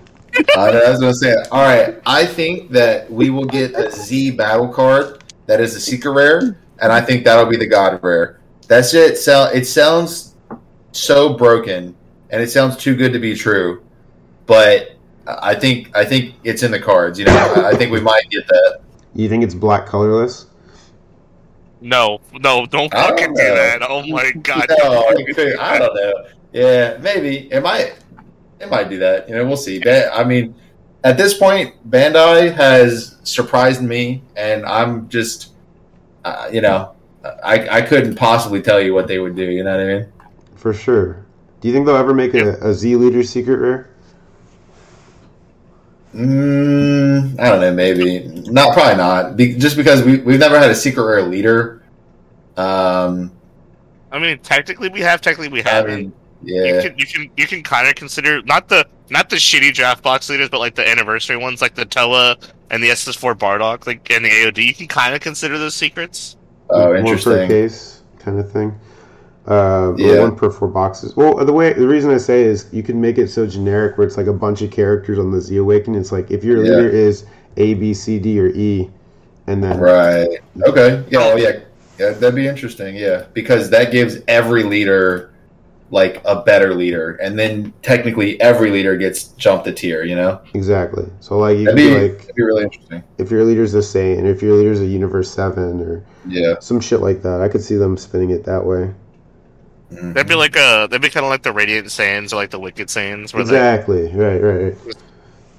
[0.58, 2.02] I, was gonna say, all right.
[2.06, 6.58] I think that we will get a Z battle card that is a secret rare,
[6.80, 8.40] and I think that'll be the God rare.
[8.68, 9.18] That's it.
[9.18, 9.46] Sell.
[9.46, 10.36] It sounds
[10.92, 11.96] so broken,
[12.30, 13.84] and it sounds too good to be true.
[14.46, 17.20] But I think I think it's in the cards.
[17.20, 18.82] You know, I think we might get that.
[19.16, 20.48] You think it's black colorless?
[21.82, 23.56] No, no, don't I don't do know.
[23.56, 23.82] that.
[23.88, 24.66] Oh my god.
[24.84, 26.14] No, I think- I don't know.
[26.54, 27.96] Yeah, maybe it might.
[28.60, 29.28] It might do that.
[29.28, 29.80] You know, we'll see.
[29.80, 30.56] That I mean,
[31.04, 35.52] at this point, Bandai has surprised me, and I'm just,
[36.24, 36.94] uh, you know,
[37.44, 39.44] I I couldn't possibly tell you what they would do.
[39.44, 40.08] You know what I mean?
[40.56, 41.26] For sure.
[41.62, 43.90] Do you think they'll ever make a, a Z leader secret rare?
[46.16, 47.74] Mm, I don't know.
[47.74, 48.74] Maybe not.
[48.74, 49.36] Probably not.
[49.36, 51.84] Be, just because we we've never had a secret rare leader.
[52.58, 53.32] Um,
[54.12, 55.22] I mean, technically we have.
[55.22, 55.96] Technically we haven't.
[55.96, 56.14] mean,
[56.44, 59.74] You yeah, can you can you can kind of consider not the not the shitty
[59.74, 62.38] draft box leaders, but like the anniversary ones, like the Towa
[62.72, 64.64] and the SS4 Bardock, like and the AOD.
[64.64, 66.38] You can kind of consider those secrets.
[66.70, 67.48] oh, One per interesting.
[67.48, 68.74] case kind of thing.
[69.48, 70.20] Uh, or Yeah.
[70.22, 71.16] one per four boxes.
[71.16, 74.08] Well, the way the reason I say is you can make it so generic where
[74.08, 76.00] it's like a bunch of characters on the Z Awakening.
[76.02, 76.72] It's like if your Yeah.
[76.78, 77.26] leader is
[77.58, 78.90] A, B, C, D, or E,
[79.46, 80.28] and then Right.
[80.68, 81.04] Okay.
[81.10, 81.20] Yeah.
[81.20, 81.52] Well, yeah.
[82.00, 82.10] Yeah.
[82.12, 82.96] That'd be interesting.
[82.96, 85.30] Yeah, because that gives every leader
[85.92, 90.04] like a better leader, and then technically every leader gets jumped a tier.
[90.04, 91.06] You know, exactly.
[91.20, 93.04] So like you that'd could be, be like that'd be really interesting.
[93.20, 96.56] if your leader's a Saint, and if your leader's a Universe Seven, or Yeah.
[96.60, 97.42] some shit like that.
[97.42, 98.90] I could see them spinning it that way.
[99.96, 100.14] Mhm.
[100.14, 102.60] That'd be like a that'd be kind of like the Radiant Sands or like the
[102.60, 103.34] Wicked Sands.
[103.34, 104.12] where they Exactly.
[104.14, 104.42] Right.
[104.42, 104.64] Right.
[104.64, 104.78] right.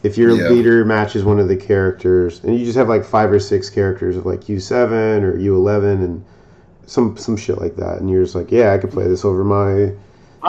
[0.02, 0.50] If your Yeah.
[0.50, 4.16] leader matches one of the characters, and you just have like five or six characters
[4.16, 6.24] of like U seven or U eleven and
[6.86, 9.42] some some shit like that, and you're just like, yeah, I could play this over
[9.42, 9.90] my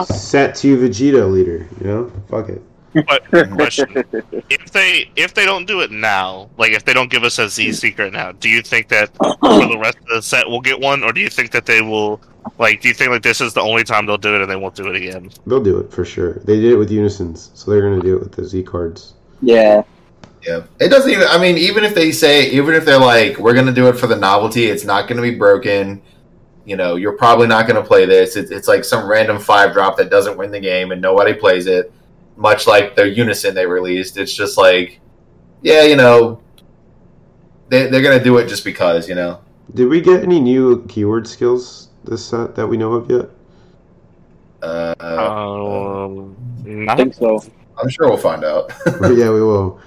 [0.04, 1.66] set to Vegeta leader.
[1.80, 2.62] You know, fuck it.
[3.06, 4.04] But question:
[4.48, 7.48] If they if they don't do it now, like if they don't give us a
[7.48, 10.80] Z secret now, do you think that for the rest of the set we'll get
[10.80, 12.20] one, or do you think that they will?
[12.58, 14.56] Like, do you think like this is the only time they'll do it and they
[14.56, 15.30] won't do it again?
[15.46, 16.34] They'll do it for sure.
[16.44, 19.14] They did it with Unisons, so they're gonna do it with the Z cards.
[19.40, 19.82] Yeah,
[20.46, 20.64] Yeah.
[20.80, 21.26] It doesn't even.
[21.28, 24.06] I mean, even if they say, even if they're like, we're gonna do it for
[24.06, 26.02] the novelty, it's not gonna be broken.
[26.64, 28.36] You know, you're probably not gonna play this.
[28.36, 31.66] It's, it's like some random five drop that doesn't win the game and nobody plays
[31.66, 31.92] it.
[32.36, 35.00] Much like the Unison they released, it's just like,
[35.62, 36.40] yeah, you know,
[37.68, 39.40] they, they're gonna do it just because, you know.
[39.74, 43.28] Did we get any new keyword skills this set that we know of yet?
[44.62, 46.36] Uh, Um,
[46.88, 47.40] I think so.
[47.80, 48.72] I'm sure we'll find out.
[48.86, 49.80] yeah, we will.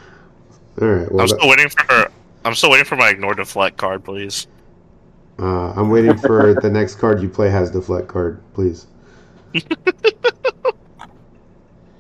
[0.82, 1.12] All right.
[1.12, 2.08] Well, I'm still waiting for.
[2.46, 4.48] I'm still waiting for my ignore deflect card, please.
[5.40, 8.88] uh, I'm waiting for the next card you play has deflect card, please.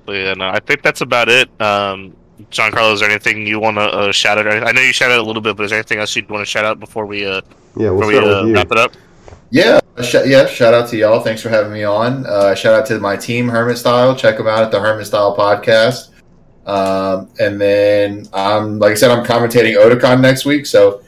[0.05, 1.49] But yeah, no, I think that's about it.
[1.61, 2.15] Um,
[2.51, 4.47] Carlos, is there anything you want to uh, shout out?
[4.47, 6.41] I know you shouted out a little bit, but is there anything else you'd want
[6.41, 7.41] to shout out before we uh,
[7.77, 8.93] Yeah, we'll before we uh, wrap it up?
[9.51, 10.45] Yeah, sh- yeah.
[10.47, 11.19] Shout out to y'all.
[11.19, 12.25] Thanks for having me on.
[12.25, 14.15] Uh, shout out to my team, Hermit Style.
[14.15, 16.09] Check them out at the Hermit Style podcast.
[16.65, 20.65] Um, and then, um, like I said, I'm commentating Otakon next week.
[20.65, 21.01] So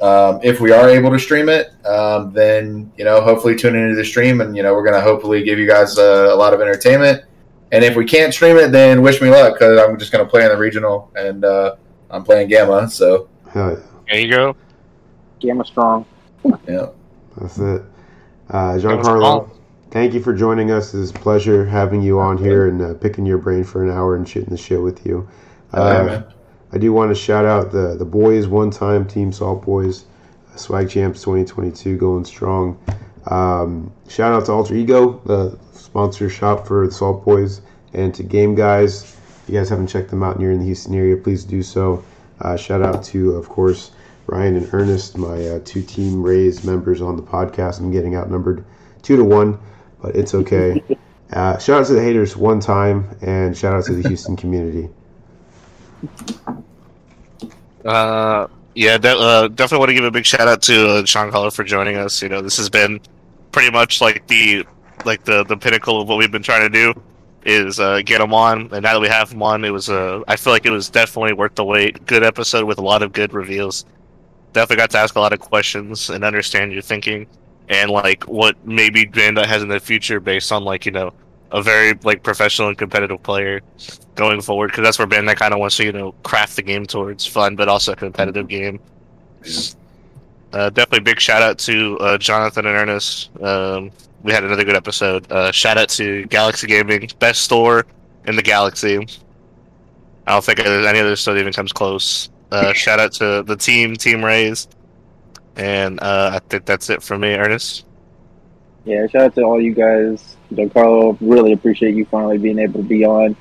[0.00, 3.94] um, if we are able to stream it, um, then you know, hopefully tune into
[3.94, 6.60] the stream, and you know, we're gonna hopefully give you guys uh, a lot of
[6.60, 7.24] entertainment.
[7.72, 10.42] And if we can't stream it, then wish me luck because I'm just gonna play
[10.44, 11.76] in the regional, and uh,
[12.10, 12.88] I'm playing Gamma.
[12.90, 13.28] So
[14.08, 14.56] There you go.
[15.40, 16.04] Gamma strong.
[16.66, 16.88] yeah.
[17.40, 17.82] That's it.
[18.50, 19.50] Uh, Giancarlo,
[19.90, 20.94] thank you for joining us.
[20.94, 24.16] It's a pleasure having you on here and uh, picking your brain for an hour
[24.16, 25.28] and shooting the shit with you.
[25.72, 26.22] Uh.
[26.72, 30.04] I do want to shout out the the boys one time Team Salt Boys,
[30.56, 32.78] Swag Champs 2022 going strong.
[33.26, 37.62] Um, shout out to Alter Ego, the sponsor shop for the Salt Boys,
[37.94, 39.02] and to Game Guys.
[39.02, 41.62] If you guys haven't checked them out and you're in the Houston area, please do
[41.62, 42.04] so.
[42.40, 43.92] Uh, shout out to, of course,
[44.28, 47.80] Ryan and Ernest, my uh, two Team Rays members on the podcast.
[47.80, 48.62] I'm getting outnumbered
[49.00, 49.58] two to one,
[50.02, 50.82] but it's okay.
[51.30, 54.88] Uh, shout out to the haters one time, and shout out to the Houston community.
[57.84, 61.54] Uh, yeah, de- uh, definitely want to give a big shout out to uh, Giancarlo
[61.54, 62.22] for joining us.
[62.22, 62.98] You know, this has been
[63.52, 64.64] pretty much like the
[65.04, 66.98] like the the pinnacle of what we've been trying to do
[67.44, 68.62] is uh, get him on.
[68.72, 70.88] And now that we have him on, it was uh, I feel like it was
[70.88, 72.06] definitely worth the wait.
[72.06, 73.84] Good episode with a lot of good reveals.
[74.52, 77.26] Definitely got to ask a lot of questions and understand your thinking
[77.68, 81.12] and like what maybe Bandai has in the future based on like you know
[81.50, 83.60] a very like professional and competitive player
[84.14, 86.86] going forward because that's where Bandai kind of wants to you know craft the game
[86.86, 88.80] towards fun but also a competitive game.
[90.52, 93.30] Uh, definitely big shout out to uh, Jonathan and Ernest.
[93.42, 93.90] Um,
[94.22, 95.30] we had another good episode.
[95.30, 97.86] Uh, shout out to Galaxy Gaming, best store
[98.26, 98.96] in the galaxy.
[100.26, 102.30] I don't think there's any other store that even comes close.
[102.50, 104.68] Uh, shout out to the team, Team Rays,
[105.56, 107.84] and uh, I think that's it for me, Ernest.
[108.84, 110.36] Yeah, shout out to all you guys.
[110.52, 113.36] Giancarlo, really appreciate you finally being able to be on.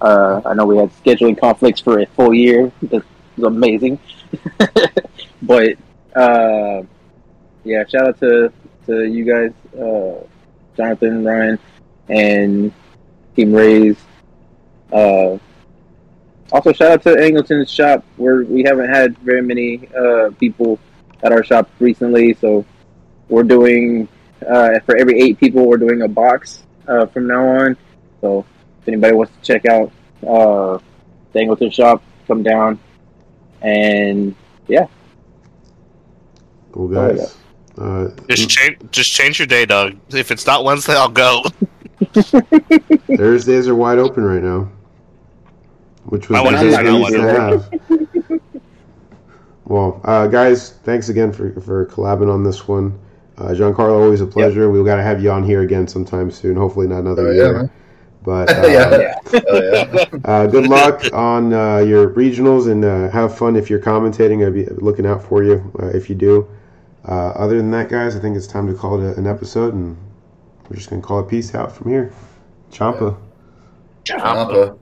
[0.00, 2.72] Uh, I know we had scheduling conflicts for a full year.
[2.82, 3.04] That
[3.36, 4.00] was amazing.
[5.42, 5.76] but
[6.16, 6.82] uh,
[7.64, 8.52] yeah, shout out to,
[8.86, 10.24] to you guys, uh,
[10.76, 11.58] Jonathan, Ryan,
[12.08, 12.72] and
[13.36, 13.96] Team Rays.
[16.52, 20.78] Also shout out to Angleton's shop where we haven't had very many uh, people
[21.22, 22.64] at our shop recently, so
[23.28, 24.08] we're doing
[24.48, 27.76] uh, for every eight people we're doing a box uh, from now on.
[28.20, 28.44] So
[28.80, 29.92] if anybody wants to check out
[30.26, 30.78] uh,
[31.32, 32.78] the Angleton shop, come down
[33.62, 34.34] and
[34.68, 34.86] yeah.
[36.72, 37.36] Cool guys.
[37.76, 39.96] Uh, Just change, just change your day, dog.
[40.10, 41.44] If it's not Wednesday, I'll go.
[43.16, 44.70] Thursdays are wide open right now,
[46.08, 48.40] which was I the wanna day say we that to have.
[49.64, 52.98] Well, uh, guys, thanks again for for collabing on this one.
[53.36, 54.70] Uh, Giancarlo, always a pleasure.
[54.70, 56.56] We've got to have you on here again sometime soon.
[56.56, 57.52] Hopefully, not another Oh, year.
[57.52, 57.70] man.
[58.24, 59.14] But uh, yeah.
[59.48, 60.04] Oh, yeah.
[60.24, 64.44] uh, good luck on uh, your regionals and uh, have fun if you're commentating.
[64.44, 66.48] I'll be looking out for you uh, if you do.
[67.06, 69.72] Uh, other than that, guys, I think it's time to call it a, an episode,
[69.74, 69.96] and
[70.68, 72.10] we're just gonna call it peace out from here.
[72.72, 73.16] Champa.
[74.04, 74.24] Champa.
[74.24, 74.78] Champa.